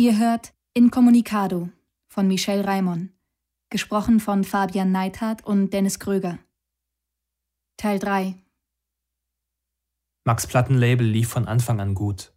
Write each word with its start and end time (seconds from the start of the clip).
Ihr 0.00 0.18
hört 0.18 0.54
Incommunicado 0.72 1.68
von 2.08 2.26
Michel 2.26 2.62
Raimon, 2.62 3.10
gesprochen 3.68 4.18
von 4.18 4.44
Fabian 4.44 4.92
Neithardt 4.92 5.44
und 5.44 5.74
Dennis 5.74 5.98
Kröger. 5.98 6.38
Teil 7.76 7.98
3 7.98 8.34
Max 10.24 10.46
Plattenlabel 10.46 11.06
lief 11.06 11.28
von 11.28 11.46
Anfang 11.46 11.80
an 11.80 11.94
gut. 11.94 12.32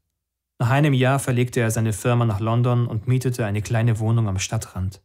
Nach 0.60 0.72
einem 0.72 0.92
Jahr 0.94 1.20
verlegte 1.20 1.62
er 1.62 1.72
seine 1.72 1.94
Firma 1.94 2.26
nach 2.26 2.42
London 2.42 2.86
und 2.86 3.08
mietete 3.08 3.46
eine 3.46 3.62
kleine 3.62 3.98
Wohnung 4.00 4.28
am 4.28 4.40
Stadtrand. 4.40 5.02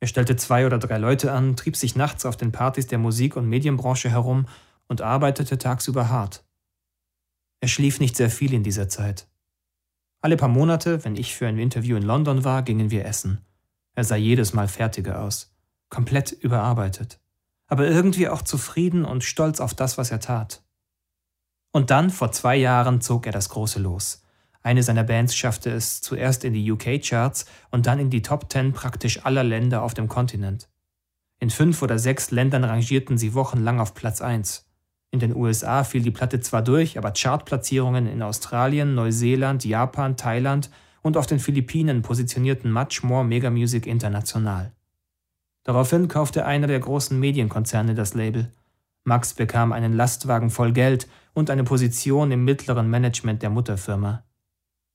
Er 0.00 0.08
stellte 0.08 0.34
zwei 0.34 0.66
oder 0.66 0.78
drei 0.80 0.98
Leute 0.98 1.30
an, 1.30 1.54
trieb 1.54 1.76
sich 1.76 1.94
nachts 1.94 2.26
auf 2.26 2.36
den 2.36 2.50
Partys 2.50 2.88
der 2.88 2.98
Musik- 2.98 3.36
und 3.36 3.48
Medienbranche 3.48 4.10
herum 4.10 4.48
und 4.88 5.00
arbeitete 5.00 5.58
tagsüber 5.58 6.08
hart. 6.08 6.44
Er 7.60 7.68
schlief 7.68 8.00
nicht 8.00 8.16
sehr 8.16 8.30
viel 8.30 8.52
in 8.52 8.64
dieser 8.64 8.88
Zeit. 8.88 9.28
Alle 10.20 10.36
paar 10.36 10.48
Monate, 10.48 11.04
wenn 11.04 11.16
ich 11.16 11.34
für 11.34 11.46
ein 11.46 11.58
Interview 11.58 11.96
in 11.96 12.02
London 12.02 12.44
war, 12.44 12.62
gingen 12.62 12.90
wir 12.90 13.04
essen. 13.04 13.44
Er 13.94 14.04
sah 14.04 14.16
jedes 14.16 14.52
Mal 14.52 14.68
fertiger 14.68 15.20
aus, 15.20 15.54
komplett 15.90 16.32
überarbeitet, 16.32 17.20
aber 17.68 17.86
irgendwie 17.86 18.28
auch 18.28 18.42
zufrieden 18.42 19.04
und 19.04 19.22
stolz 19.22 19.60
auf 19.60 19.74
das, 19.74 19.96
was 19.96 20.10
er 20.10 20.20
tat. 20.20 20.62
Und 21.70 21.90
dann, 21.90 22.10
vor 22.10 22.32
zwei 22.32 22.56
Jahren, 22.56 23.00
zog 23.00 23.26
er 23.26 23.32
das 23.32 23.48
große 23.50 23.78
Los. 23.78 24.22
Eine 24.62 24.82
seiner 24.82 25.04
Bands 25.04 25.36
schaffte 25.36 25.70
es 25.70 26.00
zuerst 26.00 26.44
in 26.44 26.52
die 26.52 26.70
UK-Charts 26.72 27.46
und 27.70 27.86
dann 27.86 28.00
in 28.00 28.10
die 28.10 28.22
Top 28.22 28.48
Ten 28.48 28.72
praktisch 28.72 29.24
aller 29.24 29.44
Länder 29.44 29.82
auf 29.82 29.94
dem 29.94 30.08
Kontinent. 30.08 30.68
In 31.38 31.50
fünf 31.50 31.80
oder 31.82 31.98
sechs 31.98 32.32
Ländern 32.32 32.64
rangierten 32.64 33.18
sie 33.18 33.34
wochenlang 33.34 33.78
auf 33.78 33.94
Platz 33.94 34.20
1. 34.20 34.67
In 35.10 35.20
den 35.20 35.34
USA 35.34 35.84
fiel 35.84 36.02
die 36.02 36.10
Platte 36.10 36.40
zwar 36.40 36.62
durch, 36.62 36.98
aber 36.98 37.12
Chartplatzierungen 37.12 38.06
in 38.06 38.22
Australien, 38.22 38.94
Neuseeland, 38.94 39.64
Japan, 39.64 40.16
Thailand 40.16 40.70
und 41.02 41.16
auf 41.16 41.26
den 41.26 41.38
Philippinen 41.38 42.02
positionierten 42.02 42.70
Much 42.70 43.02
More 43.02 43.24
Mega 43.24 43.50
Music 43.50 43.86
international. 43.86 44.72
Daraufhin 45.64 46.08
kaufte 46.08 46.44
einer 46.44 46.66
der 46.66 46.80
großen 46.80 47.18
Medienkonzerne 47.18 47.94
das 47.94 48.14
Label. 48.14 48.50
Max 49.04 49.32
bekam 49.32 49.72
einen 49.72 49.94
Lastwagen 49.94 50.50
voll 50.50 50.72
Geld 50.72 51.08
und 51.32 51.50
eine 51.50 51.64
Position 51.64 52.30
im 52.30 52.44
mittleren 52.44 52.90
Management 52.90 53.42
der 53.42 53.50
Mutterfirma. 53.50 54.24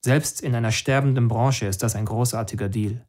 Selbst 0.01 0.41
in 0.41 0.53
einer 0.53 0.71
sterbenden 0.71 1.27
Branche 1.27 1.65
ist 1.65 1.81
das 1.81 1.95
ein 1.95 2.05
großartiger 2.05 2.69
Deal. 2.69 3.05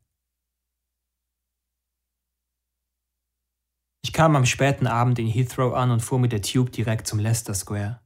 Kam 4.14 4.36
am 4.36 4.46
späten 4.46 4.86
Abend 4.86 5.18
in 5.18 5.26
Heathrow 5.26 5.74
an 5.74 5.90
und 5.90 6.00
fuhr 6.00 6.20
mit 6.20 6.30
der 6.30 6.40
Tube 6.40 6.70
direkt 6.70 7.06
zum 7.06 7.18
Leicester 7.18 7.52
Square. 7.52 8.00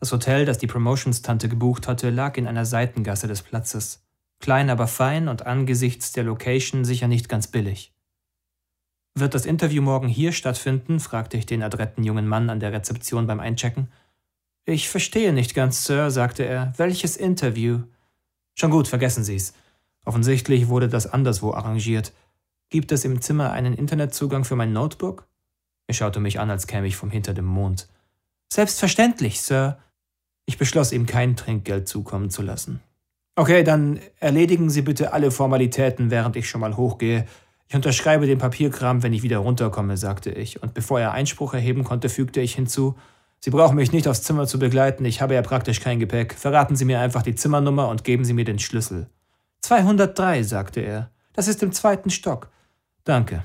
Das 0.00 0.10
Hotel, 0.10 0.46
das 0.46 0.58
die 0.58 0.66
Promotions-Tante 0.66 1.48
gebucht 1.48 1.86
hatte, 1.86 2.10
lag 2.10 2.38
in 2.38 2.48
einer 2.48 2.64
Seitengasse 2.64 3.28
des 3.28 3.42
Platzes. 3.42 4.02
Klein, 4.40 4.70
aber 4.70 4.86
fein 4.86 5.28
und 5.28 5.46
angesichts 5.46 6.12
der 6.12 6.24
Location 6.24 6.84
sicher 6.84 7.06
nicht 7.06 7.28
ganz 7.28 7.48
billig. 7.48 7.94
Wird 9.14 9.34
das 9.34 9.46
Interview 9.46 9.82
morgen 9.82 10.08
hier 10.08 10.32
stattfinden? 10.32 11.00
fragte 11.00 11.36
ich 11.36 11.46
den 11.46 11.62
adretten 11.62 12.02
jungen 12.02 12.26
Mann 12.26 12.50
an 12.50 12.60
der 12.60 12.72
Rezeption 12.72 13.26
beim 13.26 13.40
Einchecken. 13.40 13.88
Ich 14.64 14.88
verstehe 14.88 15.32
nicht 15.34 15.54
ganz, 15.54 15.84
Sir, 15.84 16.10
sagte 16.10 16.44
er. 16.44 16.72
Welches 16.78 17.16
Interview? 17.16 17.82
Schon 18.54 18.70
gut, 18.70 18.88
vergessen 18.88 19.22
Sie's. 19.22 19.52
Offensichtlich 20.04 20.68
wurde 20.68 20.88
das 20.88 21.06
anderswo 21.06 21.52
arrangiert. 21.52 22.12
Gibt 22.68 22.92
es 22.92 23.04
im 23.04 23.20
Zimmer 23.20 23.52
einen 23.52 23.74
Internetzugang 23.74 24.44
für 24.44 24.56
mein 24.56 24.72
Notebook? 24.72 25.26
Er 25.86 25.94
schaute 25.94 26.20
mich 26.20 26.40
an, 26.40 26.50
als 26.50 26.66
käme 26.66 26.86
ich 26.86 26.96
vom 26.96 27.10
hinter 27.10 27.32
dem 27.32 27.44
Mond. 27.44 27.88
Selbstverständlich, 28.52 29.40
Sir. 29.40 29.78
Ich 30.46 30.58
beschloss, 30.58 30.92
ihm 30.92 31.06
kein 31.06 31.36
Trinkgeld 31.36 31.88
zukommen 31.88 32.30
zu 32.30 32.42
lassen. 32.42 32.80
Okay, 33.36 33.64
dann 33.64 34.00
erledigen 34.18 34.70
Sie 34.70 34.82
bitte 34.82 35.12
alle 35.12 35.30
Formalitäten, 35.30 36.10
während 36.10 36.36
ich 36.36 36.48
schon 36.48 36.60
mal 36.60 36.76
hochgehe. 36.76 37.26
Ich 37.68 37.74
unterschreibe 37.74 38.26
den 38.26 38.38
Papierkram, 38.38 39.02
wenn 39.02 39.12
ich 39.12 39.22
wieder 39.22 39.38
runterkomme, 39.38 39.96
sagte 39.96 40.30
ich, 40.30 40.62
und 40.62 40.72
bevor 40.72 41.00
er 41.00 41.12
Einspruch 41.12 41.52
erheben 41.54 41.84
konnte, 41.84 42.08
fügte 42.08 42.40
ich 42.40 42.54
hinzu, 42.54 42.96
Sie 43.40 43.50
brauchen 43.50 43.76
mich 43.76 43.92
nicht 43.92 44.08
aufs 44.08 44.22
Zimmer 44.22 44.46
zu 44.46 44.58
begleiten, 44.58 45.04
ich 45.04 45.20
habe 45.20 45.34
ja 45.34 45.42
praktisch 45.42 45.80
kein 45.80 46.00
Gepäck. 46.00 46.34
Verraten 46.34 46.74
Sie 46.74 46.84
mir 46.84 47.00
einfach 47.00 47.22
die 47.22 47.34
Zimmernummer 47.34 47.88
und 47.88 48.02
geben 48.02 48.24
Sie 48.24 48.32
mir 48.32 48.44
den 48.44 48.58
Schlüssel. 48.58 49.08
203, 49.60 50.42
sagte 50.42 50.80
er. 50.80 51.10
Das 51.32 51.48
ist 51.48 51.62
im 51.62 51.72
zweiten 51.72 52.10
Stock. 52.10 52.50
Danke. 53.06 53.44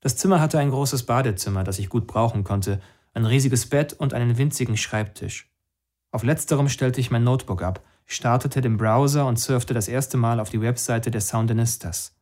Das 0.00 0.18
Zimmer 0.18 0.38
hatte 0.38 0.58
ein 0.58 0.68
großes 0.68 1.06
Badezimmer, 1.06 1.64
das 1.64 1.78
ich 1.78 1.88
gut 1.88 2.06
brauchen 2.06 2.44
konnte, 2.44 2.78
ein 3.14 3.24
riesiges 3.24 3.66
Bett 3.66 3.94
und 3.94 4.12
einen 4.12 4.36
winzigen 4.36 4.76
Schreibtisch. 4.76 5.50
Auf 6.10 6.22
letzterem 6.22 6.68
stellte 6.68 7.00
ich 7.00 7.10
mein 7.10 7.24
Notebook 7.24 7.62
ab, 7.62 7.82
startete 8.04 8.60
den 8.60 8.76
Browser 8.76 9.26
und 9.26 9.38
surfte 9.38 9.72
das 9.72 9.88
erste 9.88 10.18
Mal 10.18 10.40
auf 10.40 10.50
die 10.50 10.60
Webseite 10.60 11.10
der 11.10 11.22
Soundinistas. 11.22 12.14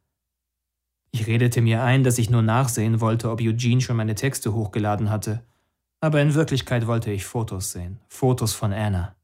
Ich 1.11 1.27
redete 1.27 1.61
mir 1.61 1.83
ein, 1.83 2.05
dass 2.05 2.19
ich 2.19 2.31
nur 2.31 2.43
nachsehen 2.43 3.01
wollte, 3.01 3.29
ob 3.29 3.41
Eugene 3.41 3.81
schon 3.81 3.97
meine 3.97 4.15
Texte 4.15 4.55
hochgeladen 4.55 5.11
hatte. 5.11 5.45
Aber 6.01 6.23
in 6.23 6.35
Wirklichkeit 6.35 6.87
wollte 6.87 7.11
ich 7.11 7.25
Fotos 7.25 7.73
sehen, 7.73 7.99
Fotos 8.07 8.55
von 8.55 8.73
Anna. 8.73 9.17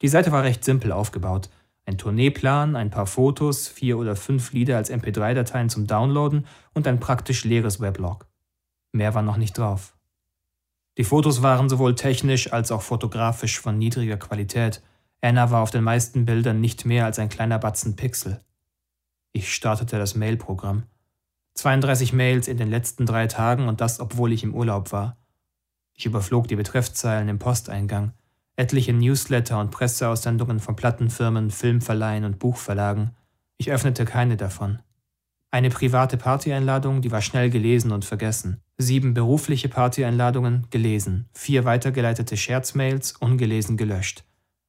Die 0.00 0.08
Seite 0.08 0.30
war 0.30 0.44
recht 0.44 0.62
simpel 0.62 0.92
aufgebaut. 0.92 1.50
Ein 1.90 1.98
Tourneeplan, 1.98 2.76
ein 2.76 2.90
paar 2.90 3.06
Fotos, 3.06 3.66
vier 3.66 3.98
oder 3.98 4.14
fünf 4.14 4.52
Lieder 4.52 4.76
als 4.76 4.92
MP3-Dateien 4.92 5.68
zum 5.68 5.88
Downloaden 5.88 6.46
und 6.72 6.86
ein 6.86 7.00
praktisch 7.00 7.42
leeres 7.42 7.80
Weblog. 7.80 8.28
Mehr 8.92 9.12
war 9.16 9.22
noch 9.22 9.36
nicht 9.36 9.58
drauf. 9.58 9.96
Die 10.98 11.02
Fotos 11.02 11.42
waren 11.42 11.68
sowohl 11.68 11.96
technisch 11.96 12.52
als 12.52 12.70
auch 12.70 12.82
fotografisch 12.82 13.58
von 13.58 13.76
niedriger 13.76 14.18
Qualität. 14.18 14.84
Anna 15.20 15.50
war 15.50 15.62
auf 15.62 15.72
den 15.72 15.82
meisten 15.82 16.26
Bildern 16.26 16.60
nicht 16.60 16.84
mehr 16.84 17.06
als 17.06 17.18
ein 17.18 17.28
kleiner 17.28 17.58
Batzen 17.58 17.96
Pixel. 17.96 18.40
Ich 19.32 19.52
startete 19.52 19.98
das 19.98 20.14
Mailprogramm. 20.14 20.84
32 21.54 22.12
Mails 22.12 22.46
in 22.46 22.56
den 22.56 22.70
letzten 22.70 23.04
drei 23.04 23.26
Tagen 23.26 23.66
und 23.66 23.80
das, 23.80 23.98
obwohl 23.98 24.32
ich 24.32 24.44
im 24.44 24.54
Urlaub 24.54 24.92
war. 24.92 25.16
Ich 25.96 26.06
überflog 26.06 26.46
die 26.46 26.54
Betreffzeilen 26.54 27.28
im 27.28 27.40
Posteingang 27.40 28.12
etliche 28.56 28.92
Newsletter 28.92 29.60
und 29.60 29.70
Presseaussendungen 29.70 30.60
von 30.60 30.76
Plattenfirmen, 30.76 31.50
Filmverleihen 31.50 32.24
und 32.24 32.38
Buchverlagen. 32.38 33.10
Ich 33.56 33.70
öffnete 33.70 34.04
keine 34.04 34.36
davon. 34.36 34.80
Eine 35.52 35.70
private 35.70 36.16
Partyeinladung, 36.16 37.02
die 37.02 37.10
war 37.10 37.22
schnell 37.22 37.50
gelesen 37.50 37.90
und 37.90 38.04
vergessen. 38.04 38.60
Sieben 38.78 39.14
berufliche 39.14 39.68
Partyeinladungen, 39.68 40.68
gelesen. 40.70 41.28
Vier 41.32 41.64
weitergeleitete 41.64 42.36
Scherzmails, 42.36 43.12
ungelesen 43.18 43.76
gelöscht. 43.76 44.24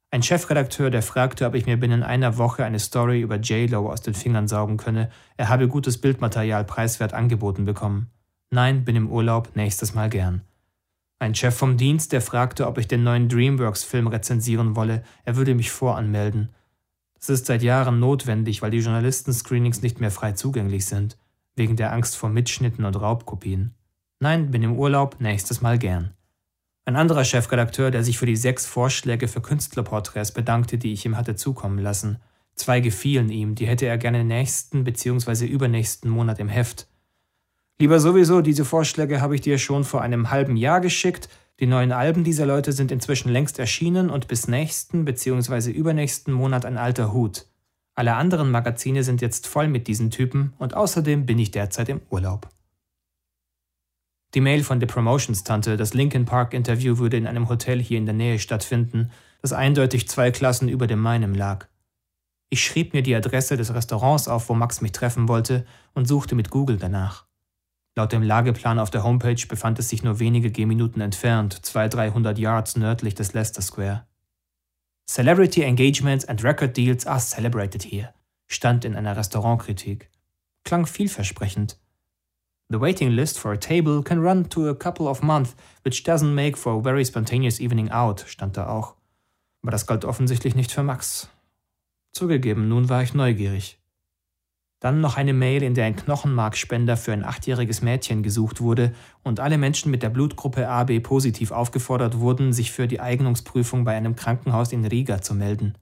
Ein 0.10 0.24
Chefredakteur, 0.24 0.90
der 0.90 1.04
fragte, 1.04 1.46
ob 1.46 1.56
ich 1.56 1.68
mir 1.68 1.78
binnen 1.78 2.04
einer 2.04 2.38
Woche 2.38 2.66
eine 2.66 2.80
Story 2.80 3.22
über 3.22 3.38
J-Lo 3.38 3.90
aus 3.90 4.02
den 4.02 4.14
Fingern 4.14 4.48
saugen 4.48 4.78
könne. 4.78 5.10
Er 5.38 5.48
habe 5.50 5.70
gutes 5.70 6.02
Bildmaterial 6.02 6.66
preiswert 6.66 7.14
angeboten 7.14 7.64
bekommen. 7.64 8.10
Nein, 8.50 8.84
bin 8.84 8.98
im 8.98 9.10
Urlaub, 9.10 9.56
nächstes 9.56 9.94
Mal 9.94 10.10
gern. 10.10 10.42
Ein 11.22 11.36
Chef 11.36 11.56
vom 11.56 11.78
Dienst, 11.78 12.14
der 12.14 12.22
fragte, 12.22 12.66
ob 12.66 12.80
ich 12.80 12.88
den 12.88 13.04
neuen 13.04 13.30
DreamWorks-Film 13.30 14.08
rezensieren 14.08 14.76
wolle, 14.76 15.04
er 15.24 15.36
würde 15.36 15.54
mich 15.54 15.70
voranmelden. 15.70 16.50
Das 17.14 17.30
ist 17.30 17.46
seit 17.46 17.62
Jahren 17.62 18.00
notwendig, 18.00 18.64
weil 18.64 18.72
die 18.72 18.80
Journalisten-Screenings 18.80 19.84
nicht 19.84 20.02
mehr 20.02 20.10
frei 20.10 20.32
zugänglich 20.32 20.88
sind, 20.88 21.20
wegen 21.56 21.76
der 21.76 21.94
Angst 21.94 22.18
vor 22.18 22.30
Mitschnitten 22.30 22.86
und 22.86 23.00
Raubkopien. 23.00 23.76
Nein, 24.20 24.50
bin 24.50 24.64
im 24.64 24.76
Urlaub, 24.76 25.18
nächstes 25.20 25.62
Mal 25.62 25.78
gern. 25.78 26.16
Ein 26.86 26.96
anderer 26.96 27.24
Chefredakteur, 27.24 27.92
der 27.92 28.04
sich 28.04 28.18
für 28.18 28.26
die 28.26 28.36
sechs 28.36 28.66
Vorschläge 28.66 29.28
für 29.28 29.42
Künstlerporträts 29.42 30.32
bedankte, 30.32 30.80
die 30.80 30.92
ich 30.92 31.06
ihm 31.06 31.18
hatte 31.18 31.36
zukommen 31.36 31.78
lassen. 31.78 32.18
Zwei 32.56 32.80
gefielen 32.80 33.30
ihm, 33.30 33.54
die 33.54 33.68
hätte 33.68 33.86
er 33.86 34.00
gerne 34.00 34.24
nächsten 34.24 34.84
bzw. 34.84 35.46
übernächsten 35.46 36.10
Monat 36.10 36.40
im 36.40 36.50
Heft. 36.50 36.88
Lieber 37.82 38.00
sowieso, 38.00 38.42
diese 38.42 38.64
Vorschläge 38.64 39.22
habe 39.22 39.34
ich 39.34 39.42
dir 39.42 39.58
schon 39.58 39.84
vor 39.84 40.04
einem 40.04 40.30
halben 40.30 40.56
Jahr 40.56 40.82
geschickt. 40.82 41.30
Die 41.60 41.66
neuen 41.66 41.92
Alben 41.92 42.24
dieser 42.24 42.46
Leute 42.46 42.74
sind 42.74 42.92
inzwischen 42.92 43.30
längst 43.30 43.58
erschienen 43.58 44.12
und 44.12 44.28
bis 44.28 44.48
nächsten 44.48 45.04
bzw. 45.04 45.72
übernächsten 45.72 46.32
Monat 46.32 46.64
ein 46.64 46.78
alter 46.78 47.12
Hut. 47.12 47.48
Alle 47.96 48.14
anderen 48.14 48.52
Magazine 48.52 49.04
sind 49.04 49.20
jetzt 49.20 49.48
voll 49.48 49.68
mit 49.68 49.88
diesen 49.88 50.12
Typen 50.12 50.54
und 50.60 50.76
außerdem 50.76 51.26
bin 51.26 51.40
ich 51.40 51.50
derzeit 51.50 51.90
im 51.90 52.02
Urlaub. 52.12 52.50
Die 54.36 54.42
Mail 54.42 54.64
von 54.64 54.80
der 54.80 54.86
Promotions-Tante, 54.86 55.76
das 55.76 55.96
Linkin 55.96 56.26
Park-Interview 56.26 57.00
würde 57.00 57.18
in 57.18 57.26
einem 57.26 57.50
Hotel 57.50 57.82
hier 57.82 57.98
in 57.98 58.06
der 58.06 58.14
Nähe 58.14 58.38
stattfinden, 58.38 59.10
das 59.42 59.54
eindeutig 59.54 60.08
zwei 60.08 60.30
Klassen 60.30 60.70
über 60.70 60.86
dem 60.86 61.00
meinem 61.00 61.34
lag. 61.34 61.66
Ich 62.52 62.64
schrieb 62.64 62.94
mir 62.94 63.02
die 63.02 63.16
Adresse 63.16 63.58
des 63.58 63.74
Restaurants 63.74 64.28
auf, 64.28 64.50
wo 64.50 64.54
Max 64.54 64.82
mich 64.82 64.92
treffen 64.92 65.28
wollte, 65.28 65.66
und 65.96 66.08
suchte 66.08 66.36
mit 66.36 66.52
Google 66.52 66.78
danach. 66.78 67.31
Laut 67.98 68.14
dem 68.14 68.24
Lageplan 68.24 68.80
auf 68.80 68.90
der 68.90 69.04
Homepage 69.04 69.46
befand 69.48 69.78
es 69.80 69.90
sich 69.90 70.02
nur 70.02 70.20
wenige 70.20 70.50
Gehminuten 70.50 71.02
entfernt, 71.02 71.60
200-300 71.62 72.38
Yards 72.40 72.78
nördlich 72.78 73.16
des 73.16 73.34
Leicester 73.34 73.62
Square. 73.62 74.06
Celebrity 75.10 75.64
engagements 75.64 76.24
and 76.24 76.42
record 76.42 76.78
deals 76.78 77.06
are 77.06 77.20
celebrated 77.20 77.84
here, 77.84 78.14
stand 78.48 78.86
in 78.86 78.96
einer 78.96 79.18
Restaurantkritik. 79.18 80.10
Klang 80.64 80.86
vielversprechend. 80.86 81.78
The 82.70 82.80
waiting 82.80 83.10
list 83.10 83.38
for 83.38 83.52
a 83.52 83.58
table 83.58 84.02
can 84.02 84.22
run 84.22 84.48
to 84.52 84.70
a 84.70 84.76
couple 84.76 85.10
of 85.10 85.22
months, 85.22 85.54
which 85.84 86.06
doesn't 86.06 86.34
make 86.34 86.56
for 86.56 86.80
a 86.80 86.82
very 86.82 87.04
spontaneous 87.04 87.60
evening 87.60 87.92
out, 87.92 88.24
stand 88.26 88.56
da 88.56 88.68
auch. 88.70 88.96
Aber 89.62 89.72
das 89.72 89.86
galt 89.86 90.06
offensichtlich 90.06 90.56
nicht 90.56 90.72
für 90.72 90.82
Max. 90.82 91.30
Zugegeben, 92.14 92.70
nun 92.70 92.88
war 92.88 93.04
ich 93.04 93.14
neugierig. 93.14 93.81
Dann 94.82 95.00
noch 95.00 95.16
eine 95.16 95.34
Mail, 95.34 95.62
in 95.62 95.76
der 95.76 95.86
ein 95.86 95.96
Knochenmarkspender 95.96 96.98
für 96.98 97.14
ein 97.14 97.24
achtjähriges 97.24 97.84
Mädchen 97.84 98.24
gesucht 98.24 98.62
wurde 98.62 98.94
und 99.24 99.40
alle 99.40 99.60
Menschen 99.60 99.92
mit 99.92 100.02
der 100.02 100.10
Blutgruppe 100.10 100.68
AB 100.68 101.00
positiv 101.02 101.52
aufgefordert 101.52 102.18
wurden, 102.18 102.52
sich 102.52 102.72
für 102.72 102.88
die 102.88 103.00
Eignungsprüfung 103.00 103.84
bei 103.84 103.96
einem 103.96 104.16
Krankenhaus 104.16 104.72
in 104.72 104.84
Riga 104.84 105.22
zu 105.22 105.36
melden. 105.36 105.76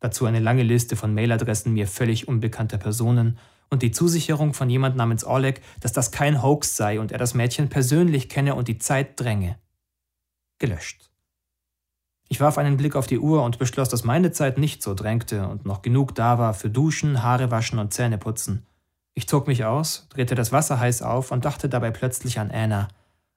Dazu 0.00 0.24
eine 0.24 0.40
lange 0.40 0.62
Liste 0.62 0.96
von 0.96 1.12
Mailadressen 1.12 1.74
mir 1.74 1.86
völlig 1.86 2.26
unbekannter 2.26 2.78
Personen 2.78 3.38
und 3.68 3.82
die 3.82 3.92
Zusicherung 3.92 4.54
von 4.54 4.70
jemand 4.70 4.96
namens 4.96 5.26
Oleg, 5.26 5.60
dass 5.80 5.92
das 5.92 6.10
kein 6.10 6.42
Hoax 6.42 6.76
sei 6.76 7.00
und 7.00 7.12
er 7.12 7.18
das 7.18 7.34
Mädchen 7.34 7.68
persönlich 7.68 8.30
kenne 8.30 8.54
und 8.54 8.68
die 8.68 8.78
Zeit 8.78 9.20
dränge. 9.20 9.58
Gelöscht. 10.58 11.09
Ich 12.32 12.40
warf 12.40 12.58
einen 12.58 12.76
Blick 12.76 12.94
auf 12.94 13.08
die 13.08 13.18
Uhr 13.18 13.42
und 13.42 13.58
beschloss, 13.58 13.88
dass 13.88 14.04
meine 14.04 14.30
Zeit 14.30 14.56
nicht 14.56 14.84
so 14.84 14.94
drängte 14.94 15.48
und 15.48 15.66
noch 15.66 15.82
genug 15.82 16.14
da 16.14 16.38
war 16.38 16.54
für 16.54 16.70
Duschen, 16.70 17.24
Haare 17.24 17.50
waschen 17.50 17.80
und 17.80 17.92
Zähneputzen. 17.92 18.64
Ich 19.14 19.26
zog 19.26 19.48
mich 19.48 19.64
aus, 19.64 20.06
drehte 20.10 20.36
das 20.36 20.52
Wasser 20.52 20.78
heiß 20.78 21.02
auf 21.02 21.32
und 21.32 21.44
dachte 21.44 21.68
dabei 21.68 21.90
plötzlich 21.90 22.38
an 22.38 22.52
Anna, 22.52 22.86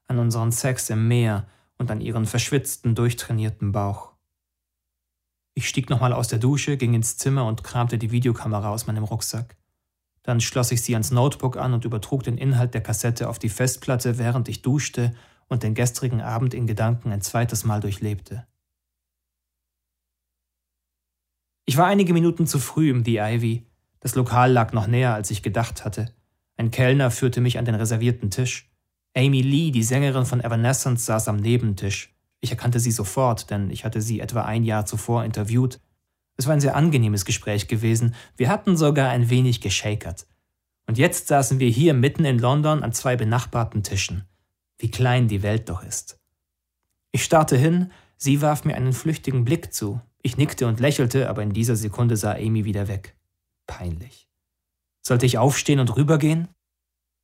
an 0.07 0.19
unseren 0.19 0.51
Sex 0.51 0.91
im 0.91 1.07
Meer 1.07 1.47
und 1.79 1.89
an 1.89 2.01
ihren 2.01 2.27
verschwitzten, 2.27 2.93
durchtrainierten 2.93 3.71
Bauch. 3.71 4.11
Ich 5.55 5.67
stieg 5.67 5.89
nochmal 5.89 6.13
aus 6.13 6.27
der 6.27 6.37
Dusche, 6.37 6.77
ging 6.77 6.93
ins 6.93 7.17
Zimmer 7.17 7.47
und 7.47 7.63
kramte 7.63 7.97
die 7.97 8.11
Videokamera 8.11 8.69
aus 8.69 8.85
meinem 8.85 9.05
Rucksack. 9.05 9.57
Dann 10.21 10.39
schloss 10.39 10.71
ich 10.71 10.83
sie 10.83 10.93
ans 10.93 11.09
Notebook 11.09 11.57
an 11.57 11.73
und 11.73 11.83
übertrug 11.83 12.21
den 12.21 12.37
Inhalt 12.37 12.75
der 12.75 12.81
Kassette 12.81 13.27
auf 13.27 13.39
die 13.39 13.49
Festplatte, 13.49 14.19
während 14.19 14.49
ich 14.49 14.61
duschte 14.61 15.15
und 15.47 15.63
den 15.63 15.73
gestrigen 15.73 16.21
Abend 16.21 16.53
in 16.53 16.67
Gedanken 16.67 17.11
ein 17.11 17.21
zweites 17.21 17.65
Mal 17.65 17.79
durchlebte. 17.79 18.45
Ich 21.65 21.77
war 21.77 21.87
einige 21.87 22.13
Minuten 22.13 22.45
zu 22.45 22.59
früh 22.59 22.89
im 22.89 23.05
The 23.05 23.19
Ivy. 23.19 23.65
Das 24.01 24.15
Lokal 24.15 24.51
lag 24.51 24.73
noch 24.73 24.87
näher, 24.87 25.13
als 25.13 25.31
ich 25.31 25.43
gedacht 25.43 25.85
hatte. 25.85 26.13
Ein 26.57 26.71
Kellner 26.71 27.09
führte 27.09 27.39
mich 27.39 27.57
an 27.57 27.65
den 27.65 27.75
reservierten 27.75 28.29
Tisch. 28.29 28.69
Amy 29.15 29.41
Lee, 29.41 29.71
die 29.71 29.83
Sängerin 29.83 30.25
von 30.25 30.41
Evanescence, 30.41 31.05
saß 31.05 31.29
am 31.29 31.37
Nebentisch. 31.37 32.13
Ich 32.41 32.51
erkannte 32.51 32.81
sie 32.81 32.91
sofort, 32.91 33.49
denn 33.49 33.69
ich 33.69 33.85
hatte 33.85 34.01
sie 34.01 34.19
etwa 34.19 34.41
ein 34.41 34.65
Jahr 34.65 34.85
zuvor 34.85 35.23
interviewt. 35.23 35.79
Es 36.35 36.47
war 36.47 36.53
ein 36.53 36.59
sehr 36.59 36.75
angenehmes 36.75 37.23
Gespräch 37.23 37.69
gewesen. 37.69 38.13
Wir 38.35 38.49
hatten 38.49 38.75
sogar 38.75 39.09
ein 39.09 39.29
wenig 39.29 39.61
geschakert. 39.61 40.27
Und 40.85 40.97
jetzt 40.97 41.27
saßen 41.27 41.59
wir 41.59 41.69
hier 41.69 41.93
mitten 41.93 42.25
in 42.25 42.39
London 42.39 42.83
an 42.83 42.91
zwei 42.91 43.15
benachbarten 43.15 43.83
Tischen. 43.83 44.27
Wie 44.77 44.91
klein 44.91 45.29
die 45.29 45.43
Welt 45.43 45.69
doch 45.69 45.81
ist. 45.81 46.19
Ich 47.11 47.23
starrte 47.23 47.55
hin, 47.55 47.91
sie 48.17 48.41
warf 48.41 48.65
mir 48.65 48.75
einen 48.75 48.91
flüchtigen 48.91 49.45
Blick 49.45 49.73
zu, 49.73 50.01
ich 50.23 50.37
nickte 50.37 50.67
und 50.67 50.79
lächelte, 50.79 51.29
aber 51.29 51.43
in 51.43 51.53
dieser 51.53 51.75
Sekunde 51.75 52.17
sah 52.17 52.33
Amy 52.33 52.65
wieder 52.65 52.87
weg. 52.87 53.15
Peinlich. 53.67 54.27
Sollte 55.01 55.25
ich 55.25 55.37
aufstehen 55.37 55.79
und 55.79 55.95
rübergehen? 55.95 56.47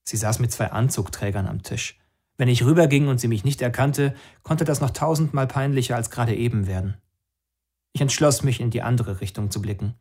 Sie 0.04 0.18
saß 0.18 0.40
mit 0.40 0.52
zwei 0.52 0.72
Anzugträgern 0.72 1.48
am 1.48 1.64
Tisch. 1.64 1.98
Wenn 2.38 2.50
ich 2.50 2.64
rüberging 2.64 3.08
und 3.08 3.20
sie 3.20 3.30
mich 3.30 3.46
nicht 3.46 3.62
erkannte, 3.62 4.16
konnte 4.44 4.66
das 4.66 4.82
noch 4.82 4.92
tausendmal 4.92 5.48
peinlicher 5.48 5.96
als 5.96 6.10
gerade 6.10 6.36
eben 6.36 6.68
werden. 6.68 6.98
Ich 7.94 8.02
entschloss 8.02 8.44
mich, 8.44 8.60
in 8.60 8.70
die 8.70 8.82
andere 8.82 9.22
Richtung 9.22 9.50
zu 9.50 9.62
blicken. 9.62 9.96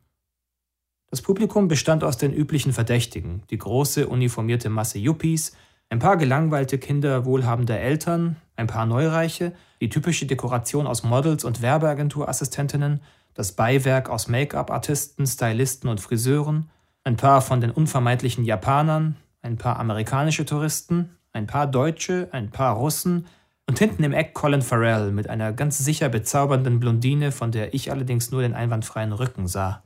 Das 1.09 1.21
Publikum 1.21 1.67
bestand 1.67 2.03
aus 2.03 2.17
den 2.17 2.33
üblichen 2.33 2.73
Verdächtigen, 2.73 3.43
die 3.49 3.57
große 3.57 4.07
uniformierte 4.07 4.69
Masse 4.69 4.99
Yuppies, 4.99 5.55
ein 5.89 5.99
paar 5.99 6.17
gelangweilte 6.17 6.77
Kinder 6.77 7.25
wohlhabender 7.25 7.79
Eltern, 7.79 8.37
ein 8.55 8.67
paar 8.67 8.85
Neureiche, 8.85 9.53
die 9.81 9.89
typische 9.89 10.25
Dekoration 10.25 10.85
aus 10.85 11.03
Models 11.03 11.43
und 11.43 11.61
Werbeagenturassistentinnen, 11.61 13.01
das 13.33 13.53
Beiwerk 13.53 14.09
aus 14.09 14.27
Make-up-Artisten, 14.27 15.25
Stylisten 15.25 15.89
und 15.89 15.99
Friseuren, 15.99 16.69
ein 17.03 17.15
paar 17.15 17.41
von 17.41 17.61
den 17.61 17.71
unvermeidlichen 17.71 18.43
Japanern, 18.43 19.15
ein 19.41 19.57
paar 19.57 19.79
amerikanische 19.79 20.45
Touristen, 20.45 21.17
ein 21.31 21.47
paar 21.47 21.65
Deutsche, 21.65 22.27
ein 22.31 22.51
paar 22.51 22.75
Russen 22.75 23.27
und 23.67 23.79
hinten 23.79 24.03
im 24.03 24.13
Eck 24.13 24.33
Colin 24.33 24.61
Farrell 24.61 25.11
mit 25.11 25.29
einer 25.29 25.53
ganz 25.53 25.77
sicher 25.77 26.09
bezaubernden 26.09 26.79
Blondine, 26.79 27.31
von 27.31 27.51
der 27.51 27.73
ich 27.73 27.91
allerdings 27.91 28.31
nur 28.31 28.41
den 28.41 28.53
einwandfreien 28.53 29.13
Rücken 29.13 29.47
sah. 29.47 29.83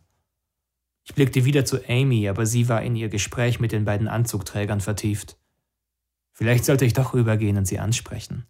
Ich 1.05 1.13
blickte 1.15 1.45
wieder 1.45 1.65
zu 1.65 1.77
Amy, 1.87 2.29
aber 2.29 2.45
sie 2.45 2.69
war 2.69 2.81
in 2.81 2.95
ihr 2.95 3.09
Gespräch 3.09 3.59
mit 3.59 3.71
den 3.73 3.83
beiden 3.83 4.07
Anzugträgern 4.07 4.79
vertieft. 4.79 5.37
Vielleicht 6.33 6.65
sollte 6.65 6.85
ich 6.85 6.93
doch 6.93 7.13
rübergehen 7.13 7.57
und 7.57 7.65
sie 7.65 7.79
ansprechen. 7.79 8.45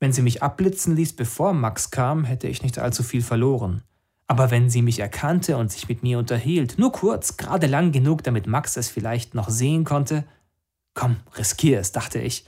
Wenn 0.00 0.12
sie 0.12 0.22
mich 0.22 0.42
abblitzen 0.42 0.96
ließ, 0.96 1.12
bevor 1.12 1.52
Max 1.52 1.90
kam, 1.90 2.24
hätte 2.24 2.48
ich 2.48 2.62
nicht 2.62 2.78
allzu 2.78 3.02
viel 3.02 3.22
verloren. 3.22 3.82
Aber 4.26 4.50
wenn 4.50 4.70
sie 4.70 4.82
mich 4.82 4.98
erkannte 4.98 5.56
und 5.58 5.70
sich 5.70 5.88
mit 5.88 6.02
mir 6.02 6.18
unterhielt, 6.18 6.78
nur 6.78 6.90
kurz, 6.90 7.36
gerade 7.36 7.66
lang 7.66 7.92
genug, 7.92 8.24
damit 8.24 8.46
Max 8.46 8.76
es 8.76 8.88
vielleicht 8.88 9.34
noch 9.34 9.50
sehen 9.50 9.84
konnte, 9.84 10.24
komm, 10.94 11.16
riskier 11.36 11.78
es, 11.78 11.92
dachte 11.92 12.18
ich. 12.18 12.46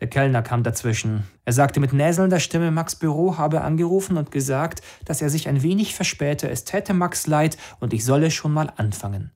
Der 0.00 0.08
Kellner 0.08 0.42
kam 0.42 0.64
dazwischen. 0.64 1.22
Er 1.44 1.52
sagte 1.52 1.78
mit 1.78 1.92
näselnder 1.92 2.40
Stimme, 2.40 2.72
Max 2.72 2.96
Büro 2.96 3.38
habe 3.38 3.60
angerufen 3.60 4.16
und 4.16 4.32
gesagt, 4.32 4.82
dass 5.04 5.22
er 5.22 5.30
sich 5.30 5.48
ein 5.48 5.62
wenig 5.62 5.94
verspäte, 5.94 6.50
es 6.50 6.64
täte 6.64 6.92
Max 6.92 7.28
leid 7.28 7.56
und 7.78 7.92
ich 7.92 8.04
solle 8.04 8.32
schon 8.32 8.52
mal 8.52 8.72
anfangen. 8.76 9.30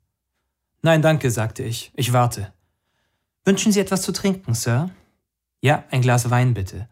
Nein, 0.82 1.02
danke, 1.02 1.30
sagte 1.30 1.62
ich. 1.62 1.92
Ich 1.94 2.12
warte. 2.12 2.52
Wünschen 3.46 3.70
Sie 3.70 3.78
etwas 3.78 4.02
zu 4.02 4.10
trinken, 4.10 4.54
Sir? 4.54 4.90
Ja, 5.60 5.84
ein 5.92 6.02
Glas 6.02 6.30
Wein 6.30 6.52
bitte. 6.52 6.88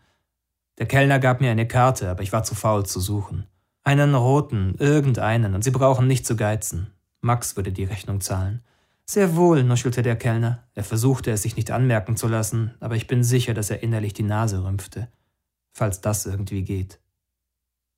Der 0.78 0.86
Kellner 0.86 1.18
gab 1.18 1.40
mir 1.40 1.50
eine 1.50 1.66
Karte, 1.66 2.08
aber 2.08 2.22
ich 2.22 2.32
war 2.32 2.44
zu 2.44 2.54
faul 2.54 2.86
zu 2.86 3.00
suchen. 3.00 3.48
Einen 3.82 4.14
roten, 4.14 4.76
irgendeinen, 4.78 5.56
und 5.56 5.64
Sie 5.64 5.72
brauchen 5.72 6.06
nicht 6.06 6.24
zu 6.24 6.36
geizen. 6.36 6.92
Max 7.20 7.56
würde 7.56 7.72
die 7.72 7.82
Rechnung 7.82 8.20
zahlen. 8.20 8.62
Sehr 9.04 9.34
wohl, 9.34 9.64
nuschelte 9.64 10.02
der 10.02 10.14
Kellner. 10.14 10.62
Er 10.74 10.84
versuchte 10.84 11.32
es 11.32 11.42
sich 11.42 11.56
nicht 11.56 11.72
anmerken 11.72 12.16
zu 12.16 12.28
lassen, 12.28 12.72
aber 12.78 12.94
ich 12.94 13.08
bin 13.08 13.24
sicher, 13.24 13.52
dass 13.52 13.70
er 13.70 13.82
innerlich 13.82 14.12
die 14.12 14.22
Nase 14.22 14.62
rümpfte. 14.62 15.08
Falls 15.72 16.02
das 16.02 16.24
irgendwie 16.24 16.62
geht. 16.62 17.00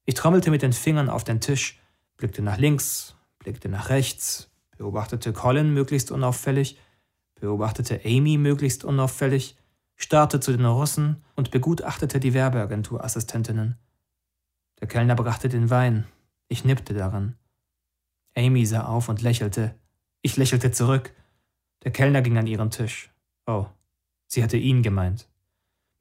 Ich 0.06 0.14
trommelte 0.14 0.50
mit 0.50 0.62
den 0.62 0.72
Fingern 0.72 1.10
auf 1.10 1.24
den 1.24 1.42
Tisch, 1.42 1.78
blickte 2.16 2.40
nach 2.40 2.56
links, 2.56 3.16
blickte 3.38 3.68
nach 3.68 3.90
rechts, 3.90 4.48
beobachtete 4.78 5.34
Colin 5.34 5.74
möglichst 5.74 6.10
unauffällig 6.10 6.78
beobachtete 7.40 8.00
Amy 8.04 8.38
möglichst 8.38 8.84
unauffällig, 8.84 9.56
starrte 9.96 10.40
zu 10.40 10.52
den 10.52 10.66
Russen 10.66 11.24
und 11.34 11.50
begutachtete 11.50 12.20
die 12.20 12.34
Werbeagenturassistentinnen. 12.34 13.76
Der 14.80 14.88
Kellner 14.88 15.14
brachte 15.14 15.48
den 15.48 15.70
Wein. 15.70 16.06
Ich 16.48 16.64
nippte 16.64 16.94
daran. 16.94 17.36
Amy 18.36 18.66
sah 18.66 18.84
auf 18.84 19.08
und 19.08 19.22
lächelte. 19.22 19.74
Ich 20.20 20.36
lächelte 20.36 20.70
zurück. 20.70 21.14
Der 21.84 21.92
Kellner 21.92 22.20
ging 22.20 22.36
an 22.36 22.46
ihren 22.46 22.70
Tisch. 22.70 23.10
Oh, 23.46 23.66
sie 24.26 24.42
hatte 24.42 24.58
ihn 24.58 24.82
gemeint. 24.82 25.28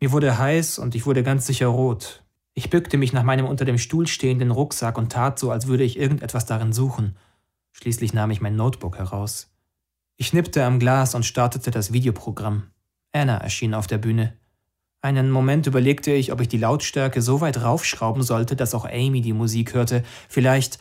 Mir 0.01 0.11
wurde 0.11 0.37
heiß 0.37 0.79
und 0.79 0.95
ich 0.95 1.05
wurde 1.05 1.23
ganz 1.23 1.47
sicher 1.47 1.67
rot. 1.67 2.23
Ich 2.53 2.69
bückte 2.69 2.97
mich 2.97 3.13
nach 3.13 3.23
meinem 3.23 3.45
unter 3.45 3.65
dem 3.65 3.77
Stuhl 3.77 4.07
stehenden 4.07 4.51
Rucksack 4.51 4.97
und 4.97 5.11
tat 5.11 5.39
so, 5.39 5.51
als 5.51 5.67
würde 5.67 5.83
ich 5.83 5.97
irgendetwas 5.97 6.45
darin 6.45 6.73
suchen. 6.73 7.17
Schließlich 7.71 8.13
nahm 8.13 8.31
ich 8.31 8.41
mein 8.41 8.55
Notebook 8.55 8.97
heraus. 8.97 9.54
Ich 10.17 10.33
nippte 10.33 10.63
am 10.63 10.79
Glas 10.79 11.15
und 11.15 11.25
startete 11.25 11.71
das 11.71 11.91
Videoprogramm. 11.91 12.71
Anna 13.11 13.37
erschien 13.37 13.73
auf 13.73 13.87
der 13.87 13.97
Bühne. 13.97 14.37
Einen 15.01 15.29
Moment 15.29 15.67
überlegte 15.67 16.11
ich, 16.11 16.31
ob 16.31 16.41
ich 16.41 16.47
die 16.47 16.57
Lautstärke 16.57 17.21
so 17.21 17.41
weit 17.41 17.61
raufschrauben 17.61 18.23
sollte, 18.23 18.55
dass 18.55 18.73
auch 18.73 18.85
Amy 18.85 19.21
die 19.21 19.33
Musik 19.33 19.73
hörte. 19.73 20.03
Vielleicht. 20.27 20.79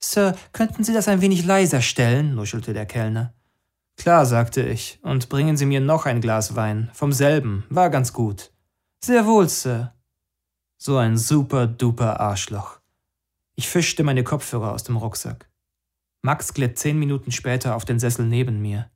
Sir, 0.00 0.36
könnten 0.52 0.84
Sie 0.84 0.94
das 0.94 1.08
ein 1.08 1.20
wenig 1.20 1.44
leiser 1.44 1.82
stellen? 1.82 2.34
nuschelte 2.34 2.72
der 2.72 2.86
Kellner. 2.86 3.34
Klar, 3.96 4.26
sagte 4.26 4.62
ich, 4.62 5.00
und 5.02 5.28
bringen 5.28 5.56
Sie 5.56 5.66
mir 5.66 5.80
noch 5.80 6.06
ein 6.06 6.20
Glas 6.20 6.54
Wein. 6.54 6.88
Vom 6.94 7.12
selben. 7.12 7.64
War 7.68 7.90
ganz 7.90 8.12
gut. 8.12 8.52
Sehr 9.04 9.26
wohl, 9.26 9.48
Sir. 9.48 9.92
So 10.78 10.96
ein 10.96 11.18
super 11.18 11.66
duper 11.66 12.20
Arschloch. 12.20 12.78
Ich 13.56 13.68
fischte 13.68 14.04
meine 14.04 14.22
Kopfhörer 14.22 14.72
aus 14.72 14.84
dem 14.84 14.96
Rucksack. 14.96 15.50
Max 16.22 16.54
glitt 16.54 16.78
zehn 16.78 16.98
Minuten 16.98 17.32
später 17.32 17.76
auf 17.76 17.84
den 17.84 17.98
Sessel 17.98 18.26
neben 18.26 18.60
mir. 18.60 18.90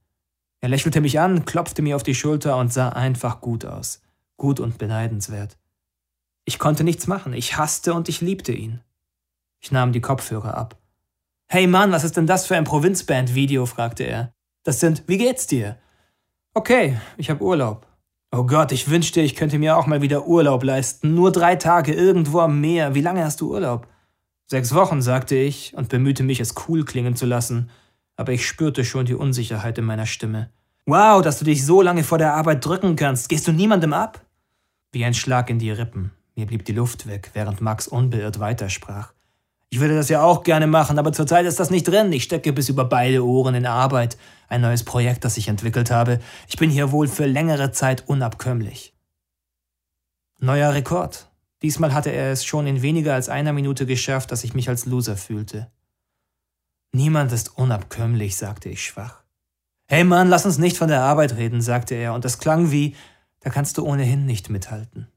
Er 0.60 0.68
lächelte 0.68 1.00
mich 1.00 1.18
an, 1.18 1.44
klopfte 1.44 1.82
mir 1.82 1.96
auf 1.96 2.02
die 2.02 2.14
Schulter 2.14 2.56
und 2.56 2.72
sah 2.72 2.90
einfach 2.90 3.40
gut 3.40 3.64
aus. 3.64 4.02
Gut 4.36 4.60
und 4.60 4.78
beneidenswert. 4.78 5.58
Ich 6.44 6.58
konnte 6.58 6.84
nichts 6.84 7.06
machen. 7.06 7.32
Ich 7.32 7.56
hasste 7.56 7.94
und 7.94 8.08
ich 8.08 8.20
liebte 8.20 8.52
ihn. 8.52 8.80
Ich 9.60 9.70
nahm 9.70 9.92
die 9.92 10.00
Kopfhörer 10.00 10.56
ab. 10.56 10.76
Hey 11.48 11.66
Mann, 11.66 11.92
was 11.92 12.04
ist 12.04 12.16
denn 12.16 12.26
das 12.26 12.46
für 12.46 12.56
ein 12.56 12.64
Provinzband-Video? 12.64 13.66
fragte 13.66 14.04
er. 14.04 14.32
Das 14.64 14.80
sind, 14.80 15.04
wie 15.06 15.18
geht's 15.18 15.46
dir? 15.46 15.78
Okay, 16.54 16.98
ich 17.16 17.30
habe 17.30 17.42
Urlaub. 17.44 17.86
Oh 18.30 18.44
Gott, 18.44 18.72
ich 18.72 18.88
wünschte, 18.88 19.20
ich 19.20 19.36
könnte 19.36 19.58
mir 19.58 19.76
auch 19.76 19.86
mal 19.86 20.00
wieder 20.00 20.26
Urlaub 20.26 20.64
leisten. 20.64 21.14
Nur 21.14 21.30
drei 21.30 21.56
Tage 21.56 21.92
irgendwo 21.92 22.40
am 22.40 22.60
Meer. 22.60 22.94
Wie 22.94 23.02
lange 23.02 23.24
hast 23.24 23.40
du 23.40 23.52
Urlaub? 23.52 23.86
Sechs 24.52 24.75
Wochen, 24.75 25.00
sagte 25.00 25.35
ich 25.35 25.73
und 25.78 25.88
bemühte 25.88 26.23
mich, 26.23 26.38
es 26.38 26.52
cool 26.68 26.85
klingen 26.85 27.16
zu 27.16 27.25
lassen, 27.25 27.71
aber 28.18 28.32
ich 28.35 28.47
spürte 28.47 28.85
schon 28.85 29.06
die 29.06 29.14
Unsicherheit 29.14 29.78
in 29.78 29.87
meiner 29.87 30.04
Stimme. 30.04 30.50
Wow, 30.85 31.23
dass 31.23 31.38
du 31.38 31.47
dich 31.47 31.64
so 31.64 31.80
lange 31.80 32.04
vor 32.04 32.18
der 32.18 32.35
Arbeit 32.35 32.62
drücken 32.62 32.94
kannst. 32.94 33.30
Gehst 33.30 33.49
du 33.49 33.52
niemandem 33.52 33.94
ab? 33.94 34.21
Wie 34.90 35.06
ein 35.06 35.14
Schlag 35.14 35.49
in 35.49 35.59
die 35.59 35.71
Rippen. 35.71 36.11
Mir 36.35 36.44
blieb 36.44 36.66
die 36.66 36.75
Luft 36.75 37.06
weg, 37.06 37.30
während 37.32 37.62
Max 37.62 37.88
unbeirrt 37.88 38.40
weitersprach. 38.40 39.14
Ich 39.71 39.80
würde 39.80 39.97
das 39.97 40.11
ja 40.11 40.23
auch 40.23 40.42
gerne 40.42 40.66
machen, 40.66 40.99
aber 40.99 41.14
zurzeit 41.14 41.47
ist 41.47 41.59
das 41.59 41.71
nicht 41.71 41.88
drin. 41.88 42.12
Ich 42.12 42.25
stecke 42.25 42.52
bis 42.52 42.68
über 42.68 42.85
beide 42.85 43.25
Ohren 43.25 43.54
in 43.54 43.64
Arbeit. 43.64 44.18
Ein 44.50 44.61
neues 44.61 44.85
Projekt, 44.85 45.25
das 45.25 45.38
ich 45.38 45.49
entwickelt 45.49 45.90
habe. 45.90 46.21
Ich 46.47 46.59
bin 46.59 46.68
hier 46.68 46.92
wohl 46.92 47.09
für 47.09 47.25
längere 47.25 47.73
Zeit 47.73 48.06
unabkömmlich. 48.06 48.92
Neuer 50.40 50.75
Rekord. 50.75 51.31
Diesmal 51.62 51.95
hatte 51.95 52.11
er 52.11 52.33
es 52.33 52.45
schon 52.45 52.66
in 52.66 52.83
weniger 52.83 53.14
als 53.14 53.28
einer 53.28 53.52
Minute 53.52 53.87
geschafft, 53.87 54.33
dass 54.33 54.45
ich 54.45 54.54
mich 54.54 54.69
als 54.69 54.85
Loser 54.87 55.16
fühlte. 55.16 55.71
Niemand 56.92 57.33
ist 57.33 57.57
unabkömmlich, 57.57 58.37
sagte 58.37 58.69
ich 58.69 58.85
schwach. 58.85 59.23
Hey 59.87 60.04
Mann, 60.04 60.28
lass 60.28 60.45
uns 60.45 60.59
nicht 60.59 60.76
von 60.76 60.88
der 60.88 61.02
Arbeit 61.02 61.37
reden, 61.37 61.61
sagte 61.61 61.95
er, 61.95 62.14
und 62.14 62.25
es 62.25 62.38
klang 62.38 62.71
wie, 62.71 62.97
da 63.40 63.50
kannst 63.50 63.78
du 63.78 63.87
ohnehin 63.87 64.26
nicht 64.26 64.50
mithalten. 64.50 65.09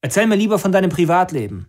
Erzähl 0.00 0.26
mir 0.26 0.36
lieber 0.36 0.58
von 0.58 0.72
deinem 0.72 0.90
Privatleben. 0.90 1.68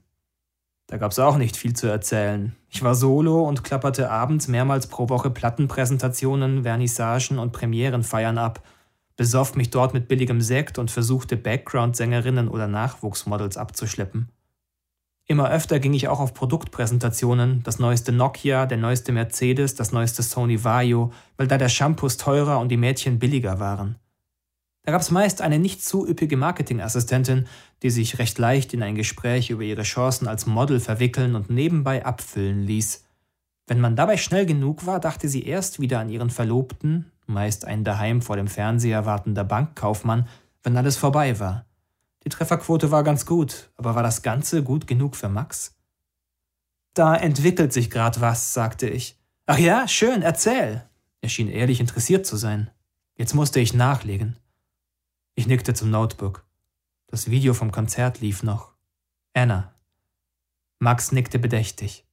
Da 0.87 0.97
gab's 0.97 1.19
auch 1.19 1.37
nicht 1.37 1.57
viel 1.57 1.75
zu 1.75 1.87
erzählen. 1.87 2.55
Ich 2.69 2.81
war 2.81 2.95
solo 2.95 3.47
und 3.47 3.63
klapperte 3.63 4.09
abends 4.09 4.47
mehrmals 4.47 4.87
pro 4.87 5.09
Woche 5.09 5.29
Plattenpräsentationen, 5.29 6.63
Vernissagen 6.63 7.37
und 7.37 7.51
Premierenfeiern 7.51 8.37
ab, 8.37 8.63
besoff 9.19 9.55
mich 9.55 9.69
dort 9.69 9.93
mit 9.93 10.07
billigem 10.07 10.39
Sekt 10.39 10.77
und 10.77 10.91
versuchte 10.91 11.35
Background-Sängerinnen 11.35 12.47
oder 12.47 12.69
Nachwuchsmodels 12.69 13.57
abzuschleppen. 13.57 14.29
Immer 15.25 15.51
öfter 15.51 15.81
ging 15.81 15.93
ich 15.93 16.07
auch 16.07 16.21
auf 16.21 16.33
Produktpräsentationen, 16.33 17.61
das 17.63 17.79
neueste 17.79 18.13
Nokia, 18.13 18.65
der 18.65 18.77
neueste 18.77 19.11
Mercedes, 19.11 19.75
das 19.75 19.91
neueste 19.91 20.23
Sony 20.23 20.63
Vaio, 20.63 21.11
weil 21.35 21.47
da 21.47 21.57
der 21.57 21.67
Shampoos 21.67 22.15
teurer 22.15 22.61
und 22.61 22.69
die 22.69 22.77
Mädchen 22.77 23.19
billiger 23.19 23.59
waren. 23.59 23.97
Da 24.83 24.93
gab 24.93 25.01
es 25.01 25.11
meist 25.11 25.41
eine 25.41 25.59
nicht 25.59 25.83
zu 25.83 26.07
üppige 26.07 26.37
Marketingassistentin, 26.37 27.45
die 27.83 27.89
sich 27.89 28.19
recht 28.19 28.37
leicht 28.37 28.73
in 28.73 28.81
ein 28.81 28.95
Gespräch 28.95 29.49
über 29.49 29.63
ihre 29.63 29.83
Chancen 29.83 30.29
als 30.29 30.45
Model 30.45 30.79
verwickeln 30.79 31.35
und 31.35 31.49
nebenbei 31.49 32.05
abfüllen 32.05 32.63
ließ. 32.63 33.03
Wenn 33.67 33.81
man 33.81 33.97
dabei 33.97 34.15
schnell 34.15 34.45
genug 34.45 34.85
war, 34.85 35.01
dachte 35.01 35.27
sie 35.27 35.43
erst 35.43 35.81
wieder 35.81 35.99
an 35.99 36.07
ihren 36.07 36.29
Verlobten, 36.29 37.11
meist 37.29 37.65
ein 37.65 37.83
daheim 37.83 38.21
vor 38.21 38.35
dem 38.35 38.47
Fernseher 38.47 39.05
wartender 39.05 39.43
Bankkaufmann, 39.43 40.27
wenn 40.63 40.75
alles 40.75 40.97
vorbei 40.97 41.39
war. 41.39 41.65
Die 42.23 42.29
Trefferquote 42.29 42.91
war 42.91 43.03
ganz 43.03 43.25
gut, 43.25 43.71
aber 43.77 43.95
war 43.95 44.03
das 44.03 44.21
Ganze 44.21 44.63
gut 44.63 44.87
genug 44.87 45.15
für 45.15 45.29
Max? 45.29 45.77
Da 46.93 47.15
entwickelt 47.15 47.71
sich 47.71 47.89
grad 47.89 48.19
was, 48.19 48.53
sagte 48.53 48.89
ich. 48.89 49.17
Ach 49.45 49.57
ja, 49.57 49.87
schön, 49.87 50.21
erzähl. 50.21 50.83
Er 51.21 51.29
schien 51.29 51.47
ehrlich 51.47 51.79
interessiert 51.79 52.25
zu 52.25 52.35
sein. 52.35 52.69
Jetzt 53.15 53.35
musste 53.35 53.59
ich 53.59 53.73
nachlegen. 53.73 54.37
Ich 55.35 55.47
nickte 55.47 55.73
zum 55.73 55.89
Notebook. 55.89 56.45
Das 57.07 57.29
Video 57.29 57.53
vom 57.53 57.71
Konzert 57.71 58.19
lief 58.19 58.43
noch. 58.43 58.73
Anna. 59.33 59.73
Max 60.79 61.11
nickte 61.11 61.39
bedächtig. 61.39 62.05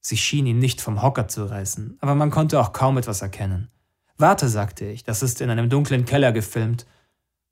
Sie 0.00 0.16
schien 0.16 0.46
ihn 0.46 0.58
nicht 0.58 0.80
vom 0.80 1.02
Hocker 1.02 1.28
zu 1.28 1.44
reißen, 1.44 1.98
aber 2.00 2.14
man 2.14 2.30
konnte 2.30 2.60
auch 2.60 2.72
kaum 2.72 2.98
etwas 2.98 3.22
erkennen. 3.22 3.70
Warte, 4.18 4.48
sagte 4.48 4.84
ich, 4.84 5.04
das 5.04 5.22
ist 5.22 5.40
in 5.40 5.48
einem 5.48 5.70
dunklen 5.70 6.04
Keller 6.04 6.32
gefilmt. 6.32 6.86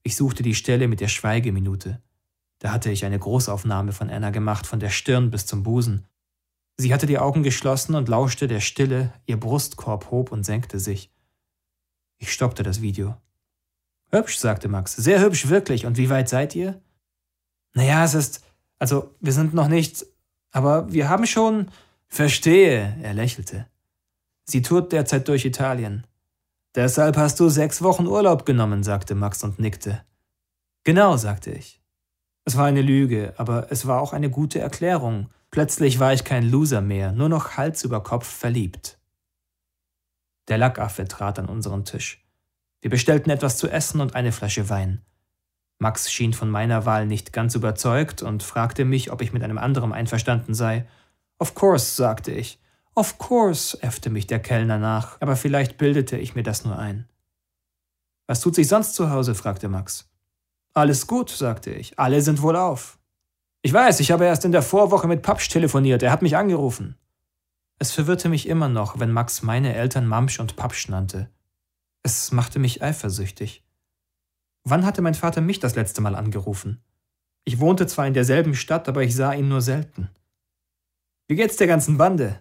Ich 0.02 0.16
suchte 0.16 0.42
die 0.42 0.54
Stelle 0.54 0.88
mit 0.88 1.00
der 1.00 1.08
Schweigeminute. 1.08 2.00
Da 2.58 2.72
hatte 2.72 2.90
ich 2.90 3.04
eine 3.04 3.18
Großaufnahme 3.18 3.92
von 3.92 4.10
Anna 4.10 4.30
gemacht, 4.30 4.66
von 4.66 4.80
der 4.80 4.90
Stirn 4.90 5.30
bis 5.30 5.46
zum 5.46 5.62
Busen. 5.62 6.06
Sie 6.76 6.92
hatte 6.92 7.06
die 7.06 7.18
Augen 7.18 7.42
geschlossen 7.42 7.94
und 7.94 8.08
lauschte 8.08 8.48
der 8.48 8.60
Stille, 8.60 9.12
ihr 9.26 9.38
Brustkorb 9.38 10.10
hob 10.10 10.32
und 10.32 10.44
senkte 10.44 10.80
sich. 10.80 11.10
Ich 12.18 12.32
stoppte 12.32 12.62
das 12.62 12.82
Video. 12.82 13.16
Hübsch, 14.10 14.38
sagte 14.38 14.68
Max. 14.68 14.94
Sehr 14.96 15.20
hübsch, 15.20 15.48
wirklich. 15.48 15.86
Und 15.86 15.98
wie 15.98 16.10
weit 16.10 16.28
seid 16.28 16.54
ihr? 16.54 16.80
Naja, 17.74 18.04
es 18.04 18.14
ist. 18.14 18.44
Also, 18.78 19.14
wir 19.20 19.32
sind 19.32 19.54
noch 19.54 19.68
nicht. 19.68 20.06
Aber 20.50 20.92
wir 20.92 21.08
haben 21.08 21.26
schon. 21.26 21.70
Verstehe, 22.08 22.96
er 23.02 23.14
lächelte. 23.14 23.66
Sie 24.44 24.62
tourt 24.62 24.92
derzeit 24.92 25.26
durch 25.28 25.44
Italien. 25.44 26.06
Deshalb 26.76 27.16
hast 27.16 27.40
du 27.40 27.48
sechs 27.48 27.80
Wochen 27.80 28.06
Urlaub 28.06 28.44
genommen, 28.44 28.82
sagte 28.82 29.14
Max 29.14 29.42
und 29.42 29.58
nickte. 29.58 30.04
Genau, 30.84 31.16
sagte 31.16 31.50
ich. 31.50 31.82
Es 32.44 32.58
war 32.58 32.66
eine 32.66 32.82
Lüge, 32.82 33.32
aber 33.38 33.72
es 33.72 33.86
war 33.86 34.00
auch 34.02 34.12
eine 34.12 34.28
gute 34.28 34.60
Erklärung. 34.60 35.30
Plötzlich 35.50 35.98
war 35.98 36.12
ich 36.12 36.22
kein 36.22 36.48
Loser 36.48 36.82
mehr, 36.82 37.12
nur 37.12 37.30
noch 37.30 37.56
Hals 37.56 37.82
über 37.82 38.02
Kopf 38.02 38.26
verliebt. 38.26 38.98
Der 40.48 40.58
Lackaffe 40.58 41.08
trat 41.08 41.38
an 41.38 41.46
unseren 41.46 41.86
Tisch. 41.86 42.22
Wir 42.82 42.90
bestellten 42.90 43.30
etwas 43.30 43.56
zu 43.56 43.68
essen 43.68 44.02
und 44.02 44.14
eine 44.14 44.30
Flasche 44.30 44.68
Wein. 44.68 45.00
Max 45.78 46.12
schien 46.12 46.34
von 46.34 46.50
meiner 46.50 46.84
Wahl 46.84 47.06
nicht 47.06 47.32
ganz 47.32 47.54
überzeugt 47.54 48.22
und 48.22 48.42
fragte 48.42 48.84
mich, 48.84 49.10
ob 49.10 49.22
ich 49.22 49.32
mit 49.32 49.42
einem 49.42 49.58
anderen 49.58 49.94
einverstanden 49.94 50.52
sei. 50.52 50.86
Of 51.38 51.54
course, 51.54 51.96
sagte 51.96 52.32
ich. 52.32 52.60
Of 52.98 53.18
course, 53.18 53.80
äffte 53.82 54.08
mich 54.08 54.26
der 54.26 54.40
Kellner 54.40 54.78
nach, 54.78 55.20
aber 55.20 55.36
vielleicht 55.36 55.76
bildete 55.76 56.16
ich 56.16 56.34
mir 56.34 56.42
das 56.42 56.64
nur 56.64 56.78
ein. 56.78 57.06
Was 58.26 58.40
tut 58.40 58.54
sich 58.54 58.68
sonst 58.68 58.94
zu 58.94 59.10
Hause? 59.10 59.34
fragte 59.34 59.68
Max. 59.68 60.08
Alles 60.72 61.06
gut, 61.06 61.28
sagte 61.28 61.70
ich. 61.70 61.98
Alle 61.98 62.22
sind 62.22 62.40
wohl 62.40 62.56
auf. 62.56 62.98
Ich 63.60 63.72
weiß, 63.72 64.00
ich 64.00 64.10
habe 64.10 64.24
erst 64.24 64.46
in 64.46 64.52
der 64.52 64.62
Vorwoche 64.62 65.08
mit 65.08 65.20
Papsch 65.20 65.50
telefoniert. 65.50 66.02
Er 66.02 66.10
hat 66.10 66.22
mich 66.22 66.38
angerufen. 66.38 66.96
Es 67.78 67.92
verwirrte 67.92 68.30
mich 68.30 68.48
immer 68.48 68.70
noch, 68.70 68.98
wenn 68.98 69.12
Max 69.12 69.42
meine 69.42 69.74
Eltern 69.74 70.06
Mamsch 70.06 70.40
und 70.40 70.56
Papsch 70.56 70.88
nannte. 70.88 71.28
Es 72.02 72.32
machte 72.32 72.58
mich 72.58 72.82
eifersüchtig. 72.82 73.62
Wann 74.64 74.86
hatte 74.86 75.02
mein 75.02 75.14
Vater 75.14 75.42
mich 75.42 75.60
das 75.60 75.74
letzte 75.74 76.00
Mal 76.00 76.14
angerufen? 76.14 76.82
Ich 77.44 77.60
wohnte 77.60 77.86
zwar 77.86 78.06
in 78.06 78.14
derselben 78.14 78.54
Stadt, 78.54 78.88
aber 78.88 79.02
ich 79.02 79.14
sah 79.14 79.34
ihn 79.34 79.48
nur 79.48 79.60
selten. 79.60 80.08
Wie 81.28 81.36
geht's 81.36 81.56
der 81.56 81.66
ganzen 81.66 81.98
Bande? 81.98 82.40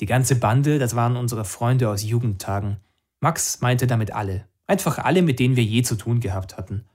Die 0.00 0.06
ganze 0.06 0.36
Bande, 0.36 0.78
das 0.78 0.96
waren 0.96 1.16
unsere 1.16 1.44
Freunde 1.44 1.90
aus 1.90 2.02
Jugendtagen. 2.02 2.78
Max 3.20 3.60
meinte 3.60 3.86
damit 3.86 4.12
alle. 4.12 4.46
Einfach 4.66 4.98
alle, 4.98 5.20
mit 5.20 5.38
denen 5.38 5.56
wir 5.56 5.64
je 5.64 5.82
zu 5.82 5.94
tun 5.94 6.20
gehabt 6.20 6.56
hatten. 6.56 6.86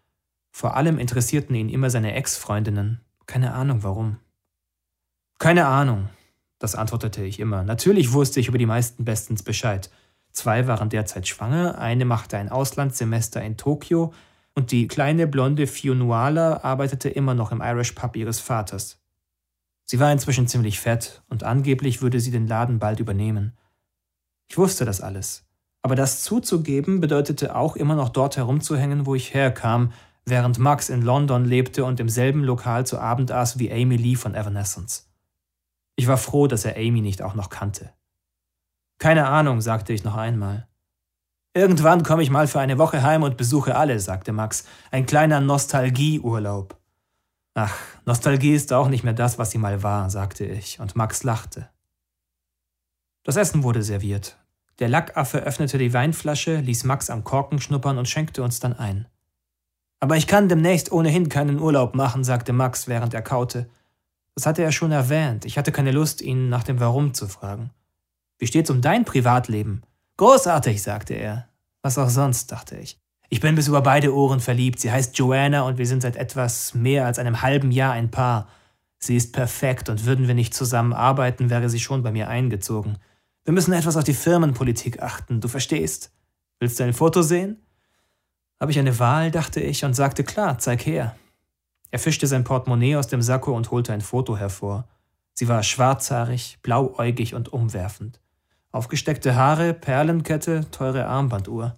Vor 0.52 0.76
allem 0.76 0.98
interessierten 0.98 1.56
ihn 1.56 1.70
immer 1.70 1.90
seine 1.90 2.14
Ex-Freundinnen. 2.14 3.02
Keine 3.28 3.54
Ahnung 3.54 3.84
warum. 3.84 4.18
Keine 5.38 5.68
Ahnung, 5.68 6.10
das 6.60 6.76
antwortete 6.76 7.24
ich 7.24 7.40
immer. 7.40 7.64
Natürlich 7.64 8.14
wusste 8.14 8.40
ich 8.40 8.48
über 8.48 8.58
die 8.58 8.66
meisten 8.66 9.06
bestens 9.06 9.44
Bescheid. 9.44 9.92
Zwei 10.32 10.66
waren 10.68 10.90
derzeit 10.90 11.28
schwanger, 11.28 11.78
eine 11.78 12.06
machte 12.06 12.38
ein 12.38 12.50
Auslandssemester 12.50 13.42
in 13.42 13.58
Tokio 13.58 14.14
und 14.54 14.72
die 14.72 14.88
kleine 14.88 15.28
blonde 15.28 15.68
Fionuala 15.68 16.62
arbeitete 16.64 17.10
immer 17.10 17.36
noch 17.36 17.52
im 17.52 17.62
Irish 17.62 17.92
Pub 17.92 18.16
ihres 18.16 18.40
Vaters. 18.40 18.98
Sie 19.86 20.00
war 20.00 20.12
inzwischen 20.12 20.48
ziemlich 20.48 20.80
fett 20.80 21.24
und 21.30 21.44
angeblich 21.44 22.02
würde 22.02 22.20
sie 22.20 22.32
den 22.32 22.48
Laden 22.48 22.80
bald 22.80 23.00
übernehmen. 23.00 23.56
Ich 24.48 24.58
wusste 24.58 24.84
das 24.84 25.00
alles. 25.00 25.46
Aber 25.84 25.96
das 25.96 26.24
zuzugeben 26.24 27.00
bedeutete 27.00 27.56
auch 27.56 27.76
immer 27.76 27.96
noch 27.96 28.10
dort 28.10 28.38
herumzuhängen, 28.38 29.06
wo 29.06 29.14
ich 29.14 29.36
herkam, 29.36 29.94
während 30.26 30.58
Max 30.58 30.90
in 30.90 31.04
London 31.04 31.46
lebte 31.46 31.86
und 31.86 32.00
im 32.00 32.10
selben 32.10 32.44
Lokal 32.44 32.88
zu 32.88 33.00
Abend 33.00 33.32
aß 33.32 33.60
wie 33.60 33.72
Amy 33.72 33.96
Lee 33.96 34.16
von 34.16 34.34
Evanescence. 34.34 35.08
Ich 35.96 36.08
war 36.08 36.18
froh, 36.18 36.48
dass 36.48 36.66
er 36.66 36.76
Amy 36.76 37.02
nicht 37.02 37.22
auch 37.22 37.36
noch 37.36 37.50
kannte. 37.50 37.94
Keine 38.98 39.28
Ahnung, 39.28 39.62
sagte 39.62 39.94
ich 39.94 40.04
noch 40.04 40.16
einmal. 40.16 40.68
Irgendwann 41.54 42.04
komme 42.04 42.24
ich 42.24 42.32
mal 42.32 42.48
für 42.48 42.60
eine 42.60 42.78
Woche 42.78 43.04
heim 43.04 43.24
und 43.24 43.38
besuche 43.38 43.76
alle, 43.76 44.00
sagte 44.00 44.34
Max. 44.34 44.66
Ein 44.92 45.06
kleiner 45.06 45.40
Nostalgieurlaub. 45.40 46.78
Ach, 47.58 47.74
Nostalgie 48.06 48.54
ist 48.54 48.74
auch 48.74 48.90
nicht 48.90 49.06
mehr 49.06 49.14
das, 49.14 49.40
was 49.40 49.52
sie 49.52 49.58
mal 49.58 49.82
war, 49.82 50.10
sagte 50.10 50.46
ich, 50.46 50.82
und 50.82 50.98
Max 50.98 51.24
lachte. 51.24 51.70
Das 53.24 53.38
Essen 53.38 53.64
wurde 53.64 53.82
serviert. 53.82 54.38
Der 54.80 54.90
Lackaffe 54.90 55.40
öffnete 55.40 55.78
die 55.78 55.94
Weinflasche, 55.94 56.58
ließ 56.58 56.84
Max 56.84 57.10
am 57.10 57.24
Korken 57.24 57.62
schnuppern 57.62 57.98
und 57.98 58.10
schenkte 58.10 58.44
uns 58.44 58.60
dann 58.60 58.74
ein. 58.74 59.08
Aber 60.02 60.18
ich 60.18 60.28
kann 60.28 60.50
demnächst 60.50 60.92
ohnehin 60.92 61.30
keinen 61.30 61.60
Urlaub 61.60 61.96
machen, 61.96 62.26
sagte 62.26 62.52
Max, 62.52 62.90
während 62.90 63.14
er 63.14 63.22
kaute. 63.22 63.70
Das 64.36 64.46
hatte 64.46 64.62
er 64.62 64.74
schon 64.74 64.92
erwähnt. 64.92 65.46
Ich 65.46 65.58
hatte 65.58 65.72
keine 65.72 65.92
Lust, 65.92 66.22
ihn 66.22 66.50
nach 66.50 66.64
dem 66.64 66.82
Warum 66.82 67.14
zu 67.14 67.30
fragen. 67.30 67.72
Wie 68.38 68.48
steht's 68.48 68.70
um 68.70 68.82
dein 68.82 69.06
Privatleben? 69.06 69.84
Großartig, 70.18 70.84
sagte 70.84 71.14
er. 71.14 71.48
Was 71.82 71.98
auch 71.98 72.10
sonst, 72.10 72.52
dachte 72.52 72.76
ich. 72.76 73.00
Ich 73.30 73.40
bin 73.40 73.56
bis 73.56 73.68
über 73.68 73.82
beide 73.82 74.14
Ohren 74.14 74.40
verliebt. 74.40 74.80
Sie 74.80 74.92
heißt 74.92 75.18
Joanna 75.18 75.64
und 75.64 75.78
wir 75.78 75.88
sind 75.88 76.02
seit 76.02 76.16
etwas 76.16 76.74
mehr 76.74 77.06
als 77.06 77.20
einem 77.20 77.42
halben 77.42 77.72
Jahr 77.72 77.94
ein 77.94 78.12
Paar. 78.12 78.48
Sie 79.00 79.16
ist 79.16 79.34
perfekt 79.34 79.90
und 79.90 80.06
würden 80.06 80.28
wir 80.28 80.36
nicht 80.36 80.54
zusammen 80.54 80.94
arbeiten, 80.94 81.50
wäre 81.50 81.70
sie 81.70 81.80
schon 81.80 82.04
bei 82.04 82.12
mir 82.12 82.28
eingezogen. 82.28 82.98
Wir 83.44 83.54
müssen 83.54 83.74
etwas 83.74 83.98
auf 83.98 84.04
die 84.04 84.14
Firmenpolitik 84.14 85.02
achten, 85.02 85.42
du 85.42 85.48
verstehst? 85.48 86.12
Willst 86.60 86.80
du 86.80 86.84
ein 86.84 86.94
Foto 86.94 87.22
sehen? 87.22 87.58
Habe 88.60 88.72
ich 88.72 88.80
eine 88.80 88.98
Wahl, 88.98 89.30
dachte 89.32 89.60
ich 89.60 89.84
und 89.86 89.94
sagte 89.94 90.24
klar, 90.24 90.58
zeig 90.58 90.86
her. 90.86 91.16
Er 91.92 92.00
fischte 92.00 92.26
sein 92.26 92.44
Portemonnaie 92.44 92.96
aus 92.96 93.08
dem 93.08 93.22
Sakko 93.22 93.56
und 93.56 93.70
holte 93.72 93.94
ein 93.94 94.02
Foto 94.02 94.38
hervor. 94.38 94.88
Sie 95.34 95.48
war 95.48 95.62
schwarzhaarig, 95.64 96.58
blauäugig 96.64 97.36
und 97.36 97.52
umwerfend. 97.52 98.20
Aufgesteckte 98.72 99.36
Haare, 99.36 99.74
Perlenkette, 99.74 100.70
teure 100.72 101.06
Armbanduhr. 101.06 101.76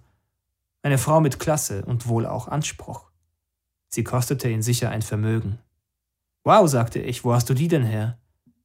Eine 0.88 0.96
Frau 0.96 1.20
mit 1.20 1.38
Klasse 1.38 1.84
und 1.84 2.08
wohl 2.08 2.24
auch 2.24 2.48
Anspruch. 2.48 3.10
Sie 3.90 4.04
kostete 4.04 4.48
ihn 4.48 4.62
sicher 4.62 4.88
ein 4.88 5.02
Vermögen. 5.02 5.58
Wow, 6.44 6.66
sagte 6.66 6.98
ich, 6.98 7.24
wo 7.24 7.34
hast 7.34 7.50
du 7.50 7.52
die 7.52 7.68
denn 7.68 7.84
her? 7.84 8.18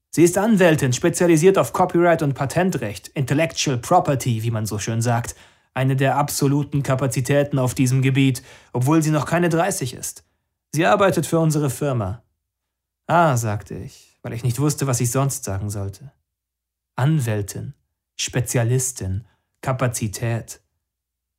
Sie 0.10 0.24
ist 0.24 0.38
Anwältin, 0.38 0.94
spezialisiert 0.94 1.58
auf 1.58 1.74
Copyright 1.74 2.22
und 2.22 2.34
Patentrecht, 2.34 3.10
Intellectual 3.10 3.78
Property, 3.78 4.42
wie 4.42 4.52
man 4.52 4.66
so 4.66 4.80
schön 4.80 5.02
sagt, 5.02 5.36
eine 5.74 5.98
der 5.98 6.16
absoluten 6.16 6.82
Kapazitäten 6.82 7.60
auf 7.60 7.74
diesem 7.74 8.02
Gebiet, 8.02 8.42
obwohl 8.72 9.04
sie 9.04 9.12
noch 9.12 9.26
keine 9.26 9.50
30 9.50 9.94
ist. 9.94 10.24
Sie 10.72 10.86
arbeitet 10.86 11.26
für 11.26 11.40
unsere 11.40 11.70
Firma. 11.70 12.24
Ah, 13.06 13.36
sagte 13.36 13.76
ich, 13.76 14.18
weil 14.22 14.32
ich 14.32 14.46
nicht 14.46 14.62
wusste, 14.62 14.88
was 14.88 15.02
ich 15.02 15.12
sonst 15.12 15.44
sagen 15.44 15.70
sollte. 15.70 16.14
Anwältin, 16.96 17.74
Spezialistin, 18.16 19.26
Kapazität. 19.60 20.63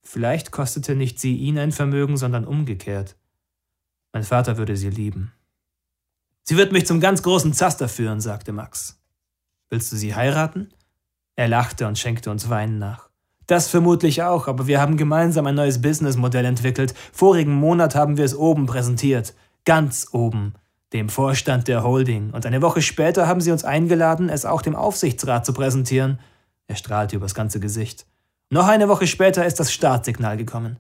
Vielleicht 0.05 0.53
kostete 0.53 0.95
nicht 0.95 1.19
sie 1.19 1.37
ihn 1.37 1.59
ein 1.59 1.73
Vermögen, 1.73 2.17
sondern 2.17 2.45
umgekehrt. 2.45 3.17
Mein 4.13 4.23
Vater 4.23 4.59
würde 4.59 4.77
sie 4.77 4.91
lieben. 4.91 5.33
Sie 6.45 6.57
wird 6.57 6.73
mich 6.73 6.87
zum 6.87 7.01
ganz 7.01 7.23
großen 7.23 7.55
Zaster 7.55 7.89
führen, 7.89 8.21
sagte 8.21 8.53
Max. 8.53 9.03
Willst 9.71 9.91
du 9.91 9.97
sie 9.97 10.15
heiraten? 10.15 10.69
Er 11.37 11.49
lachte 11.49 11.89
und 11.89 11.99
schenkte 11.99 12.31
uns 12.31 12.49
Wein 12.51 12.79
nach. 12.79 13.09
Das 13.47 13.69
vermutlich 13.69 14.23
auch, 14.23 14.47
aber 14.47 14.67
wir 14.67 14.81
haben 14.81 14.97
gemeinsam 14.97 15.47
ein 15.47 15.55
neues 15.55 15.81
Businessmodell 15.81 16.45
entwickelt. 16.45 16.95
Vorigen 17.13 17.55
Monat 17.55 17.95
haben 17.95 18.17
wir 18.17 18.25
es 18.25 18.37
oben 18.37 18.67
präsentiert. 18.67 19.35
Ganz 19.65 20.09
oben. 20.13 20.55
Dem 20.93 21.09
Vorstand 21.09 21.67
der 21.67 21.83
Holding. 21.83 22.31
Und 22.31 22.47
eine 22.47 22.63
Woche 22.63 22.83
später 22.83 23.27
haben 23.27 23.41
sie 23.41 23.51
uns 23.51 23.65
eingeladen, 23.65 24.29
es 24.29 24.45
auch 24.45 24.63
dem 24.63 24.77
Aufsichtsrat 24.77 25.45
zu 25.45 25.53
präsentieren. 25.53 26.21
Er 26.69 26.77
strahlte 26.77 27.17
übers 27.17 27.35
ganze 27.35 27.59
Gesicht. 27.59 28.07
Noch 28.51 28.69
eine 28.69 28.89
Woche 28.89 29.07
später 29.07 29.45
ist 29.47 29.59
das 29.59 29.73
Startsignal 29.73 30.37
gekommen. 30.37 30.79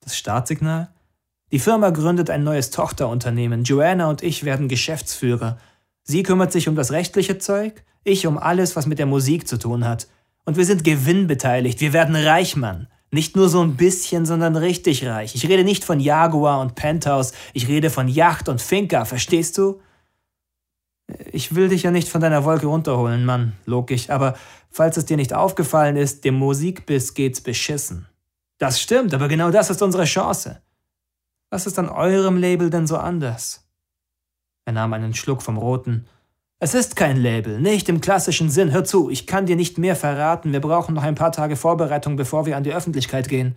Das 0.00 0.16
Startsignal? 0.16 0.88
Die 1.52 1.58
Firma 1.58 1.90
gründet 1.90 2.30
ein 2.30 2.44
neues 2.44 2.70
Tochterunternehmen. 2.70 3.64
Joanna 3.64 4.08
und 4.08 4.22
ich 4.22 4.44
werden 4.44 4.68
Geschäftsführer. 4.68 5.58
Sie 6.04 6.22
kümmert 6.22 6.52
sich 6.52 6.68
um 6.68 6.76
das 6.76 6.92
rechtliche 6.92 7.38
Zeug, 7.38 7.84
ich 8.04 8.26
um 8.26 8.38
alles, 8.38 8.76
was 8.76 8.86
mit 8.86 8.98
der 8.98 9.06
Musik 9.06 9.48
zu 9.48 9.58
tun 9.58 9.86
hat. 9.86 10.06
Und 10.44 10.56
wir 10.56 10.64
sind 10.64 10.84
gewinnbeteiligt. 10.84 11.80
Wir 11.80 11.92
werden 11.92 12.16
reich, 12.16 12.56
Mann. 12.56 12.88
Nicht 13.10 13.34
nur 13.34 13.48
so 13.48 13.60
ein 13.60 13.76
bisschen, 13.76 14.24
sondern 14.24 14.54
richtig 14.56 15.04
reich. 15.04 15.34
Ich 15.34 15.48
rede 15.48 15.64
nicht 15.64 15.84
von 15.84 15.98
Jaguar 15.98 16.60
und 16.60 16.76
Penthouse, 16.76 17.32
ich 17.52 17.66
rede 17.66 17.90
von 17.90 18.06
Yacht 18.06 18.48
und 18.48 18.62
Finca, 18.62 19.04
verstehst 19.04 19.58
du? 19.58 19.80
Ich 21.32 21.54
will 21.54 21.68
dich 21.68 21.82
ja 21.82 21.90
nicht 21.90 22.08
von 22.08 22.20
deiner 22.20 22.44
Wolke 22.44 22.66
runterholen, 22.66 23.24
Mann, 23.24 23.54
logisch, 23.66 24.10
aber 24.10 24.36
falls 24.70 24.96
es 24.96 25.06
dir 25.06 25.16
nicht 25.16 25.34
aufgefallen 25.34 25.96
ist, 25.96 26.24
dem 26.24 26.34
Musikbiss 26.34 27.14
geht's 27.14 27.40
beschissen. 27.40 28.06
Das 28.58 28.80
stimmt, 28.80 29.14
aber 29.14 29.28
genau 29.28 29.50
das 29.50 29.70
ist 29.70 29.82
unsere 29.82 30.04
Chance. 30.04 30.60
Was 31.50 31.66
ist 31.66 31.78
an 31.78 31.88
eurem 31.88 32.36
Label 32.36 32.70
denn 32.70 32.86
so 32.86 32.96
anders? 32.96 33.66
Er 34.64 34.72
nahm 34.72 34.92
einen 34.92 35.14
Schluck 35.14 35.42
vom 35.42 35.56
Roten. 35.56 36.06
Es 36.60 36.74
ist 36.74 36.94
kein 36.94 37.16
Label, 37.16 37.58
nicht 37.58 37.88
im 37.88 38.02
klassischen 38.02 38.50
Sinn. 38.50 38.70
Hör 38.70 38.84
zu, 38.84 39.08
ich 39.08 39.26
kann 39.26 39.46
dir 39.46 39.56
nicht 39.56 39.78
mehr 39.78 39.96
verraten. 39.96 40.52
Wir 40.52 40.60
brauchen 40.60 40.94
noch 40.94 41.02
ein 41.02 41.14
paar 41.14 41.32
Tage 41.32 41.56
Vorbereitung, 41.56 42.16
bevor 42.16 42.44
wir 42.44 42.56
an 42.56 42.64
die 42.64 42.74
Öffentlichkeit 42.74 43.28
gehen. 43.28 43.56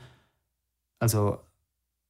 Also, 0.99 1.39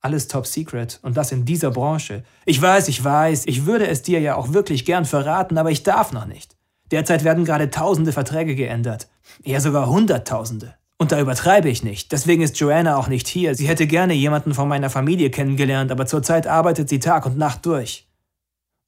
alles 0.03 0.27
top 0.27 0.45
secret 0.45 1.00
und 1.01 1.17
das 1.17 1.31
in 1.31 1.45
dieser 1.45 1.72
Branche. 1.72 2.24
Ich 2.45 2.62
weiß, 2.62 2.89
ich 2.89 3.03
weiß, 3.03 3.48
ich 3.48 3.65
würde 3.65 3.88
es 3.88 4.01
dir 4.01 4.19
ja 4.19 4.36
auch 4.36 4.53
wirklich 4.53 4.86
gern 4.86 5.05
verraten, 5.05 5.57
aber 5.57 5.72
ich 5.72 5.83
darf 5.83 6.12
noch 6.12 6.25
nicht. 6.25 6.55
Derzeit 6.91 7.24
werden 7.24 7.45
gerade 7.45 7.69
tausende 7.69 8.12
Verträge 8.12 8.55
geändert. 8.55 9.07
Eher 9.43 9.62
sogar 9.62 9.88
hunderttausende. 9.88 10.75
Und 10.98 11.12
da 11.12 11.19
übertreibe 11.19 11.69
ich 11.69 11.83
nicht. 11.83 12.12
Deswegen 12.12 12.43
ist 12.43 12.60
Joanna 12.60 12.98
auch 12.98 13.07
nicht 13.07 13.27
hier. 13.27 13.55
Sie 13.55 13.67
hätte 13.67 13.88
gerne 13.88 14.13
jemanden 14.13 14.53
von 14.53 14.67
meiner 14.67 14.89
Familie 14.89 15.31
kennengelernt, 15.31 15.91
aber 15.91 16.05
zurzeit 16.05 16.48
arbeitet 16.48 16.89
sie 16.89 17.00
Tag 17.00 17.25
und 17.25 17.38
Nacht 17.38 17.65
durch. 17.65 18.07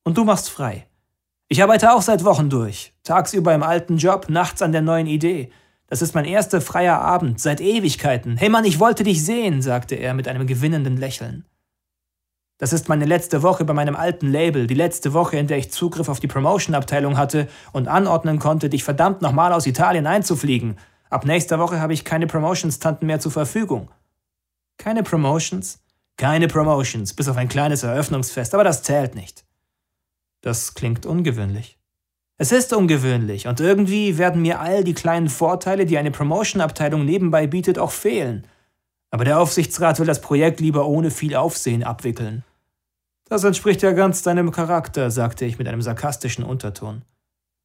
Und 0.03 0.17
du 0.17 0.23
machst 0.23 0.49
frei. 0.49 0.85
Ich 1.47 1.63
arbeite 1.63 1.93
auch 1.93 2.01
seit 2.01 2.23
Wochen 2.23 2.49
durch. 2.49 2.93
Tagsüber 3.03 3.53
im 3.53 3.63
alten 3.63 3.97
Job, 3.97 4.27
nachts 4.29 4.61
an 4.61 4.71
der 4.71 4.81
neuen 4.81 5.07
Idee. 5.07 5.51
Das 5.87 6.01
ist 6.01 6.15
mein 6.15 6.25
erster 6.25 6.61
freier 6.61 6.99
Abend 6.99 7.39
seit 7.39 7.61
Ewigkeiten. 7.61 8.37
Hey 8.37 8.49
Mann, 8.49 8.65
ich 8.65 8.79
wollte 8.79 9.03
dich 9.03 9.23
sehen, 9.23 9.61
sagte 9.61 9.95
er 9.95 10.13
mit 10.13 10.27
einem 10.27 10.47
gewinnenden 10.47 10.97
Lächeln. 10.97 11.45
Das 12.57 12.71
ist 12.71 12.87
meine 12.87 13.05
letzte 13.05 13.43
Woche 13.43 13.65
bei 13.65 13.73
meinem 13.73 13.97
alten 13.97 14.31
Label, 14.31 14.65
die 14.65 14.75
letzte 14.75 15.13
Woche, 15.13 15.37
in 15.37 15.47
der 15.47 15.57
ich 15.57 15.71
Zugriff 15.71 16.07
auf 16.07 16.21
die 16.21 16.27
Promotion-Abteilung 16.27 17.17
hatte 17.17 17.49
und 17.73 17.89
anordnen 17.89 18.39
konnte, 18.39 18.69
dich 18.69 18.83
verdammt 18.83 19.21
nochmal 19.21 19.51
aus 19.51 19.67
Italien 19.67 20.07
einzufliegen. 20.07 20.77
Ab 21.09 21.25
nächster 21.25 21.59
Woche 21.59 21.81
habe 21.81 21.93
ich 21.93 22.05
keine 22.05 22.27
Promotions-Tanten 22.27 23.05
mehr 23.05 23.19
zur 23.19 23.31
Verfügung. 23.31 23.91
Keine 24.77 25.03
Promotions? 25.03 25.79
Keine 26.17 26.47
Promotions, 26.47 27.13
bis 27.13 27.27
auf 27.27 27.35
ein 27.35 27.49
kleines 27.49 27.83
Eröffnungsfest, 27.83 28.53
aber 28.53 28.63
das 28.63 28.83
zählt 28.83 29.15
nicht. 29.15 29.45
Das 30.41 30.73
klingt 30.75 31.05
ungewöhnlich. 31.05 31.77
Es 32.37 32.51
ist 32.51 32.73
ungewöhnlich 32.73 33.47
und 33.47 33.61
irgendwie 33.61 34.17
werden 34.17 34.41
mir 34.41 34.59
all 34.59 34.83
die 34.83 34.93
kleinen 34.93 35.29
Vorteile, 35.29 35.85
die 35.85 35.97
eine 35.97 36.11
Promotion-Abteilung 36.11 37.05
nebenbei 37.05 37.47
bietet, 37.47 37.79
auch 37.79 37.91
fehlen. 37.91 38.45
Aber 39.09 39.23
der 39.23 39.39
Aufsichtsrat 39.39 39.99
will 39.99 40.05
das 40.05 40.19
Projekt 40.19 40.59
lieber 40.59 40.85
ohne 40.85 41.11
viel 41.11 41.35
Aufsehen 41.35 41.83
abwickeln. 41.83 42.43
Das 43.29 43.45
entspricht 43.45 43.81
ja 43.81 43.93
ganz 43.93 44.21
deinem 44.21 44.51
Charakter, 44.51 45.09
sagte 45.11 45.45
ich 45.45 45.57
mit 45.57 45.69
einem 45.69 45.81
sarkastischen 45.81 46.43
Unterton. 46.43 47.03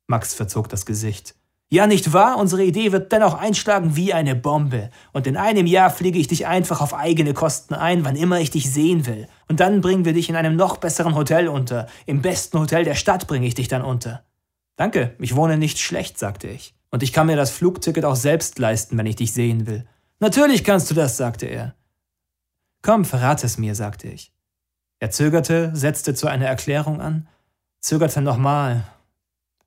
Max 0.06 0.34
verzog 0.34 0.68
das 0.68 0.86
Gesicht. 0.86 1.34
Ja, 1.72 1.88
nicht 1.88 2.12
wahr? 2.12 2.38
Unsere 2.38 2.62
Idee 2.62 2.92
wird 2.92 3.10
dennoch 3.10 3.34
einschlagen 3.34 3.96
wie 3.96 4.12
eine 4.12 4.36
Bombe. 4.36 4.90
Und 5.12 5.26
in 5.26 5.36
einem 5.36 5.66
Jahr 5.66 5.90
fliege 5.90 6.18
ich 6.18 6.28
dich 6.28 6.46
einfach 6.46 6.80
auf 6.80 6.94
eigene 6.94 7.34
Kosten 7.34 7.74
ein, 7.74 8.04
wann 8.04 8.16
immer 8.16 8.40
ich 8.40 8.50
dich 8.50 8.72
sehen 8.72 9.06
will. 9.06 9.26
Und 9.48 9.58
dann 9.60 9.80
bringen 9.80 10.04
wir 10.04 10.12
dich 10.12 10.28
in 10.28 10.36
einem 10.36 10.56
noch 10.56 10.78
besseren 10.78 11.16
Hotel 11.16 11.48
unter. 11.48 11.88
Im 12.06 12.22
besten 12.22 12.58
Hotel 12.58 12.84
der 12.84 12.94
Stadt 12.94 13.26
bringe 13.26 13.46
ich 13.46 13.54
dich 13.54 13.68
dann 13.68 13.82
unter. 13.82 14.24
Danke, 14.80 15.14
ich 15.18 15.36
wohne 15.36 15.58
nicht 15.58 15.78
schlecht, 15.78 16.18
sagte 16.18 16.48
ich. 16.48 16.74
Und 16.90 17.02
ich 17.02 17.12
kann 17.12 17.26
mir 17.26 17.36
das 17.36 17.50
Flugticket 17.50 18.06
auch 18.06 18.16
selbst 18.16 18.58
leisten, 18.58 18.96
wenn 18.96 19.04
ich 19.04 19.16
dich 19.16 19.34
sehen 19.34 19.66
will. 19.66 19.86
Natürlich 20.20 20.64
kannst 20.64 20.90
du 20.90 20.94
das, 20.94 21.18
sagte 21.18 21.44
er. 21.44 21.74
Komm, 22.80 23.04
verrate 23.04 23.44
es 23.44 23.58
mir, 23.58 23.74
sagte 23.74 24.08
ich. 24.08 24.32
Er 24.98 25.10
zögerte, 25.10 25.70
setzte 25.76 26.14
zu 26.14 26.28
einer 26.28 26.46
Erklärung 26.46 27.02
an, 27.02 27.28
zögerte 27.80 28.22
nochmal, 28.22 28.90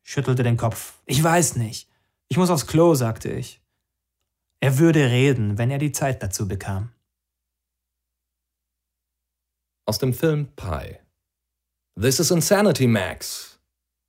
schüttelte 0.02 0.42
den 0.42 0.58
Kopf. 0.58 0.96
Ich 1.06 1.24
weiß 1.24 1.58
nicht. 1.58 1.92
Ich 2.28 2.38
muss 2.38 2.50
aufs 2.50 2.66
Klo, 2.66 2.96
sagte 2.96 3.30
ich. 3.30 3.62
Er 4.62 4.80
würde 4.80 5.12
reden, 5.12 5.60
wenn 5.60 5.70
er 5.70 5.78
die 5.78 5.92
Zeit 5.92 6.24
dazu 6.24 6.48
bekam. 6.48 6.92
Aus 9.86 10.00
dem 10.00 10.16
Film 10.16 10.48
Pi. 10.56 10.98
This 12.02 12.20
is 12.20 12.32
Insanity, 12.32 12.88
Max. 12.88 13.53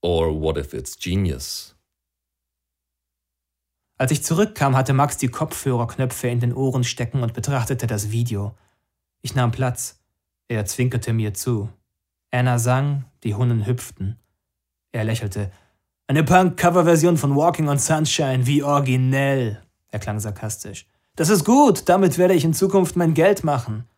Or 0.04 0.38
what 0.38 0.58
if 0.58 0.74
it's 0.74 0.98
genius? 0.98 1.74
Als 3.96 4.10
ich 4.10 4.22
zurückkam, 4.22 4.76
hatte 4.76 4.92
Max 4.92 5.16
die 5.16 5.28
Kopfhörerknöpfe 5.28 6.28
in 6.28 6.40
den 6.40 6.52
Ohren 6.52 6.84
stecken 6.84 7.22
und 7.22 7.32
betrachtete 7.32 7.86
das 7.86 8.10
Video. 8.10 8.54
Ich 9.22 9.34
nahm 9.34 9.50
Platz. 9.50 9.98
Er 10.46 10.66
zwinkerte 10.66 11.14
mir 11.14 11.32
zu. 11.32 11.70
Anna 12.30 12.58
sang, 12.58 13.06
die 13.22 13.34
Hunden 13.34 13.64
hüpften. 13.64 14.18
Er 14.92 15.04
lächelte. 15.04 15.50
Eine 16.06 16.22
Punk-Cover-Version 16.22 17.16
von 17.16 17.34
Walking 17.34 17.70
on 17.70 17.78
Sunshine, 17.78 18.46
wie 18.46 18.62
originell. 18.62 19.62
Er 19.90 20.00
klang 20.00 20.20
sarkastisch. 20.20 20.86
Das 21.16 21.30
ist 21.30 21.46
gut, 21.46 21.88
damit 21.88 22.18
werde 22.18 22.34
ich 22.34 22.44
in 22.44 22.52
Zukunft 22.52 22.96
mein 22.96 23.14
Geld 23.14 23.42
machen. 23.42 23.88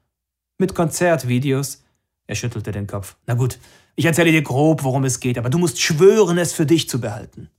Mit 0.57 0.77
Konzertvideos. 0.77 1.83
Er 2.27 2.35
schüttelte 2.35 2.73
den 2.73 2.87
Kopf. 2.87 3.17
Na 3.27 3.35
gut, 3.35 3.59
ich 3.95 4.05
erzähle 4.05 4.33
dir 4.33 4.43
grob, 4.43 4.83
worum 4.83 5.05
es 5.05 5.21
geht, 5.21 5.39
aber 5.39 5.51
du 5.51 5.59
musst 5.59 5.81
schwören, 5.81 6.39
es 6.39 6.53
für 6.53 6.67
dich 6.67 6.89
zu 6.89 7.01
behalten. 7.01 7.51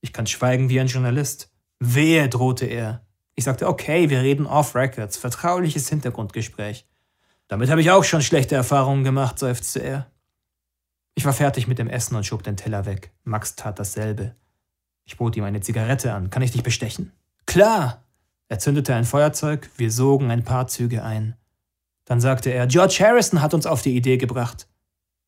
Ich 0.00 0.12
kann 0.12 0.26
schweigen 0.26 0.68
wie 0.68 0.80
ein 0.80 0.86
Journalist. 0.86 1.50
Wehe, 1.80 2.28
drohte 2.28 2.66
er. 2.66 3.06
Ich 3.34 3.44
sagte, 3.44 3.68
okay, 3.68 4.10
wir 4.10 4.22
reden 4.22 4.46
off-Records, 4.46 5.16
vertrauliches 5.16 5.88
Hintergrundgespräch. 5.88 6.86
Damit 7.48 7.70
habe 7.70 7.80
ich 7.80 7.90
auch 7.90 8.04
schon 8.04 8.22
schlechte 8.22 8.54
Erfahrungen 8.54 9.04
gemacht, 9.04 9.38
seufzte 9.38 9.80
er. 9.80 10.10
Ich 11.14 11.24
war 11.24 11.32
fertig 11.32 11.66
mit 11.66 11.78
dem 11.78 11.88
Essen 11.88 12.16
und 12.16 12.26
schob 12.26 12.42
den 12.42 12.56
Teller 12.56 12.86
weg. 12.86 13.12
Max 13.24 13.54
tat 13.54 13.78
dasselbe. 13.78 14.34
Ich 15.04 15.16
bot 15.16 15.36
ihm 15.36 15.44
eine 15.44 15.60
Zigarette 15.60 16.12
an. 16.12 16.30
Kann 16.30 16.42
ich 16.42 16.52
dich 16.52 16.62
bestechen? 16.62 17.12
Klar! 17.46 18.04
Er 18.48 18.58
zündete 18.58 18.94
ein 18.94 19.04
Feuerzeug, 19.04 19.70
wir 19.76 19.90
sogen 19.90 20.30
ein 20.30 20.44
paar 20.44 20.66
Züge 20.66 21.02
ein. 21.02 21.34
Dann 22.04 22.20
sagte 22.20 22.50
er, 22.50 22.66
George 22.66 22.98
Harrison 23.00 23.40
hat 23.40 23.54
uns 23.54 23.66
auf 23.66 23.82
die 23.82 23.96
Idee 23.96 24.16
gebracht. 24.16 24.68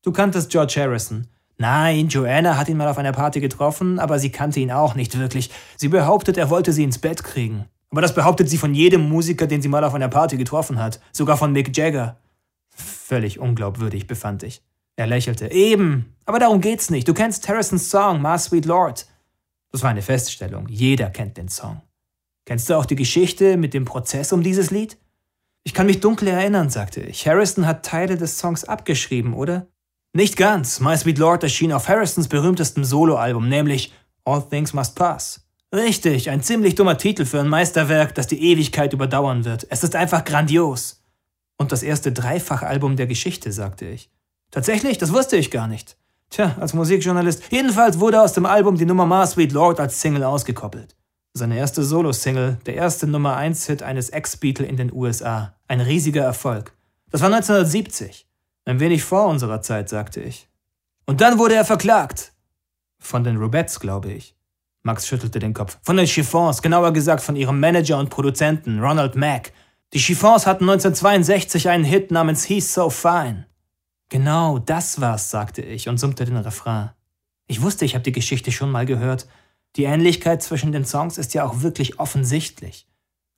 Du 0.03 0.11
kanntest 0.11 0.51
George 0.51 0.75
Harrison. 0.77 1.27
Nein, 1.57 2.07
Joanna 2.07 2.55
hat 2.55 2.69
ihn 2.69 2.77
mal 2.77 2.87
auf 2.87 2.99
einer 2.99 3.11
Party 3.11 3.39
getroffen, 3.39 3.97
aber 3.99 4.19
sie 4.19 4.31
kannte 4.31 4.59
ihn 4.59 4.71
auch 4.71 4.93
nicht 4.93 5.17
wirklich. 5.17 5.49
Sie 5.75 5.87
behauptet, 5.87 6.37
er 6.37 6.51
wollte 6.51 6.71
sie 6.71 6.83
ins 6.83 6.99
Bett 6.99 7.23
kriegen. 7.23 7.65
Aber 7.89 8.01
das 8.01 8.13
behauptet 8.13 8.49
sie 8.49 8.57
von 8.57 8.75
jedem 8.75 9.09
Musiker, 9.09 9.47
den 9.47 9.61
sie 9.61 9.69
mal 9.69 9.83
auf 9.83 9.93
einer 9.93 10.09
Party 10.09 10.37
getroffen 10.37 10.77
hat. 10.77 10.99
Sogar 11.11 11.37
von 11.37 11.51
Mick 11.51 11.75
Jagger. 11.75 12.17
Völlig 12.69 13.39
unglaubwürdig, 13.39 14.05
befand 14.05 14.43
ich. 14.43 14.61
Er 14.97 15.07
lächelte. 15.07 15.51
Eben, 15.51 16.15
aber 16.25 16.39
darum 16.39 16.61
geht's 16.61 16.89
nicht. 16.89 17.07
Du 17.07 17.13
kennst 17.13 17.47
Harrisons 17.47 17.89
Song, 17.89 18.21
My 18.21 18.37
Sweet 18.37 18.65
Lord. 18.65 19.07
Das 19.71 19.81
war 19.81 19.89
eine 19.89 20.01
Feststellung. 20.01 20.67
Jeder 20.69 21.09
kennt 21.09 21.37
den 21.37 21.49
Song. 21.49 21.81
Kennst 22.45 22.69
du 22.69 22.75
auch 22.75 22.85
die 22.85 22.95
Geschichte 22.95 23.57
mit 23.57 23.73
dem 23.73 23.85
Prozess 23.85 24.31
um 24.31 24.43
dieses 24.43 24.71
Lied? 24.71 24.97
Ich 25.67 25.73
kann 25.73 25.87
mich 25.87 25.99
dunkel 25.99 26.29
erinnern, 26.29 26.69
sagte 26.69 27.01
ich. 27.01 27.27
Harrison 27.27 27.67
hat 27.67 27.85
Teile 27.85 28.15
des 28.15 28.37
Songs 28.37 28.63
abgeschrieben, 28.63 29.33
oder? 29.33 29.67
Nicht 30.13 30.37
ganz. 30.37 30.79
My 30.79 30.95
Sweet 30.95 31.17
Lord 31.17 31.43
erschien 31.43 31.73
auf 31.73 31.89
Harrisons 31.89 32.29
berühmtestem 32.29 32.85
Soloalbum, 32.85 33.49
nämlich 33.49 33.91
All 34.23 34.47
Things 34.47 34.71
Must 34.71 34.95
Pass. 34.95 35.45
Richtig, 35.75 36.29
ein 36.29 36.41
ziemlich 36.41 36.75
dummer 36.75 36.97
Titel 36.97 37.25
für 37.25 37.41
ein 37.41 37.49
Meisterwerk, 37.49 38.15
das 38.15 38.27
die 38.27 38.41
Ewigkeit 38.49 38.93
überdauern 38.93 39.43
wird. 39.43 39.67
Es 39.69 39.83
ist 39.83 39.93
einfach 39.97 40.23
grandios. 40.23 41.03
Und 41.57 41.73
das 41.73 41.83
erste 41.83 42.13
Dreifachalbum 42.13 42.95
der 42.95 43.07
Geschichte, 43.07 43.51
sagte 43.51 43.89
ich. 43.89 44.09
Tatsächlich? 44.51 44.97
Das 44.99 45.11
wusste 45.11 45.35
ich 45.35 45.51
gar 45.51 45.67
nicht. 45.67 45.97
Tja, 46.29 46.55
als 46.61 46.73
Musikjournalist. 46.73 47.43
Jedenfalls 47.51 47.99
wurde 47.99 48.21
aus 48.21 48.31
dem 48.31 48.45
Album 48.45 48.77
die 48.77 48.85
Nummer 48.85 49.05
My 49.05 49.27
Sweet 49.27 49.51
Lord 49.51 49.81
als 49.81 49.99
Single 49.99 50.23
ausgekoppelt. 50.23 50.95
Seine 51.37 51.57
erste 51.57 51.83
Solo-Single, 51.83 52.57
der 52.65 52.73
erste 52.73 53.05
Nummer 53.05 53.37
1-Hit 53.37 53.83
eines 53.83 54.09
Ex-Beatle 54.09 54.65
in 54.65 54.75
den 54.75 54.91
USA. 54.91 55.53
Ein 55.67 55.81
riesiger 55.81 56.23
Erfolg. 56.23 56.73
Das 57.11 57.21
war 57.21 57.27
1970. 57.27 58.27
Ein 58.65 58.79
wenig 58.79 59.03
vor 59.03 59.27
unserer 59.27 59.61
Zeit, 59.61 59.87
sagte 59.87 60.19
ich. 60.19 60.49
Und 61.05 61.21
dann 61.21 61.37
wurde 61.37 61.53
er 61.53 61.63
verklagt. 61.63 62.33
Von 62.97 63.23
den 63.23 63.37
Rubettes, 63.37 63.79
glaube 63.79 64.11
ich. 64.11 64.35
Max 64.81 65.07
schüttelte 65.07 65.37
den 65.37 65.53
Kopf. 65.53 65.77
Von 65.83 65.97
den 65.97 66.07
Chiffons, 66.07 66.61
genauer 66.63 66.91
gesagt 66.91 67.21
von 67.21 67.35
ihrem 67.35 67.59
Manager 67.59 67.99
und 67.99 68.09
Produzenten, 68.09 68.79
Ronald 68.79 69.15
Mack. 69.15 69.53
Die 69.93 69.99
Chiffons 69.99 70.47
hatten 70.47 70.63
1962 70.63 71.69
einen 71.69 71.83
Hit 71.83 72.09
namens 72.09 72.45
He's 72.45 72.73
So 72.73 72.89
Fine. 72.89 73.45
Genau, 74.09 74.57
das 74.57 74.99
war's, 74.99 75.29
sagte 75.29 75.61
ich 75.61 75.87
und 75.87 75.99
summte 75.99 76.25
den 76.25 76.37
Refrain. 76.37 76.89
Ich 77.45 77.61
wusste, 77.61 77.85
ich 77.85 77.93
habe 77.93 78.03
die 78.03 78.11
Geschichte 78.11 78.51
schon 78.51 78.71
mal 78.71 78.87
gehört. 78.87 79.27
Die 79.75 79.83
Ähnlichkeit 79.83 80.41
zwischen 80.41 80.71
den 80.71 80.85
Songs 80.85 81.17
ist 81.17 81.33
ja 81.33 81.45
auch 81.45 81.61
wirklich 81.61 81.99
offensichtlich. 81.99 82.87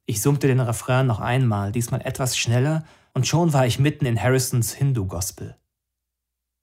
Ich 0.06 0.22
summte 0.22 0.48
den 0.48 0.60
Refrain 0.60 1.08
noch 1.08 1.20
einmal, 1.20 1.72
diesmal 1.72 2.02
etwas 2.02 2.38
schneller, 2.38 2.86
und 3.14 3.28
schon 3.28 3.54
war 3.54 3.66
ich 3.66 3.80
mitten 3.80 4.06
in 4.06 4.22
Harrisons 4.22 4.74
Hindu-Gospel. 4.74 5.56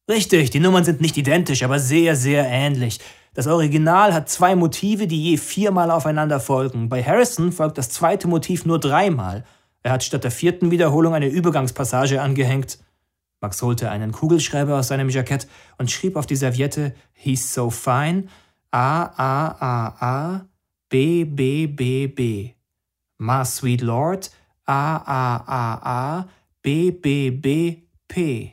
Richtig, 0.09 0.50
die 0.50 0.61
Nummern 0.61 0.85
sind 0.85 1.00
nicht 1.00 1.16
identisch, 1.16 1.62
aber 1.62 1.79
sehr, 1.81 2.14
sehr 2.14 2.46
ähnlich. 2.46 3.00
Das 3.35 3.46
Original 3.48 4.14
hat 4.14 4.31
zwei 4.31 4.55
Motive, 4.55 5.07
die 5.07 5.31
je 5.31 5.37
viermal 5.37 5.90
aufeinander 5.90 6.40
folgen. 6.40 6.88
Bei 6.88 7.02
Harrison 7.02 7.52
folgt 7.52 7.76
das 7.76 7.90
zweite 7.90 8.29
Motiv 8.29 8.64
nur 8.64 8.81
dreimal. 8.81 9.44
Er 9.83 9.92
hat 9.92 10.05
statt 10.05 10.24
der 10.24 10.31
vierten 10.31 10.70
Wiederholung 10.70 11.12
eine 11.12 11.26
Übergangspassage 11.26 12.22
angehängt. 12.22 12.79
Max 13.40 13.61
holte 13.61 13.90
einen 13.90 14.12
Kugelschreiber 14.12 14.79
aus 14.79 14.88
seinem 14.88 15.11
Jackett 15.11 15.48
und 15.76 15.90
schrieb 15.90 16.16
auf 16.16 16.26
die 16.26 16.37
Serviette 16.37 16.94
He's 17.12 17.52
so 17.52 17.68
fine 17.70 18.24
A 18.79 19.05
A 19.17 19.57
A 19.59 19.97
A 20.01 20.49
B 20.91 21.25
B 21.25 21.67
B 21.67 22.09
B. 22.09 22.57
My 23.17 23.43
sweet 23.43 23.81
Lord 23.81 24.31
A 24.67 24.97
A 24.99 25.37
A 25.47 26.19
A 26.19 26.29
B 26.61 26.91
B 26.91 27.31
B 27.31 27.85
P. 28.07 28.53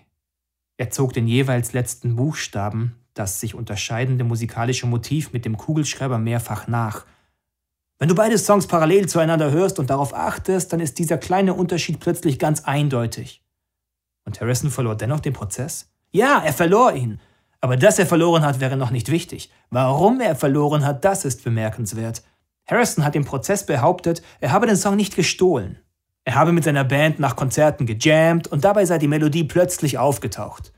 Er 0.78 0.92
zog 0.92 1.12
den 1.12 1.28
jeweils 1.28 1.74
letzten 1.74 2.16
Buchstaben, 2.16 2.96
das 3.14 3.42
sich 3.42 3.54
unterscheidende 3.54 4.24
musikalische 4.24 4.88
Motiv 4.88 5.34
mit 5.34 5.44
dem 5.44 5.58
Kugelschreiber 5.58 6.20
mehrfach 6.20 6.70
nach. 6.70 7.06
Wenn 8.00 8.08
du 8.08 8.16
beide 8.16 8.38
Songs 8.38 8.66
parallel 8.66 9.10
zueinander 9.10 9.52
hörst 9.52 9.78
und 9.78 9.90
darauf 9.90 10.14
achtest, 10.14 10.72
dann 10.72 10.80
ist 10.80 11.00
dieser 11.00 11.18
kleine 11.18 11.54
Unterschied 11.54 12.00
plötzlich 12.00 12.40
ganz 12.40 12.64
eindeutig. 12.64 13.44
Und 14.24 14.40
Harrison 14.40 14.72
verlor 14.72 14.96
dennoch 14.96 15.20
den 15.20 15.34
Prozess? 15.34 15.92
Ja, 16.12 16.42
er 16.42 16.54
verlor 16.54 16.94
ihn. 16.94 17.20
Aber 17.64 17.78
dass 17.78 17.98
er 17.98 18.06
verloren 18.06 18.46
hat, 18.46 18.60
wäre 18.60 18.76
noch 18.76 18.92
nicht 18.92 19.10
wichtig. 19.10 19.50
Warum 19.70 20.20
er 20.20 20.36
verloren 20.36 20.86
hat, 20.86 21.06
das 21.06 21.24
ist 21.24 21.46
bemerkenswert. 21.46 22.22
Harrison 22.70 23.06
hat 23.06 23.16
im 23.16 23.24
Prozess 23.24 23.66
behauptet, 23.66 24.22
er 24.42 24.52
habe 24.52 24.68
den 24.68 24.76
Song 24.76 24.98
nicht 24.98 25.16
gestohlen. 25.16 25.80
Er 26.26 26.36
habe 26.36 26.52
mit 26.52 26.66
seiner 26.66 26.84
Band 26.84 27.20
nach 27.20 27.38
Konzerten 27.38 27.86
gejammt 27.86 28.48
und 28.48 28.66
dabei 28.66 28.84
sei 28.84 28.98
die 28.98 29.08
Melodie 29.08 29.46
plötzlich 29.46 29.98
aufgetaucht. 29.98 30.74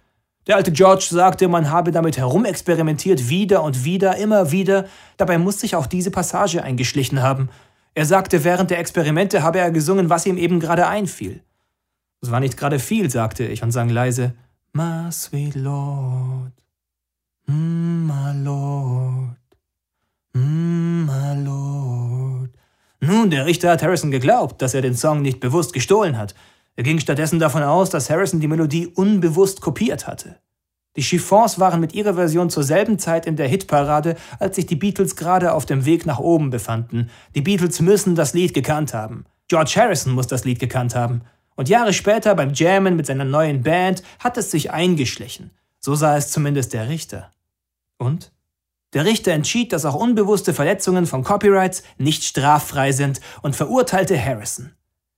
Der 0.45 0.57
alte 0.57 0.71
George 0.71 1.07
sagte, 1.09 1.47
man 1.47 1.71
habe 1.71 1.89
damit 1.89 2.19
herumexperimentiert, 2.19 3.29
wieder 3.29 3.63
und 3.63 3.83
wieder, 3.83 4.17
immer 4.17 4.51
wieder. 4.51 4.85
Dabei 5.17 5.39
muss 5.39 5.59
sich 5.59 5.75
auch 5.75 5.87
diese 5.87 6.11
Passage 6.11 6.61
eingeschlichen 6.61 7.23
haben. 7.23 7.49
Er 7.95 8.05
sagte, 8.05 8.43
während 8.43 8.69
der 8.69 8.77
Experimente 8.77 9.41
habe 9.41 9.57
er 9.57 9.71
gesungen, 9.71 10.11
was 10.11 10.27
ihm 10.27 10.37
eben 10.37 10.59
gerade 10.59 10.85
einfiel. 10.85 11.41
Es 12.21 12.29
war 12.29 12.41
nicht 12.41 12.57
gerade 12.57 12.77
viel, 12.77 13.09
sagte 13.09 13.43
ich 13.43 13.63
und 13.63 13.71
sang 13.71 13.89
leise, 13.89 14.35
My 14.73 15.11
sweet 15.11 15.55
Lord, 15.55 16.51
mm, 17.47 18.07
my 18.07 18.43
Lord, 18.43 19.37
mm, 20.33 21.05
my 21.05 21.43
Lord. 21.43 22.49
Nun, 22.99 23.29
der 23.29 23.45
Richter 23.45 23.71
hat 23.71 23.83
Harrison 23.83 24.11
geglaubt, 24.11 24.61
dass 24.61 24.73
er 24.73 24.81
den 24.81 24.95
Song 24.95 25.21
nicht 25.21 25.39
bewusst 25.39 25.73
gestohlen 25.73 26.17
hat. 26.17 26.35
Er 26.75 26.83
ging 26.83 26.99
stattdessen 26.99 27.39
davon 27.39 27.63
aus, 27.63 27.89
dass 27.89 28.09
Harrison 28.09 28.39
die 28.39 28.47
Melodie 28.47 28.87
unbewusst 28.87 29.61
kopiert 29.61 30.07
hatte. 30.07 30.37
Die 30.95 31.03
Chiffons 31.03 31.59
waren 31.59 31.81
mit 31.81 31.93
ihrer 31.93 32.13
Version 32.13 32.49
zur 32.49 32.63
selben 32.63 32.99
Zeit 32.99 33.25
in 33.25 33.35
der 33.35 33.47
Hitparade, 33.47 34.15
als 34.39 34.55
sich 34.55 34.65
die 34.65 34.77
Beatles 34.77 35.15
gerade 35.15 35.53
auf 35.53 35.65
dem 35.65 35.85
Weg 35.85 36.05
nach 36.05 36.19
oben 36.19 36.49
befanden. 36.49 37.09
Die 37.35 37.41
Beatles 37.41 37.81
müssen 37.81 38.15
das 38.15 38.33
Lied 38.33 38.53
gekannt 38.53 38.93
haben. 38.93 39.25
George 39.47 39.73
Harrison 39.75 40.13
muss 40.13 40.27
das 40.27 40.45
Lied 40.45 40.59
gekannt 40.59 40.95
haben. 40.95 41.21
Und 41.55 41.69
Jahre 41.69 41.93
später 41.93 42.33
beim 42.35 42.53
Jammen 42.53 42.95
mit 42.95 43.05
seiner 43.05 43.25
neuen 43.25 43.61
Band 43.61 44.03
hat 44.19 44.37
es 44.37 44.51
sich 44.51 44.71
eingeschlichen. 44.71 45.51
So 45.79 45.95
sah 45.95 46.17
es 46.17 46.31
zumindest 46.31 46.73
der 46.73 46.89
Richter. 46.89 47.31
Und? 47.97 48.31
Der 48.93 49.05
Richter 49.05 49.33
entschied, 49.33 49.73
dass 49.73 49.85
auch 49.85 49.95
unbewusste 49.95 50.53
Verletzungen 50.53 51.05
von 51.05 51.23
Copyrights 51.23 51.83
nicht 51.97 52.23
straffrei 52.23 52.91
sind 52.91 53.19
und 53.41 53.55
verurteilte 53.55 54.17
Harrison. 54.23 54.71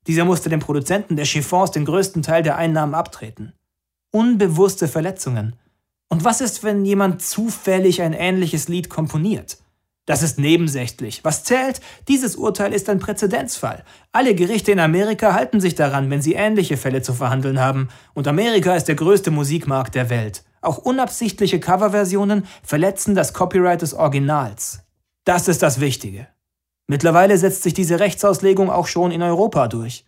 Dieser 0.07 0.25
musste 0.25 0.49
dem 0.49 0.61
Produzenten 0.61 1.15
der 1.15 1.25
Chiffons 1.25 1.71
den 1.71 1.85
größten 1.85 2.23
Teil 2.23 2.41
der 2.41 2.55
Einnahmen 2.57 2.95
abtreten. 2.95 3.53
Unbewusste 4.11 4.87
Verletzungen. 4.87 5.55
Und 6.09 6.23
was 6.23 6.41
ist, 6.41 6.63
wenn 6.63 6.85
jemand 6.85 7.21
zufällig 7.21 8.01
ein 8.01 8.13
ähnliches 8.13 8.69
Lied 8.69 8.89
komponiert? 8.89 9.57
Das 10.07 10.23
ist 10.23 10.39
nebensächlich. 10.39 11.25
Was 11.25 11.43
zählt? 11.43 11.81
Dieses 12.07 12.37
Urteil 12.37 12.73
ist 12.73 12.87
ein 12.87 12.99
Präzedenzfall. 12.99 13.83
Alle 14.13 14.35
Gerichte 14.35 14.71
in 14.71 14.79
Amerika 14.79 15.33
halten 15.33 15.59
sich 15.59 15.75
daran, 15.75 16.09
wenn 16.09 16.21
sie 16.21 16.33
ähnliche 16.33 16.77
Fälle 16.77 17.01
zu 17.01 17.13
verhandeln 17.13 17.59
haben. 17.59 17.89
Und 18.13 18.25
Amerika 18.25 18.73
ist 18.73 18.85
der 18.85 18.95
größte 18.95 19.31
Musikmarkt 19.31 19.95
der 19.95 20.09
Welt. 20.09 20.45
Auch 20.61 20.77
unabsichtliche 20.77 21.59
Coverversionen 21.59 22.45
verletzen 22.63 23.15
das 23.15 23.33
Copyright 23.33 23.81
des 23.81 23.93
Originals. 23.93 24.79
Das 25.23 25.47
ist 25.47 25.61
das 25.61 25.79
Wichtige. 25.79 26.27
Mittlerweile 26.87 27.37
setzt 27.37 27.63
sich 27.63 27.73
diese 27.73 27.99
Rechtsauslegung 27.99 28.69
auch 28.69 28.87
schon 28.87 29.11
in 29.11 29.21
Europa 29.21 29.67
durch. 29.67 30.05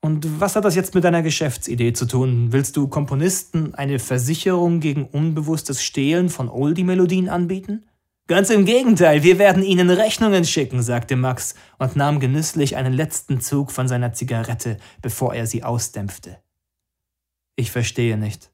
Und 0.00 0.40
was 0.40 0.56
hat 0.56 0.64
das 0.64 0.74
jetzt 0.74 0.94
mit 0.94 1.04
deiner 1.04 1.22
Geschäftsidee 1.22 1.92
zu 1.92 2.06
tun? 2.06 2.48
Willst 2.50 2.76
du 2.76 2.88
Komponisten 2.88 3.74
eine 3.74 3.98
Versicherung 3.98 4.80
gegen 4.80 5.06
unbewusstes 5.06 5.82
Stehlen 5.82 6.28
von 6.28 6.48
Oldie-Melodien 6.48 7.28
anbieten? 7.28 7.84
Ganz 8.28 8.50
im 8.50 8.64
Gegenteil, 8.64 9.24
wir 9.24 9.38
werden 9.38 9.64
Ihnen 9.64 9.90
Rechnungen 9.90 10.44
schicken, 10.44 10.82
sagte 10.82 11.16
Max 11.16 11.54
und 11.78 11.96
nahm 11.96 12.20
genüsslich 12.20 12.76
einen 12.76 12.92
letzten 12.92 13.40
Zug 13.40 13.72
von 13.72 13.88
seiner 13.88 14.12
Zigarette, 14.12 14.76
bevor 15.02 15.34
er 15.34 15.46
sie 15.46 15.64
ausdämpfte. 15.64 16.38
Ich 17.56 17.72
verstehe 17.72 18.16
nicht. 18.16 18.51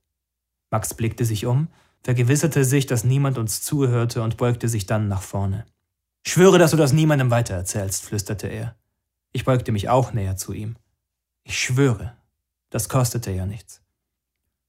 Max 0.71 0.95
blickte 0.95 1.25
sich 1.25 1.47
um, 1.47 1.69
vergewisserte 2.03 2.65
sich, 2.65 2.87
dass 2.87 3.05
niemand 3.05 3.39
uns 3.39 3.63
zuhörte 3.63 4.23
und 4.23 4.37
beugte 4.37 4.69
sich 4.69 4.87
dann 4.87 5.09
nach 5.09 5.23
vorne. 5.23 5.65
Schwöre, 6.27 6.59
dass 6.59 6.73
du 6.73 6.77
das 6.77 6.93
niemandem 6.93 7.31
weitererzählst, 7.31 8.05
flüsterte 8.05 8.49
er. 8.49 8.77
Ich 9.33 9.45
beugte 9.45 9.73
mich 9.73 9.89
auch 9.89 10.13
näher 10.13 10.37
zu 10.37 10.53
ihm. 10.53 10.77
Ich 11.45 11.59
schwöre, 11.59 12.15
das 12.71 12.89
kostete 12.89 13.31
ja 13.31 13.47
nichts. 13.47 13.83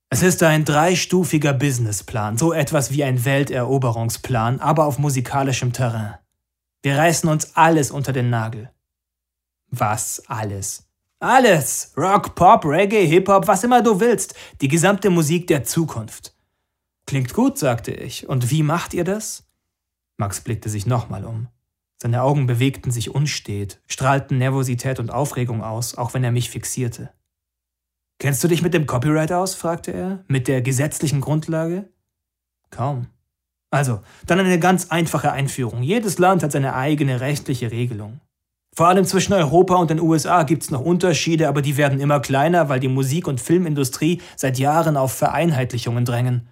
Es 0.09 0.23
ist 0.23 0.41
ein 0.41 0.65
dreistufiger 0.65 1.53
Businessplan, 1.53 2.37
so 2.37 2.51
etwas 2.51 2.91
wie 2.91 3.03
ein 3.03 3.25
Welteroberungsplan, 3.25 4.59
aber 4.59 4.85
auf 4.85 4.97
musikalischem 4.97 5.71
Terrain. 5.71 6.15
Wir 6.81 6.97
reißen 6.97 7.29
uns 7.29 7.55
alles 7.55 7.91
unter 7.91 8.11
den 8.11 8.29
Nagel. 8.29 8.71
Was 9.67 10.23
alles? 10.27 10.88
Alles! 11.19 11.91
Rock, 11.97 12.35
Pop, 12.35 12.63
Reggae, 12.63 13.05
Hip-Hop, 13.05 13.47
was 13.47 13.65
immer 13.65 13.81
du 13.81 13.99
willst. 13.99 14.35
Die 14.61 14.69
gesamte 14.69 15.09
Musik 15.09 15.47
der 15.47 15.65
Zukunft. 15.65 16.33
Klingt 17.05 17.33
gut, 17.33 17.57
sagte 17.57 17.91
ich. 17.91 18.29
Und 18.29 18.51
wie 18.51 18.63
macht 18.63 18.93
ihr 18.93 19.03
das? 19.03 19.45
Max 20.17 20.41
blickte 20.41 20.69
sich 20.69 20.85
nochmal 20.85 21.25
um. 21.25 21.47
Seine 22.01 22.23
Augen 22.23 22.47
bewegten 22.47 22.91
sich 22.91 23.13
unstet, 23.13 23.81
strahlten 23.87 24.37
Nervosität 24.37 24.99
und 24.99 25.09
Aufregung 25.09 25.61
aus, 25.61 25.95
auch 25.95 26.13
wenn 26.13 26.23
er 26.23 26.31
mich 26.31 26.49
fixierte. 26.49 27.11
Kennst 28.19 28.41
du 28.43 28.47
dich 28.47 28.61
mit 28.61 28.73
dem 28.73 28.85
Copyright 28.85 29.33
aus? 29.33 29.55
fragte 29.55 29.91
er. 29.91 30.23
Mit 30.27 30.47
der 30.47 30.61
gesetzlichen 30.61 31.19
Grundlage? 31.19 31.89
Kaum. 32.69 33.07
Also, 33.71 34.01
dann 34.25 34.39
eine 34.39 34.59
ganz 34.59 34.89
einfache 34.89 35.33
Einführung. 35.33 35.83
Jedes 35.83 36.17
Land 36.17 36.43
hat 36.43 36.53
seine 36.53 36.75
eigene 36.75 37.19
rechtliche 37.19 37.71
Regelung. 37.71 38.21
Vor 38.75 38.87
allem 38.87 39.05
zwischen 39.05 39.33
Europa 39.33 39.75
und 39.75 39.89
den 39.89 39.99
USA 39.99 40.43
gibt 40.43 40.63
es 40.63 40.71
noch 40.71 40.81
Unterschiede, 40.81 41.47
aber 41.47 41.61
die 41.61 41.75
werden 41.77 41.99
immer 41.99 42.19
kleiner, 42.19 42.69
weil 42.69 42.79
die 42.79 42.87
Musik- 42.87 43.27
und 43.27 43.41
Filmindustrie 43.41 44.21
seit 44.35 44.57
Jahren 44.57 44.95
auf 44.95 45.13
Vereinheitlichungen 45.13 46.05
drängen. 46.05 46.47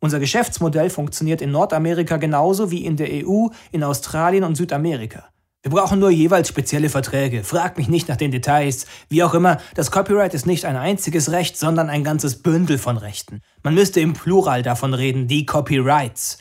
Unser 0.00 0.18
Geschäftsmodell 0.18 0.90
funktioniert 0.90 1.42
in 1.42 1.52
Nordamerika 1.52 2.16
genauso 2.16 2.70
wie 2.70 2.84
in 2.84 2.96
der 2.96 3.08
EU, 3.26 3.48
in 3.70 3.84
Australien 3.84 4.44
und 4.44 4.56
Südamerika. 4.56 5.24
Wir 5.62 5.70
brauchen 5.70 5.98
nur 5.98 6.08
jeweils 6.08 6.48
spezielle 6.48 6.88
Verträge. 6.88 7.44
Frag 7.44 7.76
mich 7.76 7.88
nicht 7.88 8.08
nach 8.08 8.16
den 8.16 8.30
Details. 8.30 8.86
Wie 9.10 9.22
auch 9.22 9.34
immer, 9.34 9.58
das 9.74 9.90
Copyright 9.90 10.32
ist 10.32 10.46
nicht 10.46 10.64
ein 10.64 10.76
einziges 10.76 11.32
Recht, 11.32 11.58
sondern 11.58 11.90
ein 11.90 12.02
ganzes 12.02 12.42
Bündel 12.42 12.78
von 12.78 12.96
Rechten. 12.96 13.42
Man 13.62 13.74
müsste 13.74 14.00
im 14.00 14.14
Plural 14.14 14.62
davon 14.62 14.94
reden, 14.94 15.28
die 15.28 15.44
Copyrights. 15.44 16.38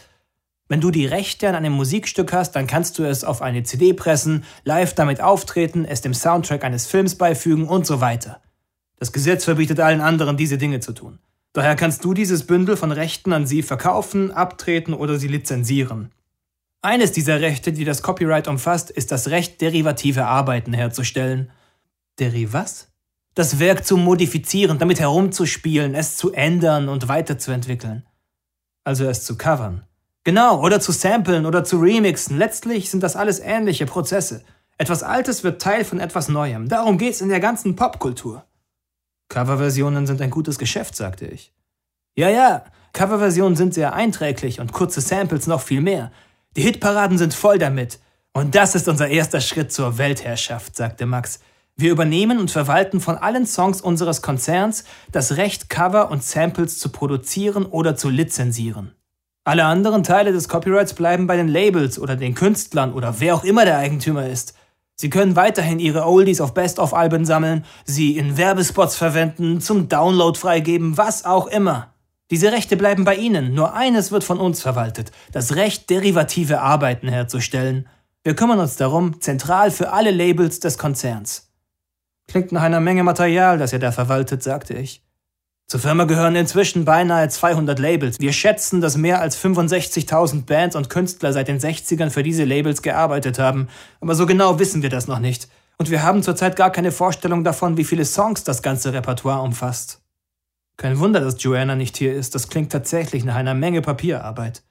Wenn 0.69 0.81
du 0.81 0.91
die 0.91 1.07
Rechte 1.07 1.49
an 1.49 1.55
einem 1.55 1.73
Musikstück 1.73 2.31
hast, 2.31 2.51
dann 2.51 2.67
kannst 2.67 2.99
du 2.99 3.03
es 3.03 3.23
auf 3.23 3.41
eine 3.41 3.63
CD 3.63 3.93
pressen, 3.93 4.43
live 4.63 4.93
damit 4.93 5.19
auftreten, 5.19 5.83
es 5.83 6.01
dem 6.01 6.13
Soundtrack 6.13 6.63
eines 6.63 6.85
Films 6.85 7.15
beifügen 7.15 7.67
und 7.67 7.87
so 7.87 8.01
weiter. 8.01 8.39
Das 8.97 9.11
Gesetz 9.11 9.45
verbietet 9.45 9.79
allen 9.79 9.99
anderen, 9.99 10.37
diese 10.37 10.59
Dinge 10.59 10.79
zu 10.79 10.93
tun. 10.93 11.17
Daher 11.53 11.75
kannst 11.75 12.05
du 12.05 12.13
dieses 12.13 12.45
Bündel 12.45 12.77
von 12.77 12.91
Rechten 12.91 13.33
an 13.33 13.47
sie 13.47 13.63
verkaufen, 13.63 14.31
abtreten 14.31 14.93
oder 14.93 15.17
sie 15.17 15.27
lizenzieren. 15.27 16.11
Eines 16.83 17.11
dieser 17.11 17.41
Rechte, 17.41 17.73
die 17.73 17.83
das 17.83 18.03
Copyright 18.03 18.47
umfasst, 18.47 18.91
ist 18.91 19.11
das 19.11 19.29
Recht, 19.29 19.61
derivative 19.61 20.27
Arbeiten 20.27 20.73
herzustellen. 20.73 21.51
Deri 22.19 22.53
was? 22.53 22.91
Das 23.33 23.57
Werk 23.59 23.85
zu 23.85 23.97
modifizieren, 23.97 24.77
damit 24.77 24.99
herumzuspielen, 24.99 25.95
es 25.95 26.15
zu 26.15 26.31
ändern 26.31 26.89
und 26.89 27.07
weiterzuentwickeln. 27.07 28.05
Also 28.83 29.05
es 29.05 29.23
zu 29.23 29.35
covern. 29.35 29.88
Genau, 30.29 30.61
oder 30.61 30.79
zu 30.79 30.91
samplen 30.91 31.47
oder 31.47 31.63
zu 31.63 31.79
remixen. 31.79 32.37
Letztlich 32.37 32.91
sind 32.91 33.01
das 33.01 33.15
alles 33.15 33.39
ähnliche 33.39 33.87
Prozesse. 33.87 34.43
Etwas 34.77 35.01
Altes 35.01 35.43
wird 35.43 35.59
Teil 35.59 35.83
von 35.83 35.99
etwas 35.99 36.29
Neuem. 36.29 36.69
Darum 36.69 36.99
geht's 36.99 37.21
in 37.21 37.29
der 37.29 37.39
ganzen 37.39 37.75
Popkultur. 37.75 38.45
Coverversionen 39.29 40.05
sind 40.05 40.21
ein 40.21 40.29
gutes 40.29 40.59
Geschäft, 40.59 40.95
sagte 40.95 41.25
ich. 41.25 41.51
Ja, 42.15 42.29
ja, 42.29 42.63
Coverversionen 42.93 43.55
sind 43.55 43.73
sehr 43.73 43.93
einträglich 43.93 44.59
und 44.59 44.71
kurze 44.71 45.01
Samples 45.01 45.47
noch 45.47 45.61
viel 45.61 45.81
mehr. 45.81 46.11
Die 46.55 46.61
Hitparaden 46.61 47.17
sind 47.17 47.33
voll 47.33 47.57
damit. 47.57 47.97
Und 48.31 48.53
das 48.53 48.75
ist 48.75 48.87
unser 48.87 49.07
erster 49.07 49.41
Schritt 49.41 49.71
zur 49.71 49.97
Weltherrschaft, 49.97 50.75
sagte 50.75 51.07
Max. 51.07 51.39
Wir 51.75 51.89
übernehmen 51.89 52.37
und 52.37 52.51
verwalten 52.51 53.01
von 53.01 53.17
allen 53.17 53.47
Songs 53.47 53.81
unseres 53.81 54.21
Konzerns 54.21 54.83
das 55.11 55.37
Recht, 55.37 55.71
Cover 55.71 56.11
und 56.11 56.23
Samples 56.23 56.77
zu 56.77 56.89
produzieren 56.89 57.65
oder 57.65 57.95
zu 57.95 58.09
lizenzieren. 58.09 58.93
Alle 59.43 59.65
anderen 59.65 60.03
Teile 60.03 60.31
des 60.31 60.47
Copyrights 60.47 60.93
bleiben 60.93 61.27
bei 61.27 61.35
den 61.35 61.47
Labels 61.47 61.97
oder 61.97 62.15
den 62.15 62.35
Künstlern 62.35 62.93
oder 62.93 63.19
wer 63.19 63.35
auch 63.35 63.43
immer 63.43 63.65
der 63.65 63.77
Eigentümer 63.77 64.27
ist. 64.27 64.53
Sie 64.95 65.09
können 65.09 65.35
weiterhin 65.35 65.79
ihre 65.79 66.05
Oldies 66.05 66.41
auf 66.41 66.53
Best-of-Alben 66.53 67.23
sammeln, 67.23 67.63
sie 67.85 68.17
in 68.17 68.37
Werbespots 68.37 68.97
verwenden, 68.97 69.61
zum 69.61 69.87
Download 69.87 70.37
freigeben, 70.37 70.97
was 70.97 71.23
auch 71.23 71.47
immer. 71.47 71.93
Diese 72.31 72.51
Rechte 72.51 72.77
bleiben 72.77 73.05
bei 73.05 73.15
Ihnen, 73.15 73.53
nur 73.53 73.73
eines 73.73 74.11
wird 74.11 74.23
von 74.23 74.39
uns 74.39 74.61
verwaltet, 74.61 75.11
das 75.31 75.55
Recht, 75.55 75.89
derivative 75.89 76.61
Arbeiten 76.61 77.07
herzustellen. 77.07 77.87
Wir 78.23 78.35
kümmern 78.35 78.59
uns 78.59 78.75
darum, 78.75 79.21
zentral 79.21 79.71
für 79.71 79.93
alle 79.93 80.11
Labels 80.11 80.59
des 80.59 80.77
Konzerns. 80.77 81.49
Klingt 82.27 82.51
nach 82.51 82.61
einer 82.61 82.81
Menge 82.81 83.03
Material, 83.03 83.57
das 83.57 83.73
ihr 83.73 83.79
da 83.79 83.91
verwaltet, 83.91 84.43
sagte 84.43 84.75
ich. 84.75 85.01
Zur 85.69 85.79
Firma 85.79 86.05
gehören 86.05 86.35
inzwischen 86.35 86.83
beinahe 86.83 87.29
200 87.29 87.77
Labels. 87.77 88.19
Wir 88.19 88.33
schätzen, 88.33 88.81
dass 88.81 88.97
mehr 88.97 89.21
als 89.21 89.37
65.000 89.37 90.45
Bands 90.45 90.75
und 90.75 90.89
Künstler 90.89 91.31
seit 91.31 91.47
den 91.47 91.59
60ern 91.59 92.09
für 92.09 92.23
diese 92.23 92.43
Labels 92.43 92.81
gearbeitet 92.81 93.37
haben, 93.37 93.67
aber 94.01 94.15
so 94.15 94.25
genau 94.25 94.57
wissen 94.57 94.81
wir 94.81 94.89
das 94.89 95.05
noch 95.05 95.19
nicht. 95.19 95.47
Und 95.77 95.91
wir 95.91 96.01
haben 96.01 96.23
zurzeit 96.23 96.55
gar 96.55 96.71
keine 96.71 96.91
Vorstellung 96.91 97.43
davon, 97.43 97.77
wie 97.77 97.83
viele 97.83 98.03
Songs 98.03 98.43
das 98.43 98.63
ganze 98.63 98.93
Repertoire 98.93 99.43
umfasst. 99.43 100.01
Kein 100.75 100.97
Wunder, 100.97 101.19
dass 101.19 101.43
Joanna 101.43 101.75
nicht 101.75 101.97
hier 101.97 102.15
ist. 102.15 102.33
Das 102.33 102.47
klingt 102.47 102.71
tatsächlich 102.71 103.23
nach 103.23 103.35
einer 103.35 103.53
Menge 103.53 103.83
Papierarbeit. 103.83 104.63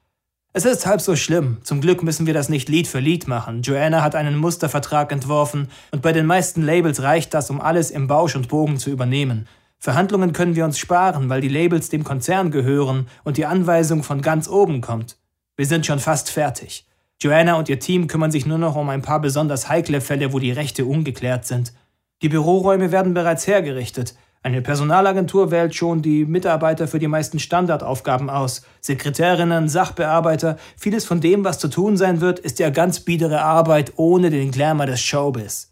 Es 0.51 0.65
ist 0.65 0.85
halb 0.85 0.99
so 0.99 1.15
schlimm. 1.15 1.59
Zum 1.63 1.79
Glück 1.79 2.03
müssen 2.03 2.25
wir 2.25 2.33
das 2.33 2.49
nicht 2.49 2.67
Lied 2.67 2.89
für 2.89 2.99
Lied 2.99 3.25
machen. 3.25 3.61
Joanna 3.61 4.01
hat 4.01 4.15
einen 4.15 4.35
Mustervertrag 4.35 5.13
entworfen 5.13 5.69
und 5.91 6.01
bei 6.01 6.11
den 6.11 6.25
meisten 6.25 6.61
Labels 6.61 7.01
reicht 7.03 7.33
das, 7.33 7.49
um 7.49 7.61
alles 7.61 7.89
im 7.89 8.07
Bausch 8.07 8.35
und 8.35 8.49
Bogen 8.49 8.77
zu 8.77 8.89
übernehmen. 8.89 9.47
Verhandlungen 9.79 10.33
können 10.33 10.55
wir 10.55 10.65
uns 10.65 10.77
sparen, 10.77 11.29
weil 11.29 11.39
die 11.39 11.47
Labels 11.47 11.89
dem 11.89 12.03
Konzern 12.03 12.51
gehören 12.51 13.07
und 13.23 13.37
die 13.37 13.45
Anweisung 13.45 14.03
von 14.03 14.21
ganz 14.21 14.49
oben 14.49 14.81
kommt. 14.81 15.17
Wir 15.55 15.65
sind 15.65 15.85
schon 15.85 15.99
fast 15.99 16.29
fertig. 16.29 16.85
Joanna 17.21 17.55
und 17.55 17.69
ihr 17.69 17.79
Team 17.79 18.07
kümmern 18.07 18.31
sich 18.31 18.45
nur 18.45 18.57
noch 18.57 18.75
um 18.75 18.89
ein 18.89 19.01
paar 19.01 19.21
besonders 19.21 19.69
heikle 19.69 20.01
Fälle, 20.01 20.33
wo 20.33 20.39
die 20.39 20.51
Rechte 20.51 20.85
ungeklärt 20.85 21.45
sind. 21.45 21.73
Die 22.21 22.29
Büroräume 22.29 22.91
werden 22.91 23.13
bereits 23.13 23.47
hergerichtet. 23.47 24.15
Eine 24.41 24.61
Personalagentur 24.61 25.51
wählt 25.51 25.75
schon 25.75 26.01
die 26.01 26.23
Mitarbeiter 26.23 26.87
für 26.87 26.99
die 26.99 27.07
meisten 27.07 27.39
Standardaufgaben 27.39 28.29
aus. 28.29 28.63
Sekretärinnen, 28.79 29.67
Sachbearbeiter, 29.67 30.57
vieles 30.77 31.05
von 31.05 31.19
dem, 31.19 31.43
was 31.43 31.59
zu 31.59 31.69
tun 31.69 31.97
sein 31.97 32.21
wird, 32.21 32.39
ist 32.39 32.59
ja 32.59 32.69
ganz 32.69 33.01
biedere 33.01 33.41
Arbeit 33.41 33.93
ohne 33.97 34.29
den 34.29 34.51
Glamour 34.51 34.85
des 34.85 35.01
Showbiz. 35.01 35.68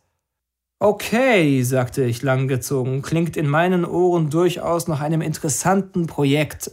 Okay, 0.80 1.64
sagte 1.64 2.04
ich 2.04 2.22
langgezogen, 2.22 3.02
klingt 3.02 3.36
in 3.36 3.48
meinen 3.48 3.84
Ohren 3.84 4.30
durchaus 4.30 4.88
nach 4.88 5.02
einem 5.02 5.22
interessanten 5.22 6.06
Projekt. 6.06 6.70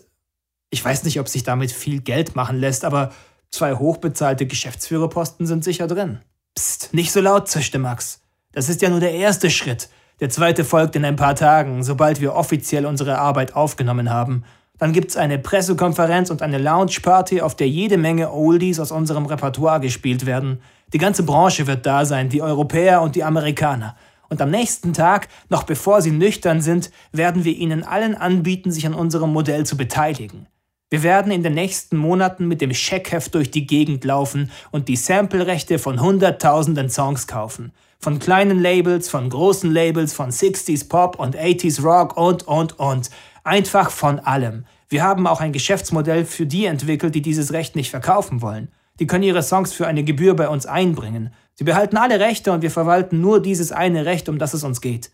Ich 0.69 0.85
weiß 0.85 1.05
nicht, 1.05 1.19
ob 1.21 1.29
sich 1.29 1.43
damit 1.43 1.73
viel 1.73 2.03
Geld 2.03 2.37
machen 2.37 2.61
lässt, 2.61 2.85
aber 2.85 3.13
zwei 3.51 3.75
hochbezahlte 3.75 4.47
Geschäftsführerposten 4.47 5.47
sind 5.47 5.65
sicher 5.65 5.87
drin. 5.87 6.19
Psst, 6.55 6.93
nicht 6.93 7.13
so 7.13 7.21
laut, 7.23 7.49
zischte 7.49 7.79
Max. 7.79 8.21
Das 8.53 8.69
ist 8.69 8.83
ja 8.83 8.91
nur 8.91 9.01
der 9.01 9.15
erste 9.15 9.49
Schritt. 9.49 9.89
Der 10.21 10.29
zweite 10.29 10.65
folgt 10.65 10.97
in 10.97 11.05
ein 11.07 11.17
paar 11.17 11.35
Tagen, 11.35 11.83
sobald 11.83 12.21
wir 12.21 12.35
offiziell 12.35 12.85
unsere 12.85 13.19
Arbeit 13.19 13.57
aufgenommen 13.57 14.11
haben. 14.11 14.45
Dann 14.77 14.93
gibt's 14.93 15.17
eine 15.17 15.39
Pressekonferenz 15.39 16.31
und 16.31 16.43
eine 16.43 16.59
Lounge-Party, 16.59 17.41
auf 17.41 17.55
der 17.55 17.69
jede 17.69 17.97
Menge 17.97 18.33
Oldies 18.33 18.81
aus 18.81 18.91
unserem 18.91 19.25
Repertoire 19.25 19.81
gespielt 19.81 20.27
werden. 20.27 20.61
Die 20.93 20.99
ganze 20.99 21.25
Branche 21.25 21.67
wird 21.67 21.87
da 21.87 22.05
sein, 22.05 22.29
die 22.29 22.43
Europäer 22.43 23.03
und 23.03 23.17
die 23.17 23.25
Amerikaner. 23.25 23.97
Und 24.29 24.41
am 24.41 24.51
nächsten 24.51 24.93
Tag, 24.93 25.29
noch 25.49 25.65
bevor 25.65 26.03
sie 26.03 26.11
nüchtern 26.11 26.61
sind, 26.61 26.91
werden 27.13 27.45
wir 27.45 27.57
ihnen 27.57 27.85
allen 27.85 28.15
anbieten, 28.15 28.71
sich 28.71 28.87
an 28.87 28.95
unserem 28.95 29.33
Modell 29.33 29.67
zu 29.67 29.77
beteiligen. 29.77 30.47
Wir 30.91 31.03
werden 31.03 31.33
in 31.33 31.43
den 31.43 31.55
nächsten 31.55 31.97
Monaten 31.97 32.47
mit 32.47 32.61
dem 32.61 32.73
Scheckheft 32.73 33.35
durch 33.35 33.51
die 33.51 33.67
Gegend 33.67 34.05
laufen 34.05 34.51
und 34.71 34.89
die 34.89 34.97
Samplerechte 34.97 35.79
von 35.79 36.01
hunderttausenden 36.01 36.89
Songs 36.91 37.27
kaufen. 37.27 37.73
Von 37.99 38.19
kleinen 38.19 38.61
Labels, 38.61 39.09
von 39.09 39.29
großen 39.29 39.73
Labels, 39.73 40.13
von 40.15 40.31
60s 40.31 40.89
Pop 40.89 41.19
und 41.19 41.37
80s 41.37 41.83
Rock 41.83 42.17
und, 42.17 42.47
und, 42.47 42.79
und. 42.79 43.11
Einfach 43.43 43.91
von 43.91 44.21
allem. 44.21 44.67
Wir 44.89 45.03
haben 45.03 45.27
auch 45.27 45.41
ein 45.41 45.53
Geschäftsmodell 45.53 46.25
für 46.25 46.47
die 46.47 46.67
entwickelt, 46.67 47.15
die 47.15 47.23
dieses 47.23 47.53
Recht 47.53 47.75
nicht 47.77 47.91
verkaufen 47.91 48.43
wollen. 48.43 48.69
Die 49.01 49.07
können 49.07 49.25
ihre 49.25 49.43
Songs 49.43 49.73
für 49.73 49.87
eine 49.87 50.05
Gebühr 50.05 50.35
bei 50.37 50.49
uns 50.49 50.67
einbringen. 50.67 51.35
Sie 51.55 51.65
behalten 51.65 51.97
alle 51.97 52.21
Rechte 52.21 52.53
und 52.53 52.63
wir 52.63 52.71
verwalten 52.71 53.21
nur 53.21 53.43
dieses 53.43 53.73
eine 53.73 54.05
Recht, 54.05 54.29
um 54.29 54.39
das 54.39 54.55
es 54.55 54.65
uns 54.65 54.81
geht. 54.81 55.11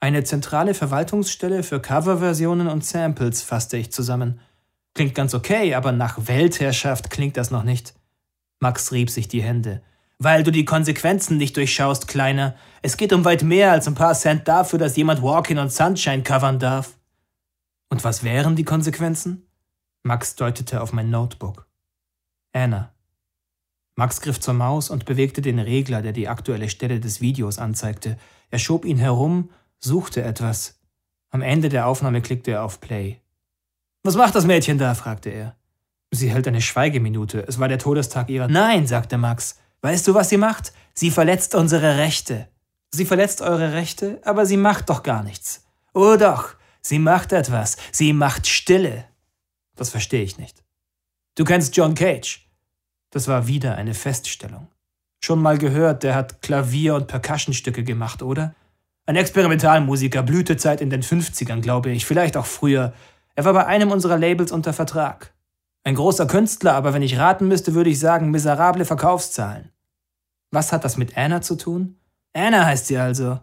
Eine 0.00 0.24
zentrale 0.24 0.74
Verwaltungsstelle 0.74 1.62
für 1.62 1.80
Coverversionen 1.80 2.68
und 2.68 2.84
Samples 2.84 3.42
fasste 3.42 3.76
ich 3.76 3.92
zusammen. 3.92 4.40
Klingt 4.94 5.14
ganz 5.14 5.34
okay, 5.34 5.74
aber 5.74 5.92
nach 5.92 6.28
Weltherrschaft 6.28 7.10
klingt 7.10 7.36
das 7.36 7.50
noch 7.50 7.64
nicht. 7.64 7.94
Max 8.60 8.92
rieb 8.92 9.10
sich 9.10 9.28
die 9.28 9.42
Hände. 9.42 9.82
Weil 10.18 10.42
du 10.42 10.50
die 10.50 10.64
Konsequenzen 10.64 11.36
nicht 11.36 11.56
durchschaust, 11.56 12.08
Kleiner. 12.08 12.56
Es 12.82 12.96
geht 12.96 13.12
um 13.12 13.24
weit 13.24 13.42
mehr 13.44 13.70
als 13.70 13.86
ein 13.86 13.94
paar 13.94 14.14
Cent 14.14 14.48
dafür, 14.48 14.78
dass 14.78 14.96
jemand 14.96 15.22
Walking 15.22 15.58
on 15.58 15.70
Sunshine 15.70 16.22
covern 16.22 16.58
darf. 16.58 16.96
Und 17.88 18.02
was 18.02 18.24
wären 18.24 18.56
die 18.56 18.64
Konsequenzen? 18.64 19.46
Max 20.02 20.34
deutete 20.34 20.80
auf 20.80 20.92
mein 20.92 21.10
Notebook. 21.10 21.67
Anna. 22.52 22.92
Max 23.96 24.20
griff 24.20 24.38
zur 24.38 24.54
Maus 24.54 24.90
und 24.90 25.04
bewegte 25.06 25.42
den 25.42 25.58
Regler, 25.58 26.02
der 26.02 26.12
die 26.12 26.28
aktuelle 26.28 26.68
Stelle 26.68 27.00
des 27.00 27.20
Videos 27.20 27.58
anzeigte. 27.58 28.16
Er 28.50 28.58
schob 28.58 28.84
ihn 28.84 28.98
herum, 28.98 29.50
suchte 29.78 30.22
etwas. 30.22 30.78
Am 31.30 31.42
Ende 31.42 31.68
der 31.68 31.86
Aufnahme 31.86 32.22
klickte 32.22 32.52
er 32.52 32.64
auf 32.64 32.80
Play. 32.80 33.20
Was 34.04 34.14
macht 34.14 34.34
das 34.34 34.46
Mädchen 34.46 34.78
da? 34.78 34.94
fragte 34.94 35.30
er. 35.30 35.56
Sie 36.10 36.30
hält 36.30 36.48
eine 36.48 36.62
Schweigeminute. 36.62 37.44
Es 37.46 37.58
war 37.58 37.68
der 37.68 37.78
Todestag 37.78 38.30
ihrer. 38.30 38.48
Nein, 38.48 38.86
sagte 38.86 39.18
Max. 39.18 39.58
Weißt 39.82 40.06
du, 40.06 40.14
was 40.14 40.28
sie 40.28 40.38
macht? 40.38 40.72
Sie 40.94 41.10
verletzt 41.10 41.54
unsere 41.54 41.98
Rechte. 41.98 42.48
Sie 42.90 43.04
verletzt 43.04 43.42
eure 43.42 43.74
Rechte, 43.74 44.20
aber 44.24 44.46
sie 44.46 44.56
macht 44.56 44.88
doch 44.88 45.02
gar 45.02 45.22
nichts. 45.22 45.66
Oh 45.92 46.16
doch, 46.16 46.54
sie 46.80 46.98
macht 46.98 47.32
etwas. 47.32 47.76
Sie 47.92 48.12
macht 48.12 48.46
Stille. 48.46 49.04
Das 49.76 49.90
verstehe 49.90 50.22
ich 50.22 50.38
nicht. 50.38 50.64
Du 51.38 51.44
kennst 51.44 51.76
John 51.76 51.94
Cage. 51.94 52.50
Das 53.10 53.28
war 53.28 53.46
wieder 53.46 53.76
eine 53.76 53.94
Feststellung. 53.94 54.66
Schon 55.22 55.40
mal 55.40 55.56
gehört, 55.56 56.02
der 56.02 56.16
hat 56.16 56.42
Klavier- 56.42 56.96
und 56.96 57.06
Percussionstücke 57.06 57.84
gemacht, 57.84 58.24
oder? 58.24 58.56
Ein 59.06 59.14
Experimentalmusiker, 59.14 60.24
Blütezeit 60.24 60.80
in 60.80 60.90
den 60.90 61.04
50ern, 61.04 61.60
glaube 61.60 61.90
ich, 61.90 62.06
vielleicht 62.06 62.36
auch 62.36 62.44
früher. 62.44 62.92
Er 63.36 63.44
war 63.44 63.52
bei 63.52 63.66
einem 63.66 63.92
unserer 63.92 64.18
Labels 64.18 64.50
unter 64.50 64.72
Vertrag. 64.72 65.32
Ein 65.84 65.94
großer 65.94 66.26
Künstler, 66.26 66.74
aber 66.74 66.92
wenn 66.92 67.02
ich 67.02 67.18
raten 67.18 67.46
müsste, 67.46 67.72
würde 67.74 67.90
ich 67.90 68.00
sagen, 68.00 68.32
miserable 68.32 68.84
Verkaufszahlen. 68.84 69.70
Was 70.50 70.72
hat 70.72 70.84
das 70.84 70.96
mit 70.96 71.16
Anna 71.16 71.40
zu 71.40 71.54
tun? 71.54 72.00
Anna 72.32 72.66
heißt 72.66 72.88
sie 72.88 72.98
also. 72.98 73.38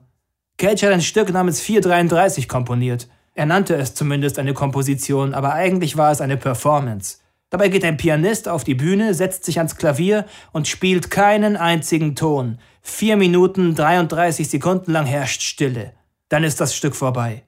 Cage 0.58 0.84
hat 0.84 0.92
ein 0.92 1.02
Stück 1.02 1.32
namens 1.32 1.62
433 1.62 2.50
komponiert. 2.50 3.08
Er 3.36 3.46
nannte 3.46 3.78
es 3.78 3.96
zumindest 3.96 4.38
eine 4.38 4.54
Komposition, 4.54 5.34
aber 5.34 5.54
eigentlich 5.54 5.96
war 5.96 6.12
es 6.12 6.20
eine 6.20 6.36
Performance. 6.36 7.20
Dabei 7.50 7.70
geht 7.70 7.84
ein 7.86 7.98
Pianist 7.98 8.48
auf 8.48 8.64
die 8.64 8.76
Bühne, 8.76 9.14
setzt 9.14 9.46
sich 9.46 9.58
ans 9.60 9.78
Klavier 9.78 10.26
und 10.52 10.68
spielt 10.68 11.12
keinen 11.12 11.58
einzigen 11.58 12.16
Ton. 12.16 12.60
Vier 12.82 13.18
Minuten 13.18 13.76
33 13.76 14.50
Sekunden 14.50 14.92
lang 14.92 15.06
herrscht 15.06 15.42
Stille. 15.42 15.94
Dann 16.30 16.44
ist 16.44 16.60
das 16.60 16.76
Stück 16.76 16.96
vorbei. 16.96 17.44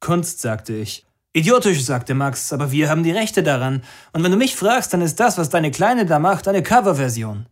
Kunst, 0.00 0.40
sagte 0.40 0.74
ich. 0.74 1.06
Idiotisch, 1.32 1.84
sagte 1.84 2.14
Max, 2.14 2.52
aber 2.52 2.72
wir 2.72 2.88
haben 2.88 3.02
die 3.02 3.10
Rechte 3.10 3.42
daran. 3.42 3.82
Und 4.12 4.24
wenn 4.24 4.30
du 4.30 4.38
mich 4.38 4.56
fragst, 4.56 4.92
dann 4.94 5.02
ist 5.02 5.20
das, 5.20 5.36
was 5.36 5.50
deine 5.50 5.70
Kleine 5.70 6.06
da 6.06 6.18
macht, 6.18 6.48
eine 6.48 6.62
Coverversion. 6.62 7.46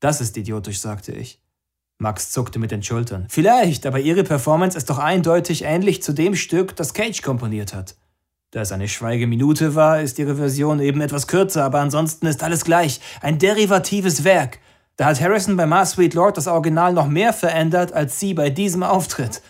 Das 0.00 0.20
ist 0.20 0.36
idiotisch, 0.36 0.80
sagte 0.80 1.12
ich. 1.12 1.40
Max 1.98 2.30
zuckte 2.30 2.58
mit 2.58 2.72
den 2.72 2.82
Schultern. 2.82 3.26
Vielleicht, 3.30 3.86
aber 3.86 4.00
ihre 4.00 4.24
Performance 4.24 4.76
ist 4.76 4.90
doch 4.90 4.98
eindeutig 4.98 5.62
ähnlich 5.62 6.02
zu 6.02 6.12
dem 6.12 6.34
Stück, 6.34 6.76
das 6.76 6.92
Cage 6.92 7.22
komponiert 7.22 7.72
hat. 7.72 7.94
Da 8.52 8.60
es 8.60 8.70
eine 8.70 8.86
Schweigeminute 8.86 9.74
war, 9.74 10.02
ist 10.02 10.18
ihre 10.18 10.36
Version 10.36 10.78
eben 10.78 11.00
etwas 11.00 11.26
kürzer, 11.26 11.64
aber 11.64 11.80
ansonsten 11.80 12.26
ist 12.26 12.42
alles 12.42 12.64
gleich. 12.66 13.00
Ein 13.22 13.38
derivatives 13.38 14.24
Werk. 14.24 14.58
Da 14.96 15.06
hat 15.06 15.22
Harrison 15.22 15.56
bei 15.56 15.64
Mars 15.64 15.92
Sweet 15.92 16.12
Lord 16.12 16.36
das 16.36 16.48
Original 16.48 16.92
noch 16.92 17.08
mehr 17.08 17.32
verändert 17.32 17.94
als 17.94 18.20
sie 18.20 18.34
bei 18.34 18.50
diesem 18.50 18.82
Auftritt. 18.82 19.40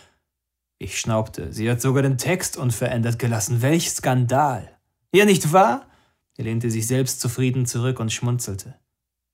Ich 0.79 1.01
schnaubte. 1.01 1.53
Sie 1.53 1.69
hat 1.69 1.81
sogar 1.81 2.05
den 2.05 2.17
Text 2.17 2.57
unverändert 2.57 3.19
gelassen. 3.19 3.61
Welch 3.61 3.91
Skandal. 3.91 4.71
Ja, 5.13 5.25
nicht 5.25 5.53
wahr? 5.53 5.87
Er 6.37 6.45
lehnte 6.45 6.71
sich 6.71 6.87
selbstzufrieden 6.87 7.67
zurück 7.67 7.99
und 7.99 8.13
schmunzelte. 8.13 8.77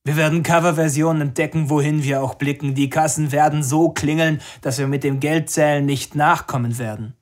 Wir 0.03 0.17
werden 0.17 0.43
Coverversionen 0.43 1.21
entdecken, 1.21 1.69
wohin 1.69 2.03
wir 2.03 2.23
auch 2.23 2.37
blicken. 2.37 2.75
Die 2.75 2.89
Kassen 2.89 3.33
werden 3.33 3.63
so 3.63 3.91
klingeln, 3.91 4.41
dass 4.63 4.79
wir 4.79 4.87
mit 4.87 5.05
dem 5.05 5.21
Geldzählen 5.21 5.85
nicht 5.85 6.15
nachkommen 6.15 6.79
werden. 6.79 7.18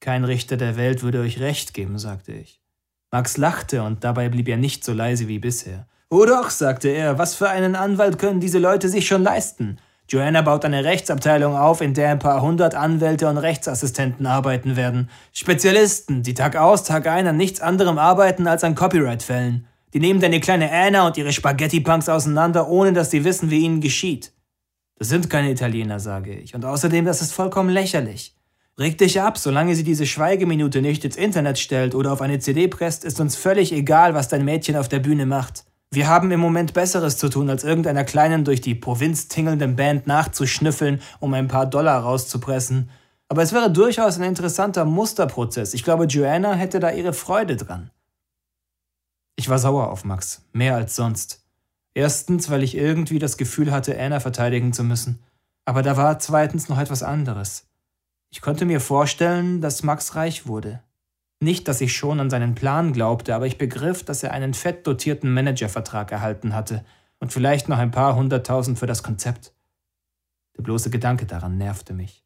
Kein 0.00 0.24
Richter 0.24 0.56
der 0.56 0.76
Welt 0.76 1.02
würde 1.02 1.20
euch 1.20 1.40
recht 1.40 1.74
geben, 1.74 1.98
sagte 1.98 2.32
ich. 2.32 2.60
Max 3.10 3.36
lachte 3.36 3.82
und 3.82 4.02
dabei 4.02 4.28
blieb 4.28 4.48
er 4.48 4.56
nicht 4.56 4.84
so 4.84 4.92
leise 4.92 5.28
wie 5.28 5.38
bisher. 5.38 5.86
Oh 6.08 6.24
doch, 6.24 6.50
sagte 6.50 6.88
er, 6.88 7.18
was 7.18 7.34
für 7.34 7.48
einen 7.48 7.76
Anwalt 7.76 8.18
können 8.18 8.40
diese 8.40 8.58
Leute 8.58 8.88
sich 8.88 9.06
schon 9.06 9.22
leisten? 9.22 9.78
Joanna 10.08 10.42
baut 10.42 10.64
eine 10.64 10.84
Rechtsabteilung 10.84 11.56
auf, 11.56 11.80
in 11.80 11.94
der 11.94 12.10
ein 12.10 12.18
paar 12.18 12.42
hundert 12.42 12.74
Anwälte 12.74 13.28
und 13.28 13.38
Rechtsassistenten 13.38 14.26
arbeiten 14.26 14.74
werden. 14.74 15.08
Spezialisten, 15.32 16.24
die 16.24 16.34
Tag 16.34 16.56
aus, 16.56 16.82
Tag 16.82 17.06
ein 17.06 17.28
an 17.28 17.36
nichts 17.36 17.60
anderem 17.60 17.96
arbeiten 17.98 18.48
als 18.48 18.64
an 18.64 18.74
Copyright-Fällen. 18.74 19.66
Die 19.92 20.00
nehmen 20.00 20.20
deine 20.20 20.40
kleine 20.40 20.72
Anna 20.72 21.06
und 21.06 21.16
ihre 21.16 21.32
Spaghetti-Punks 21.32 22.08
auseinander, 22.08 22.68
ohne 22.68 22.92
dass 22.92 23.10
sie 23.10 23.24
wissen, 23.24 23.50
wie 23.50 23.60
ihnen 23.60 23.80
geschieht. 23.80 24.32
Das 24.96 25.08
sind 25.08 25.30
keine 25.30 25.50
Italiener, 25.50 26.00
sage 26.00 26.34
ich. 26.34 26.54
Und 26.54 26.64
außerdem, 26.64 27.04
das 27.04 27.22
ist 27.22 27.32
vollkommen 27.32 27.70
lächerlich. 27.70 28.34
Reg 28.80 28.96
dich 28.96 29.20
ab, 29.20 29.36
solange 29.36 29.74
sie 29.74 29.84
diese 29.84 30.06
Schweigeminute 30.06 30.80
nicht 30.80 31.04
ins 31.04 31.16
Internet 31.16 31.58
stellt 31.58 31.94
oder 31.94 32.12
auf 32.12 32.22
eine 32.22 32.38
CD 32.38 32.66
presst, 32.66 33.04
ist 33.04 33.20
uns 33.20 33.36
völlig 33.36 33.72
egal, 33.72 34.14
was 34.14 34.28
dein 34.28 34.42
Mädchen 34.42 34.74
auf 34.74 34.88
der 34.88 35.00
Bühne 35.00 35.26
macht. 35.26 35.66
Wir 35.90 36.08
haben 36.08 36.30
im 36.30 36.40
Moment 36.40 36.72
Besseres 36.72 37.18
zu 37.18 37.28
tun, 37.28 37.50
als 37.50 37.62
irgendeiner 37.62 38.04
kleinen 38.04 38.42
durch 38.42 38.62
die 38.62 38.74
Provinz 38.74 39.28
tingelnden 39.28 39.76
Band 39.76 40.06
nachzuschnüffeln, 40.06 41.02
um 41.18 41.34
ein 41.34 41.46
paar 41.46 41.66
Dollar 41.66 42.00
rauszupressen. 42.00 42.88
Aber 43.28 43.42
es 43.42 43.52
wäre 43.52 43.70
durchaus 43.70 44.16
ein 44.16 44.24
interessanter 44.24 44.86
Musterprozess. 44.86 45.74
Ich 45.74 45.84
glaube, 45.84 46.06
Joanna 46.06 46.54
hätte 46.54 46.80
da 46.80 46.90
ihre 46.90 47.12
Freude 47.12 47.56
dran. 47.56 47.90
Ich 49.36 49.50
war 49.50 49.58
sauer 49.58 49.90
auf 49.90 50.06
Max, 50.06 50.46
mehr 50.54 50.76
als 50.76 50.96
sonst. 50.96 51.44
Erstens, 51.92 52.48
weil 52.48 52.62
ich 52.62 52.78
irgendwie 52.78 53.18
das 53.18 53.36
Gefühl 53.36 53.72
hatte, 53.72 54.00
Anna 54.00 54.20
verteidigen 54.20 54.72
zu 54.72 54.84
müssen. 54.84 55.18
Aber 55.66 55.82
da 55.82 55.98
war 55.98 56.18
zweitens 56.18 56.70
noch 56.70 56.78
etwas 56.78 57.02
anderes. 57.02 57.69
Ich 58.30 58.40
konnte 58.40 58.64
mir 58.64 58.80
vorstellen, 58.80 59.60
dass 59.60 59.82
Max 59.82 60.14
reich 60.14 60.46
wurde. 60.46 60.82
Nicht, 61.40 61.68
dass 61.68 61.80
ich 61.80 61.96
schon 61.96 62.20
an 62.20 62.30
seinen 62.30 62.54
Plan 62.54 62.92
glaubte, 62.92 63.34
aber 63.34 63.46
ich 63.46 63.58
begriff, 63.58 64.04
dass 64.04 64.22
er 64.22 64.32
einen 64.32 64.54
fett 64.54 64.86
dotierten 64.86 65.32
Managervertrag 65.32 66.12
erhalten 66.12 66.54
hatte 66.54 66.84
und 67.18 67.32
vielleicht 67.32 67.68
noch 67.68 67.78
ein 67.78 67.90
paar 67.90 68.14
hunderttausend 68.14 68.78
für 68.78 68.86
das 68.86 69.02
Konzept. 69.02 69.52
Der 70.56 70.62
bloße 70.62 70.90
Gedanke 70.90 71.26
daran 71.26 71.56
nervte 71.56 71.92
mich. 71.92 72.22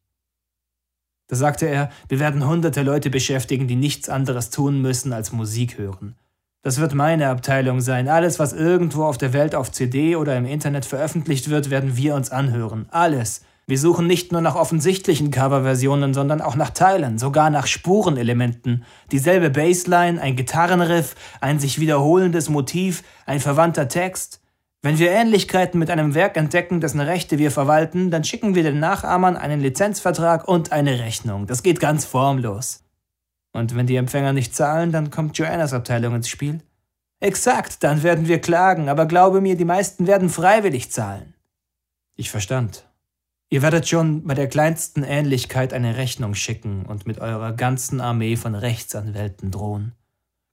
Da 1.27 1.35
sagte 1.35 1.65
er, 1.65 1.89
wir 2.07 2.19
werden 2.19 2.45
hunderte 2.45 2.83
Leute 2.83 3.09
beschäftigen, 3.09 3.67
die 3.67 3.75
nichts 3.75 4.09
anderes 4.09 4.51
tun 4.51 4.81
müssen 4.81 5.11
als 5.11 5.31
Musik 5.31 5.77
hören. 5.77 6.15
Das 6.61 6.79
wird 6.79 6.93
meine 6.93 7.29
Abteilung 7.29 7.79
sein. 7.81 8.07
Alles, 8.07 8.37
was 8.37 8.53
irgendwo 8.53 9.05
auf 9.05 9.17
der 9.17 9.33
Welt 9.33 9.55
auf 9.55 9.71
CD 9.71 10.15
oder 10.15 10.35
im 10.37 10.45
Internet 10.45 10.85
veröffentlicht 10.85 11.49
wird, 11.49 11.69
werden 11.69 11.95
wir 11.95 12.15
uns 12.15 12.31
anhören. 12.31 12.87
Alles. 12.89 13.43
Wir 13.67 13.79
suchen 13.79 14.05
nicht 14.05 14.31
nur 14.31 14.41
nach 14.41 14.55
offensichtlichen 14.55 15.31
Coverversionen, 15.31 16.13
sondern 16.13 16.39
auch 16.39 16.55
nach 16.55 16.69
Teilen, 16.69 17.17
sogar 17.17 17.49
nach 17.49 17.65
Spurenelementen. 17.65 18.83
Dieselbe 19.11 19.49
Bassline, 19.49 20.21
ein 20.21 20.35
Gitarrenriff, 20.35 21.15
ein 21.41 21.59
sich 21.59 21.79
wiederholendes 21.79 22.49
Motiv, 22.49 23.01
ein 23.25 23.39
verwandter 23.39 23.87
Text. 23.87 24.39
Wenn 24.83 24.99
wir 24.99 25.09
Ähnlichkeiten 25.09 25.79
mit 25.79 25.89
einem 25.89 26.13
Werk 26.13 26.37
entdecken, 26.37 26.79
dessen 26.79 26.99
Rechte 26.99 27.39
wir 27.39 27.49
verwalten, 27.49 28.11
dann 28.11 28.23
schicken 28.23 28.53
wir 28.53 28.61
den 28.61 28.79
Nachahmern 28.79 29.35
einen 29.35 29.61
Lizenzvertrag 29.61 30.47
und 30.47 30.71
eine 30.71 30.99
Rechnung. 30.99 31.47
Das 31.47 31.63
geht 31.63 31.79
ganz 31.79 32.05
formlos. 32.05 32.83
Und 33.51 33.75
wenn 33.75 33.87
die 33.87 33.95
Empfänger 33.95 34.31
nicht 34.31 34.53
zahlen, 34.53 34.91
dann 34.91 35.09
kommt 35.09 35.39
Joannas 35.39 35.73
Abteilung 35.73 36.13
ins 36.13 36.29
Spiel. 36.29 36.61
Exakt, 37.19 37.83
dann 37.83 38.03
werden 38.03 38.27
wir 38.27 38.39
klagen, 38.39 38.89
aber 38.89 39.07
glaube 39.07 39.41
mir, 39.41 39.57
die 39.57 39.65
meisten 39.65 40.05
werden 40.05 40.29
freiwillig 40.29 40.91
zahlen. 40.91 41.33
Ich 42.15 42.29
verstand. 42.29 42.85
Ihr 43.55 43.61
werdet 43.61 43.87
schon 43.87 44.25
bei 44.25 44.33
der 44.33 44.49
kleinsten 44.49 45.03
Ähnlichkeit 45.03 45.71
eine 45.71 45.95
Rechnung 45.95 46.35
schicken 46.35 46.85
und 46.85 47.07
mit 47.07 47.19
eurer 47.19 47.53
ganzen 47.53 48.01
Armee 48.01 48.35
von 48.35 48.53
Rechtsanwälten 48.53 49.49
drohen. 49.49 49.93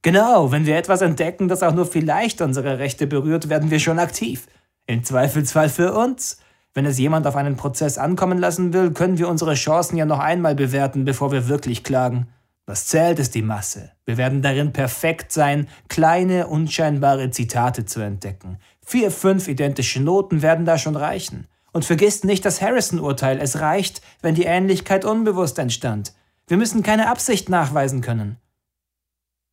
Genau, 0.03 0.53
wenn 0.53 0.67
wir 0.67 0.77
etwas 0.77 1.03
entdecken, 1.03 1.49
das 1.49 1.65
auch 1.65 1.75
nur 1.75 1.87
vielleicht 1.87 2.41
unsere 2.41 2.79
Rechte 2.79 3.09
berührt, 3.09 3.49
werden 3.49 3.73
wir 3.73 3.81
schon 3.81 3.99
aktiv. 3.99 4.47
Im 4.87 5.03
Zweifelsfall 5.03 5.69
für 5.69 5.95
uns. 5.95 6.39
Wenn 6.75 6.87
es 6.87 6.97
jemand 6.97 7.27
auf 7.27 7.35
einen 7.35 7.57
Prozess 7.57 7.99
ankommen 7.99 8.39
lassen 8.39 8.73
will, 8.73 8.93
können 8.93 9.19
wir 9.19 9.29
unsere 9.29 9.55
Chancen 9.55 9.97
ja 9.97 10.07
noch 10.07 10.21
einmal 10.21 10.55
bewerten, 10.55 11.05
bevor 11.05 11.33
wir 11.33 11.49
wirklich 11.49 11.83
klagen. 11.83 12.29
Was 12.67 12.87
zählt, 12.87 13.19
ist 13.19 13.35
die 13.35 13.43
Masse. 13.43 13.91
Wir 14.07 14.17
werden 14.17 14.43
darin 14.43 14.73
perfekt 14.73 15.33
sein, 15.33 15.67
kleine, 15.89 16.47
unscheinbare 16.47 17.33
Zitate 17.33 17.85
zu 17.85 17.99
entdecken. 17.99 18.59
Vier, 18.87 19.11
fünf 19.11 19.49
identische 19.49 20.01
Noten 20.01 20.41
werden 20.41 20.67
da 20.67 20.79
schon 20.79 20.95
reichen. 20.95 21.49
Und 21.73 21.85
vergisst 21.85 22.25
nicht 22.25 22.45
das 22.45 22.61
Harrison-Urteil. 22.61 23.39
Es 23.41 23.61
reicht, 23.61 24.03
wenn 24.21 24.35
die 24.35 24.45
Ähnlichkeit 24.45 25.05
unbewusst 25.05 25.59
entstand. 25.59 26.15
Wir 26.47 26.57
müssen 26.57 26.83
keine 26.83 27.09
Absicht 27.09 27.49
nachweisen 27.49 28.03
können. 28.03 28.37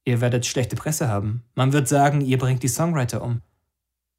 Ihr 0.06 0.22
werdet 0.22 0.46
schlechte 0.46 0.76
Presse 0.76 1.08
haben. 1.08 1.44
Man 1.56 1.72
wird 1.72 1.88
sagen, 1.88 2.22
ihr 2.22 2.38
bringt 2.38 2.64
die 2.64 2.68
Songwriter 2.68 3.22
um. 3.22 3.42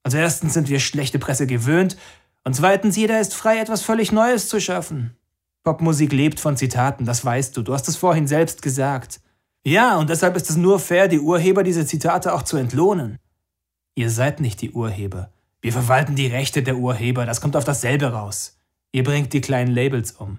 Also 0.02 0.18
erstens 0.18 0.54
sind 0.54 0.68
wir 0.68 0.80
schlechte 0.80 1.18
Presse 1.18 1.46
gewöhnt 1.46 1.96
und 2.44 2.54
zweitens 2.54 2.96
jeder 2.96 3.20
ist 3.20 3.34
frei, 3.34 3.58
etwas 3.58 3.82
völlig 3.82 4.12
Neues 4.12 4.48
zu 4.48 4.60
schaffen. 4.60 5.16
Popmusik 5.62 6.12
lebt 6.12 6.40
von 6.40 6.56
Zitaten, 6.56 7.04
das 7.04 7.24
weißt 7.24 7.56
du. 7.56 7.62
Du 7.62 7.74
hast 7.74 7.86
es 7.88 7.96
vorhin 7.96 8.26
selbst 8.26 8.62
gesagt. 8.62 9.20
Ja, 9.62 9.98
und 9.98 10.08
deshalb 10.08 10.36
ist 10.36 10.48
es 10.48 10.56
nur 10.56 10.78
fair, 10.78 11.06
die 11.06 11.20
Urheber 11.20 11.62
dieser 11.62 11.86
Zitate 11.86 12.32
auch 12.32 12.42
zu 12.42 12.56
entlohnen. 12.56 13.18
Ihr 13.94 14.08
seid 14.10 14.40
nicht 14.40 14.62
die 14.62 14.70
Urheber. 14.70 15.30
Wir 15.62 15.72
verwalten 15.72 16.16
die 16.16 16.26
Rechte 16.26 16.62
der 16.62 16.76
Urheber, 16.76 17.26
das 17.26 17.40
kommt 17.40 17.56
auf 17.56 17.64
dasselbe 17.64 18.12
raus. 18.12 18.58
Ihr 18.92 19.04
bringt 19.04 19.32
die 19.32 19.40
kleinen 19.40 19.72
Labels 19.72 20.12
um. 20.12 20.38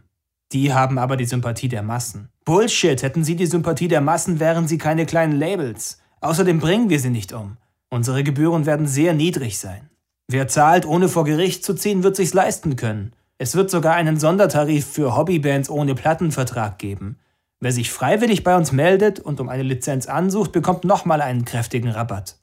Die 0.52 0.74
haben 0.74 0.98
aber 0.98 1.16
die 1.16 1.26
Sympathie 1.26 1.70
der 1.70 1.84
Massen. 1.84 2.30
Bullshit, 2.44 3.02
hätten 3.02 3.24
sie 3.24 3.36
die 3.36 3.46
Sympathie 3.46 3.88
der 3.88 4.02
Massen, 4.02 4.40
wären 4.40 4.68
sie 4.68 4.78
keine 4.78 5.06
kleinen 5.06 5.34
Labels. 5.34 6.02
Außerdem 6.20 6.60
bringen 6.60 6.90
wir 6.90 7.00
sie 7.00 7.10
nicht 7.10 7.34
um. 7.34 7.58
Unsere 7.90 8.24
Gebühren 8.24 8.66
werden 8.66 8.88
sehr 8.88 9.14
niedrig 9.14 9.60
sein. 9.60 9.90
Wer 10.28 10.48
zahlt, 10.48 10.86
ohne 10.86 11.08
vor 11.08 11.24
Gericht 11.24 11.64
zu 11.64 11.74
ziehen, 11.74 12.04
wird 12.04 12.16
sich's 12.16 12.34
leisten 12.34 12.76
können. 12.76 13.14
Es 13.38 13.56
wird 13.56 13.70
sogar 13.70 13.96
einen 13.96 14.20
Sondertarif 14.20 14.86
für 14.86 15.16
Hobbybands 15.16 15.70
ohne 15.70 15.96
Plattenvertrag 15.96 16.80
geben. 16.80 17.18
Wer 17.60 17.72
sich 17.72 17.92
freiwillig 17.92 18.44
bei 18.44 18.56
uns 18.56 18.72
meldet 18.72 19.20
und 19.20 19.40
um 19.40 19.50
eine 19.50 19.64
Lizenz 19.64 20.08
ansucht, 20.08 20.52
bekommt 20.52 20.84
nochmal 20.84 21.22
einen 21.22 21.46
kräftigen 21.46 21.90
Rabatt. 21.90 22.38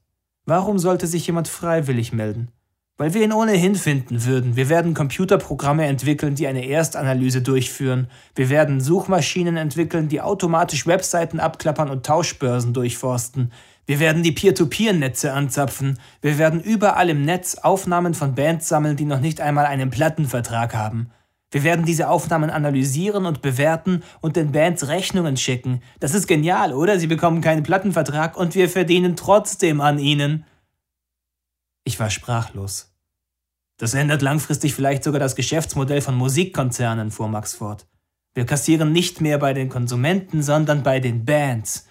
Warum 0.45 0.79
sollte 0.79 1.07
sich 1.07 1.27
jemand 1.27 1.49
freiwillig 1.49 2.13
melden? 2.13 2.51
Weil 2.99 3.15
wir 3.15 3.23
ihn 3.23 3.33
ohnehin 3.33 3.77
finden 3.77 4.25
würden. 4.25 4.57
Wir 4.57 4.69
werden 4.69 4.93
Computerprogramme 4.93 5.87
entwickeln, 5.87 6.35
die 6.35 6.49
eine 6.49 6.67
Erstanalyse 6.67 7.43
durchführen. 7.43 8.09
Wir 8.35 8.51
werden 8.51 8.81
Suchmaschinen 8.81 9.57
entwickeln, 9.57 10.09
die 10.09 10.21
automatisch 10.21 10.85
Webseiten 10.89 11.39
abklappern 11.39 11.91
und 11.91 12.05
Tauschbörsen 12.05 12.75
durchforsten. 12.75 13.53
Wir 13.87 14.01
werden 14.01 14.25
die 14.25 14.33
Peer-to-Peer-Netze 14.33 15.33
anzapfen. 15.33 16.01
Wir 16.21 16.39
werden 16.39 16.61
überall 16.61 17.09
im 17.09 17.25
Netz 17.25 17.55
Aufnahmen 17.55 18.15
von 18.15 18.35
Bands 18.35 18.67
sammeln, 18.67 18.97
die 18.97 19.05
noch 19.05 19.21
nicht 19.21 19.41
einmal 19.41 19.67
einen 19.67 19.91
Plattenvertrag 19.91 20.75
haben. 20.75 21.11
Wir 21.53 21.63
werden 21.63 21.85
diese 21.85 22.09
Aufnahmen 22.09 22.51
analysieren 22.51 23.27
und 23.27 23.43
bewerten 23.43 24.03
und 24.21 24.35
den 24.35 24.51
Bands 24.51 24.89
Rechnungen 24.89 25.37
schicken. 25.37 25.83
Das 26.01 26.15
ist 26.15 26.27
genial, 26.27 26.75
oder? 26.75 26.99
Sie 26.99 27.07
bekommen 27.07 27.41
keinen 27.43 27.63
Plattenvertrag 27.63 28.37
und 28.37 28.57
wir 28.57 28.69
verdienen 28.69 29.15
trotzdem 29.15 29.81
an 29.81 30.01
ihnen. 30.01 30.45
Ich 31.89 31.99
war 31.99 32.11
sprachlos. 32.11 32.93
Das 33.79 33.95
ändert 33.95 34.21
langfristig 34.21 34.75
vielleicht 34.75 35.03
sogar 35.03 35.21
das 35.21 35.37
Geschäftsmodell 35.37 36.03
von 36.03 36.17
Musikkonzernen, 36.17 37.11
fuhr 37.11 37.29
Max 37.29 37.55
fort. 37.55 37.87
Wir 38.35 38.45
kassieren 38.45 38.93
nicht 38.93 39.23
mehr 39.23 39.39
bei 39.39 39.55
den 39.55 39.71
Konsumenten, 39.71 40.43
sondern 40.43 40.83
bei 40.83 41.01
den 41.01 41.25
Bands. 41.25 41.87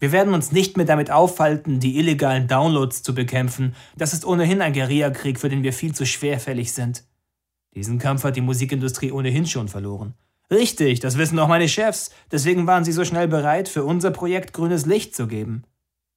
Wir 0.00 0.10
werden 0.10 0.34
uns 0.34 0.50
nicht 0.50 0.76
mehr 0.76 0.84
damit 0.84 1.12
aufhalten, 1.12 1.78
die 1.78 1.96
illegalen 1.96 2.48
Downloads 2.48 3.04
zu 3.04 3.14
bekämpfen. 3.14 3.76
Das 3.96 4.14
ist 4.14 4.24
ohnehin 4.24 4.62
ein 4.62 4.72
Guerillakrieg, 4.72 5.38
für 5.38 5.48
den 5.48 5.62
wir 5.62 5.72
viel 5.72 5.94
zu 5.94 6.06
schwerfällig 6.06 6.72
sind. 6.72 7.04
Diesen 7.76 8.00
Kampf 8.00 8.24
hat 8.24 8.34
die 8.34 8.40
Musikindustrie 8.40 9.12
ohnehin 9.12 9.46
schon 9.46 9.68
verloren. 9.68 10.14
Richtig, 10.50 10.98
das 10.98 11.18
wissen 11.18 11.38
auch 11.38 11.46
meine 11.46 11.68
Chefs. 11.68 12.10
Deswegen 12.32 12.66
waren 12.66 12.84
sie 12.84 12.90
so 12.90 13.04
schnell 13.04 13.28
bereit, 13.28 13.68
für 13.68 13.84
unser 13.84 14.10
Projekt 14.10 14.52
grünes 14.52 14.86
Licht 14.86 15.14
zu 15.14 15.28
geben. 15.28 15.62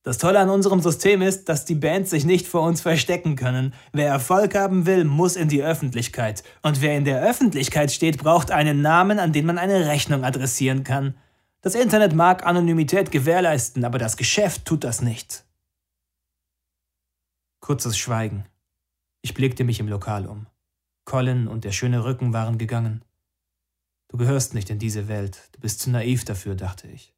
Das 0.03 0.17
Tolle 0.17 0.39
an 0.39 0.49
unserem 0.49 0.81
System 0.81 1.21
ist, 1.21 1.47
dass 1.47 1.63
die 1.63 1.75
Bands 1.75 2.09
sich 2.09 2.25
nicht 2.25 2.45
vor 2.45 2.63
uns 2.63 2.81
verstecken 2.81 3.37
können. 3.37 3.73
Wer 3.93 4.09
Erfolg 4.09 4.53
haben 4.53 4.85
will, 4.85 5.05
muss 5.05 5.37
in 5.37 5.47
die 5.47 5.63
Öffentlichkeit. 5.63 6.43
Und 6.61 6.81
wer 6.81 6.97
in 6.97 7.05
der 7.05 7.23
Öffentlichkeit 7.23 7.89
steht, 7.89 8.17
braucht 8.17 8.51
einen 8.51 8.81
Namen, 8.81 9.17
an 9.17 9.31
den 9.31 9.45
man 9.45 9.57
eine 9.57 9.87
Rechnung 9.87 10.25
adressieren 10.25 10.83
kann. 10.83 11.15
Das 11.61 11.73
Internet 11.73 12.13
mag 12.13 12.45
Anonymität 12.45 13.11
gewährleisten, 13.11 13.85
aber 13.85 13.97
das 13.97 14.17
Geschäft 14.17 14.65
tut 14.65 14.83
das 14.83 15.01
nicht. 15.01 15.45
Kurzes 17.61 17.97
Schweigen. 17.97 18.45
Ich 19.21 19.33
blickte 19.33 19.63
mich 19.63 19.79
im 19.79 19.87
Lokal 19.87 20.27
um. 20.27 20.47
Colin 21.05 21.47
und 21.47 21.63
der 21.63 21.71
schöne 21.71 22.03
Rücken 22.03 22.33
waren 22.33 22.57
gegangen. 22.57 23.05
Du 24.09 24.17
gehörst 24.17 24.53
nicht 24.53 24.69
in 24.69 24.79
diese 24.79 25.07
Welt, 25.07 25.49
du 25.53 25.61
bist 25.61 25.79
zu 25.79 25.89
naiv 25.89 26.25
dafür, 26.25 26.55
dachte 26.55 26.89
ich. 26.89 27.12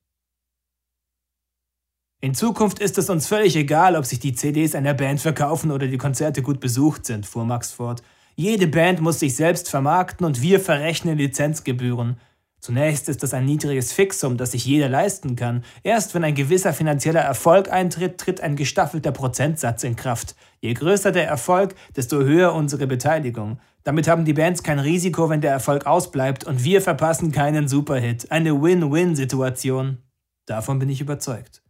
In 2.22 2.34
Zukunft 2.34 2.80
ist 2.80 2.98
es 2.98 3.10
uns 3.10 3.28
völlig 3.28 3.56
egal, 3.56 3.96
ob 3.96 4.06
sich 4.06 4.20
die 4.20 4.34
CDs 4.34 4.74
einer 4.74 4.94
Band 4.94 5.22
verkaufen 5.22 5.70
oder 5.72 5.88
die 5.88 5.98
Konzerte 5.98 6.42
gut 6.42 6.60
besucht 6.60 7.06
sind, 7.06 7.26
fuhr 7.26 7.46
Max 7.46 7.72
fort. 7.72 8.02
Jede 8.36 8.68
Band 8.68 9.00
muss 9.00 9.20
sich 9.20 9.36
selbst 9.36 9.70
vermarkten 9.70 10.26
und 10.26 10.42
wir 10.42 10.60
verrechnen 10.60 11.18
Lizenzgebühren. 11.18 12.18
Zunächst 12.60 13.10
ist 13.10 13.22
das 13.22 13.36
ein 13.36 13.46
niedriges 13.46 13.94
Fixum, 13.94 14.38
das 14.38 14.54
sich 14.54 14.66
jeder 14.66 14.90
leisten 14.90 15.36
kann. 15.36 15.64
Erst 15.84 16.16
wenn 16.16 16.24
ein 16.24 16.34
gewisser 16.34 16.74
finanzieller 16.74 17.22
Erfolg 17.22 17.72
eintritt, 17.72 18.18
tritt 18.18 18.42
ein 18.42 18.56
gestaffelter 18.56 19.12
Prozentsatz 19.12 19.84
in 19.84 19.96
Kraft. 19.96 20.36
Je 20.62 20.74
größer 20.74 21.12
der 21.12 21.28
Erfolg, 21.28 21.76
desto 21.96 22.24
höher 22.24 22.56
unsere 22.56 22.88
Beteiligung. 22.88 23.60
Damit 23.84 24.08
haben 24.08 24.26
die 24.26 24.34
Bands 24.34 24.64
kein 24.64 24.80
Risiko, 24.80 25.30
wenn 25.30 25.42
der 25.42 25.52
Erfolg 25.52 25.86
ausbleibt 25.86 26.44
und 26.44 26.64
wir 26.64 26.82
verpassen 26.82 27.32
keinen 27.32 27.68
Superhit. 27.68 28.32
Eine 28.32 28.60
Win-Win-Situation. 28.60 30.00
Davon 30.48 30.80
bin 30.80 30.90
ich 30.90 31.02
überzeugt. 31.02 31.62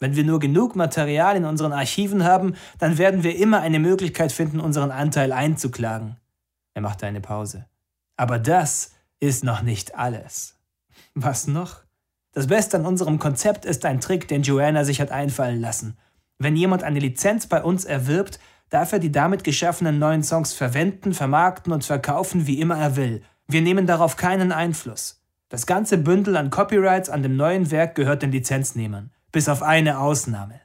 Wenn 0.00 0.14
wir 0.14 0.24
nur 0.24 0.38
genug 0.38 0.76
Material 0.76 1.36
in 1.36 1.44
unseren 1.44 1.72
Archiven 1.72 2.24
haben, 2.24 2.54
dann 2.78 2.98
werden 2.98 3.24
wir 3.24 3.36
immer 3.36 3.60
eine 3.60 3.78
Möglichkeit 3.78 4.32
finden, 4.32 4.60
unseren 4.60 4.90
Anteil 4.90 5.32
einzuklagen. 5.32 6.16
Er 6.74 6.82
machte 6.82 7.06
eine 7.06 7.20
Pause. 7.20 7.66
Aber 8.16 8.38
das 8.38 8.92
ist 9.20 9.42
noch 9.42 9.62
nicht 9.62 9.96
alles. 9.96 10.56
Was 11.14 11.48
noch? 11.48 11.82
Das 12.32 12.46
Beste 12.46 12.76
an 12.76 12.86
unserem 12.86 13.18
Konzept 13.18 13.64
ist 13.64 13.84
ein 13.84 14.00
Trick, 14.00 14.28
den 14.28 14.42
Joanna 14.42 14.84
sich 14.84 15.00
hat 15.00 15.10
einfallen 15.10 15.60
lassen. 15.60 15.98
Wenn 16.38 16.54
jemand 16.54 16.84
eine 16.84 17.00
Lizenz 17.00 17.48
bei 17.48 17.62
uns 17.62 17.84
erwirbt, 17.84 18.38
darf 18.70 18.92
er 18.92 18.98
die 19.00 19.10
damit 19.10 19.42
geschaffenen 19.42 19.98
neuen 19.98 20.22
Songs 20.22 20.52
verwenden, 20.52 21.14
vermarkten 21.14 21.72
und 21.72 21.84
verkaufen, 21.84 22.46
wie 22.46 22.60
immer 22.60 22.78
er 22.78 22.96
will. 22.96 23.22
Wir 23.48 23.62
nehmen 23.62 23.86
darauf 23.86 24.16
keinen 24.16 24.52
Einfluss. 24.52 25.24
Das 25.48 25.66
ganze 25.66 25.98
Bündel 25.98 26.36
an 26.36 26.50
Copyrights 26.50 27.08
an 27.08 27.22
dem 27.22 27.36
neuen 27.36 27.70
Werk 27.70 27.94
gehört 27.94 28.22
den 28.22 28.30
Lizenznehmern, 28.30 29.10
bis 29.32 29.48
auf 29.48 29.62
eine 29.62 29.98
Ausnahme. 29.98 30.60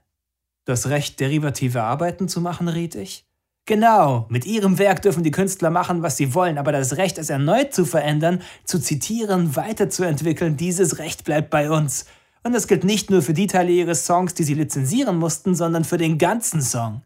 Das 0.65 0.87
Recht, 0.87 1.19
derivative 1.19 1.83
Arbeiten 1.83 2.27
zu 2.27 2.41
machen, 2.41 2.67
riet 2.67 2.95
ich. 2.95 3.27
Genau, 3.65 4.25
mit 4.29 4.45
ihrem 4.45 4.77
Werk 4.77 5.01
dürfen 5.01 5.23
die 5.23 5.31
Künstler 5.31 5.69
machen, 5.69 6.01
was 6.01 6.17
sie 6.17 6.33
wollen, 6.33 6.57
aber 6.57 6.73
das 6.73 6.97
Recht, 6.97 7.17
es 7.17 7.29
erneut 7.29 7.73
zu 7.73 7.85
verändern, 7.85 8.41
zu 8.65 8.77
zitieren, 8.79 9.55
weiterzuentwickeln, 9.55 10.57
dieses 10.57 10.99
Recht 10.99 11.23
bleibt 11.23 11.49
bei 11.49 11.71
uns. 11.71 12.05
Und 12.43 12.53
das 12.53 12.67
gilt 12.67 12.83
nicht 12.83 13.09
nur 13.09 13.21
für 13.21 13.33
die 13.33 13.47
Teile 13.47 13.71
ihres 13.71 14.05
Songs, 14.05 14.33
die 14.33 14.43
sie 14.43 14.53
lizenzieren 14.53 15.17
mussten, 15.17 15.55
sondern 15.55 15.85
für 15.85 15.97
den 15.97 16.17
ganzen 16.17 16.61
Song. 16.61 17.03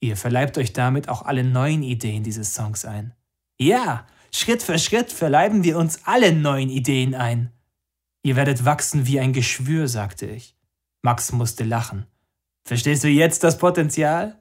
Ihr 0.00 0.16
verleibt 0.16 0.56
euch 0.56 0.72
damit 0.72 1.10
auch 1.10 1.22
alle 1.22 1.44
neuen 1.44 1.82
Ideen 1.82 2.22
dieses 2.22 2.54
Songs 2.54 2.86
ein. 2.86 3.12
Ja, 3.58 4.06
Schritt 4.32 4.62
für 4.62 4.78
Schritt 4.78 5.12
verleiben 5.12 5.64
wir 5.64 5.76
uns 5.78 6.00
alle 6.04 6.32
neuen 6.32 6.70
Ideen 6.70 7.14
ein. 7.14 7.52
Ihr 8.22 8.36
werdet 8.36 8.64
wachsen 8.64 9.06
wie 9.06 9.20
ein 9.20 9.34
Geschwür, 9.34 9.86
sagte 9.86 10.26
ich. 10.26 10.56
Max 11.04 11.32
musste 11.32 11.64
lachen. 11.64 12.06
Verstehst 12.64 13.04
du 13.04 13.08
jetzt 13.08 13.44
das 13.44 13.58
Potenzial? 13.58 14.36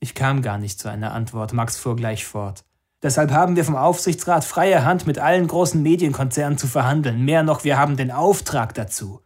Ich 0.00 0.14
kam 0.14 0.40
gar 0.40 0.56
nicht 0.56 0.78
zu 0.78 0.88
einer 0.88 1.12
Antwort, 1.12 1.52
Max 1.52 1.76
fuhr 1.76 1.94
gleich 1.94 2.24
fort. 2.24 2.64
Deshalb 3.02 3.32
haben 3.32 3.54
wir 3.54 3.66
vom 3.66 3.76
Aufsichtsrat 3.76 4.46
freie 4.46 4.86
Hand, 4.86 5.06
mit 5.06 5.18
allen 5.18 5.46
großen 5.46 5.82
Medienkonzernen 5.82 6.56
zu 6.56 6.68
verhandeln. 6.68 7.22
Mehr 7.26 7.42
noch, 7.42 7.64
wir 7.64 7.76
haben 7.76 7.98
den 7.98 8.10
Auftrag 8.10 8.72
dazu. 8.72 9.20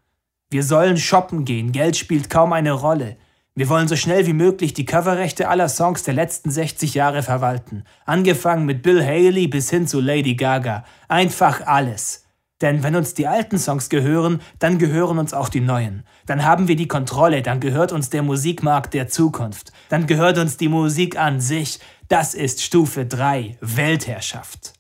Wir 0.51 0.65
sollen 0.65 0.97
shoppen 0.97 1.45
gehen, 1.45 1.71
Geld 1.71 1.97
spielt 1.97 2.29
kaum 2.29 2.53
eine 2.53 2.73
Rolle. 2.73 3.19
Wir 3.55 3.69
wollen 3.69 3.87
so 3.87 3.95
schnell 3.95 4.27
wie 4.27 4.33
möglich 4.33 4.75
die 4.75 4.85
Coverrechte 4.85 5.49
aller 5.49 5.69
Songs 5.69 6.03
der 6.03 6.15
letzten 6.15 6.51
60 6.51 6.93
Jahre 6.93 7.23
verwalten. 7.23 7.85
Angefangen 8.05 8.67
mit 8.67 8.83
Bill 8.83 9.01
Haley 9.05 9.47
bis 9.47 9.71
hin 9.71 9.87
zu 9.87 10.01
Lady 10.01 10.35
Gaga. 10.35 10.85
Einfach 11.07 11.65
alles. 11.69 12.28
Denn 12.61 12.83
wenn 12.83 12.97
uns 12.97 13.15
die 13.15 13.29
alten 13.29 13.59
Songs 13.59 13.89
gehören, 13.89 14.41
dann 14.59 14.79
gehören 14.79 15.19
uns 15.19 15.33
auch 15.33 15.49
die 15.49 15.61
neuen. 15.61 16.05
Dann 16.27 16.45
haben 16.45 16.67
wir 16.67 16.75
die 16.75 16.89
Kontrolle, 16.89 17.43
dann 17.43 17.61
gehört 17.61 17.93
uns 17.93 18.11
der 18.11 18.23
Musikmarkt 18.23 18.95
der 18.95 19.09
Zukunft. 19.09 19.73
Dann 19.89 20.07
gehört 20.07 20.39
uns 20.39 20.57
die 20.57 20.69
Musik 20.69 21.17
an 21.19 21.41
sich. 21.41 21.79
Das 22.09 22.35
ist 22.35 22.63
Stufe 22.63 23.07
3, 23.07 23.59
Weltherrschaft. 23.61 24.73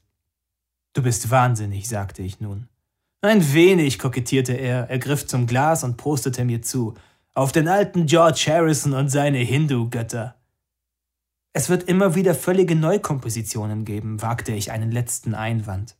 Du 0.92 1.02
bist 1.02 1.30
wahnsinnig, 1.30 1.88
sagte 1.88 2.22
ich 2.22 2.40
nun. 2.40 2.68
Ein 3.20 3.52
wenig, 3.52 3.98
kokettierte 3.98 4.54
er, 4.54 4.90
er 4.90 4.98
griff 4.98 5.26
zum 5.26 5.46
Glas 5.46 5.84
und 5.84 5.96
prostete 5.96 6.44
mir 6.44 6.62
zu. 6.62 6.94
Auf 7.34 7.52
den 7.52 7.68
alten 7.68 8.06
George 8.06 8.46
Harrison 8.48 8.92
und 8.94 9.08
seine 9.08 9.38
Hindu-Götter. 9.38 10.34
Es 11.52 11.68
wird 11.68 11.84
immer 11.84 12.14
wieder 12.14 12.34
völlige 12.34 12.74
Neukompositionen 12.74 13.84
geben, 13.84 14.22
wagte 14.22 14.52
ich 14.52 14.72
einen 14.72 14.90
letzten 14.90 15.34
Einwand. 15.34 15.97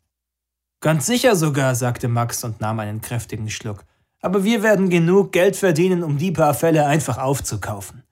Ganz 0.81 1.07
sicher 1.07 1.35
sogar, 1.35 1.74
sagte 1.74 2.09
Max 2.09 2.45
und 2.45 2.61
nahm 2.61 2.79
einen 2.79 3.01
kräftigen 3.01 3.51
Schluck. 3.51 3.85
Aber 4.20 4.45
wir 4.45 4.62
werden 4.62 4.91
genug 4.91 5.33
Geld 5.33 5.57
verdienen, 5.57 6.03
um 6.03 6.18
die 6.18 6.33
paar 6.33 6.55
Fälle 6.55 6.87
einfach 6.87 7.18
aufzukaufen. 7.18 8.05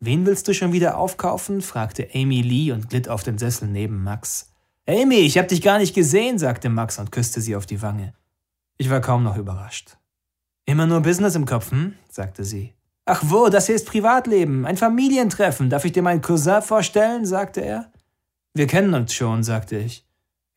Wen 0.00 0.26
willst 0.26 0.48
du 0.48 0.54
schon 0.54 0.72
wieder 0.72 0.98
aufkaufen? 0.98 1.62
fragte 1.62 2.08
Amy 2.14 2.42
Lee 2.42 2.72
und 2.72 2.90
glitt 2.90 3.08
auf 3.08 3.22
den 3.22 3.38
Sessel 3.38 3.68
neben 3.68 4.02
Max. 4.02 4.52
Amy, 4.88 5.16
ich 5.16 5.38
hab 5.38 5.48
dich 5.48 5.62
gar 5.62 5.78
nicht 5.78 5.94
gesehen, 5.94 6.38
sagte 6.38 6.68
Max 6.68 6.98
und 6.98 7.12
küsste 7.12 7.40
sie 7.40 7.54
auf 7.54 7.66
die 7.66 7.82
Wange. 7.82 8.12
Ich 8.78 8.90
war 8.90 9.00
kaum 9.00 9.22
noch 9.22 9.36
überrascht. 9.36 9.96
Immer 10.64 10.86
nur 10.86 11.00
Business 11.00 11.36
im 11.36 11.46
Kopf, 11.46 11.70
hm? 11.70 11.94
sagte 12.08 12.44
sie. 12.44 12.72
Ach 13.04 13.22
wo, 13.26 13.48
das 13.48 13.66
hier 13.66 13.74
ist 13.74 13.86
Privatleben, 13.86 14.64
ein 14.64 14.76
Familientreffen. 14.76 15.70
Darf 15.70 15.84
ich 15.84 15.92
dir 15.92 16.02
meinen 16.02 16.22
Cousin 16.22 16.62
vorstellen? 16.62 17.26
sagte 17.26 17.60
er. 17.60 17.92
Wir 18.54 18.66
kennen 18.66 18.94
uns 18.94 19.14
schon, 19.14 19.42
sagte 19.42 19.76
ich. 19.76 20.04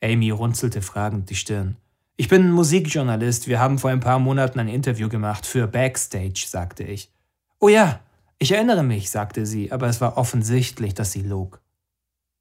Amy 0.02 0.30
runzelte 0.30 0.82
fragend 0.82 1.30
die 1.30 1.34
Stirn. 1.34 1.76
Ich 2.16 2.28
bin 2.28 2.50
Musikjournalist. 2.50 3.46
Wir 3.48 3.60
haben 3.60 3.78
vor 3.78 3.90
ein 3.90 4.00
paar 4.00 4.18
Monaten 4.18 4.58
ein 4.58 4.68
Interview 4.68 5.08
gemacht 5.08 5.46
für 5.46 5.66
Backstage, 5.66 6.44
sagte 6.46 6.82
ich. 6.82 7.10
Oh 7.58 7.68
ja, 7.68 8.00
ich 8.38 8.52
erinnere 8.52 8.82
mich, 8.82 9.10
sagte 9.10 9.46
sie, 9.46 9.72
aber 9.72 9.86
es 9.88 10.00
war 10.00 10.18
offensichtlich, 10.18 10.94
dass 10.94 11.12
sie 11.12 11.22
log. 11.22 11.60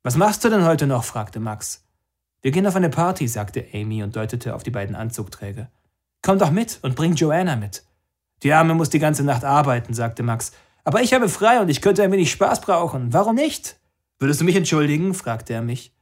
Was 0.04 0.18
machst 0.18 0.44
du 0.44 0.50
denn 0.50 0.66
heute 0.66 0.88
noch? 0.88 1.04
fragte 1.04 1.40
Max. 1.40 1.84
Wir 2.42 2.52
gehen 2.52 2.68
auf 2.68 2.76
eine 2.76 2.90
Party, 2.90 3.28
sagte 3.28 3.66
Amy 3.74 4.04
und 4.04 4.16
deutete 4.16 4.54
auf 4.54 4.64
die 4.64 4.72
beiden 4.72 4.96
Anzugträger. 4.96 5.72
Komm 6.22 6.38
doch 6.38 6.52
mit 6.52 6.80
und 6.82 6.96
bring 6.96 7.16
Joanna 7.16 7.56
mit. 7.56 7.84
Die 8.44 8.54
Arme 8.54 8.76
muss 8.76 8.90
die 8.90 9.00
ganze 9.00 9.24
Nacht 9.24 9.44
arbeiten, 9.44 9.94
sagte 9.94 10.22
Max. 10.22 10.52
Aber 10.84 11.02
ich 11.02 11.14
habe 11.14 11.30
frei 11.30 11.60
und 11.60 11.70
ich 11.70 11.82
könnte 11.82 12.04
ein 12.04 12.12
wenig 12.12 12.32
Spaß 12.32 12.62
brauchen. 12.62 13.14
Warum 13.14 13.36
nicht? 13.36 13.78
Würdest 14.20 14.42
du 14.42 14.46
mich 14.46 14.56
entschuldigen? 14.56 15.14
fragte 15.14 15.54
er 15.54 15.62
mich. 15.62 15.95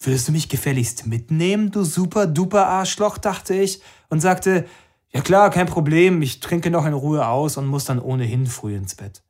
Würdest 0.00 0.28
du 0.28 0.32
mich 0.32 0.48
gefälligst 0.48 1.06
mitnehmen, 1.06 1.70
du 1.70 1.82
super 1.82 2.26
duper 2.26 2.66
Arschloch, 2.66 3.18
dachte 3.18 3.54
ich 3.54 3.80
und 4.08 4.20
sagte, 4.20 4.66
ja 5.10 5.20
klar, 5.22 5.50
kein 5.50 5.66
Problem, 5.66 6.20
ich 6.22 6.40
trinke 6.40 6.70
noch 6.70 6.84
in 6.84 6.92
Ruhe 6.92 7.26
aus 7.26 7.56
und 7.56 7.66
muss 7.66 7.86
dann 7.86 8.00
ohnehin 8.00 8.46
früh 8.46 8.76
ins 8.76 8.94
Bett. 8.94 9.22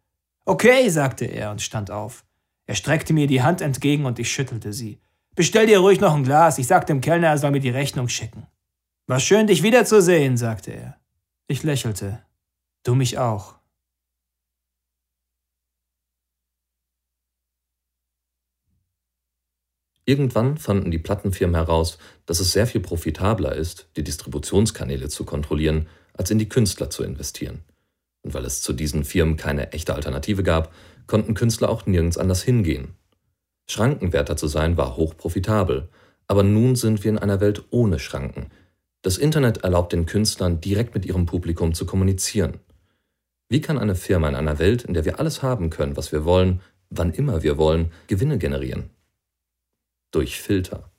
Okay, 0.44 0.88
sagte 0.88 1.24
er 1.24 1.50
und 1.50 1.62
stand 1.62 1.90
auf. 1.90 2.24
Er 2.66 2.74
streckte 2.74 3.12
mir 3.12 3.26
die 3.26 3.42
Hand 3.42 3.60
entgegen 3.60 4.06
und 4.06 4.18
ich 4.18 4.30
schüttelte 4.30 4.72
sie. 4.72 5.00
Bestell 5.34 5.66
dir 5.66 5.78
ruhig 5.78 6.00
noch 6.00 6.14
ein 6.14 6.24
Glas, 6.24 6.58
ich 6.58 6.66
sag 6.66 6.86
dem 6.86 7.00
Kellner, 7.00 7.28
er 7.28 7.38
soll 7.38 7.50
mir 7.50 7.60
die 7.60 7.70
Rechnung 7.70 8.08
schicken. 8.08 8.46
War 9.06 9.20
schön, 9.20 9.46
dich 9.46 9.62
wiederzusehen, 9.62 10.36
sagte 10.36 10.72
er. 10.72 10.96
Ich 11.46 11.62
lächelte. 11.62 12.24
Du 12.82 12.94
mich 12.94 13.18
auch. 13.18 13.55
Irgendwann 20.08 20.56
fanden 20.56 20.92
die 20.92 20.98
Plattenfirmen 20.98 21.56
heraus, 21.56 21.98
dass 22.26 22.38
es 22.38 22.52
sehr 22.52 22.68
viel 22.68 22.80
profitabler 22.80 23.54
ist, 23.56 23.88
die 23.96 24.04
Distributionskanäle 24.04 25.08
zu 25.08 25.24
kontrollieren, 25.24 25.88
als 26.14 26.30
in 26.30 26.38
die 26.38 26.48
Künstler 26.48 26.90
zu 26.90 27.02
investieren. 27.02 27.62
Und 28.22 28.32
weil 28.32 28.44
es 28.44 28.62
zu 28.62 28.72
diesen 28.72 29.04
Firmen 29.04 29.36
keine 29.36 29.72
echte 29.72 29.94
Alternative 29.94 30.44
gab, 30.44 30.72
konnten 31.08 31.34
Künstler 31.34 31.68
auch 31.68 31.86
nirgends 31.86 32.18
anders 32.18 32.42
hingehen. 32.42 32.94
Schrankenwärter 33.68 34.36
zu 34.36 34.46
sein 34.46 34.76
war 34.76 34.96
hochprofitabel, 34.96 35.88
aber 36.28 36.44
nun 36.44 36.76
sind 36.76 37.02
wir 37.02 37.10
in 37.10 37.18
einer 37.18 37.40
Welt 37.40 37.64
ohne 37.70 37.98
Schranken. 37.98 38.46
Das 39.02 39.18
Internet 39.18 39.58
erlaubt 39.58 39.92
den 39.92 40.06
Künstlern 40.06 40.60
direkt 40.60 40.94
mit 40.94 41.04
ihrem 41.04 41.26
Publikum 41.26 41.74
zu 41.74 41.84
kommunizieren. 41.84 42.60
Wie 43.48 43.60
kann 43.60 43.78
eine 43.78 43.96
Firma 43.96 44.28
in 44.28 44.36
einer 44.36 44.60
Welt, 44.60 44.84
in 44.84 44.94
der 44.94 45.04
wir 45.04 45.18
alles 45.18 45.42
haben 45.42 45.70
können, 45.70 45.96
was 45.96 46.12
wir 46.12 46.24
wollen, 46.24 46.60
wann 46.90 47.12
immer 47.12 47.42
wir 47.42 47.58
wollen, 47.58 47.92
Gewinne 48.06 48.38
generieren? 48.38 48.90
Durch 50.16 50.40
Filter. 50.40 50.90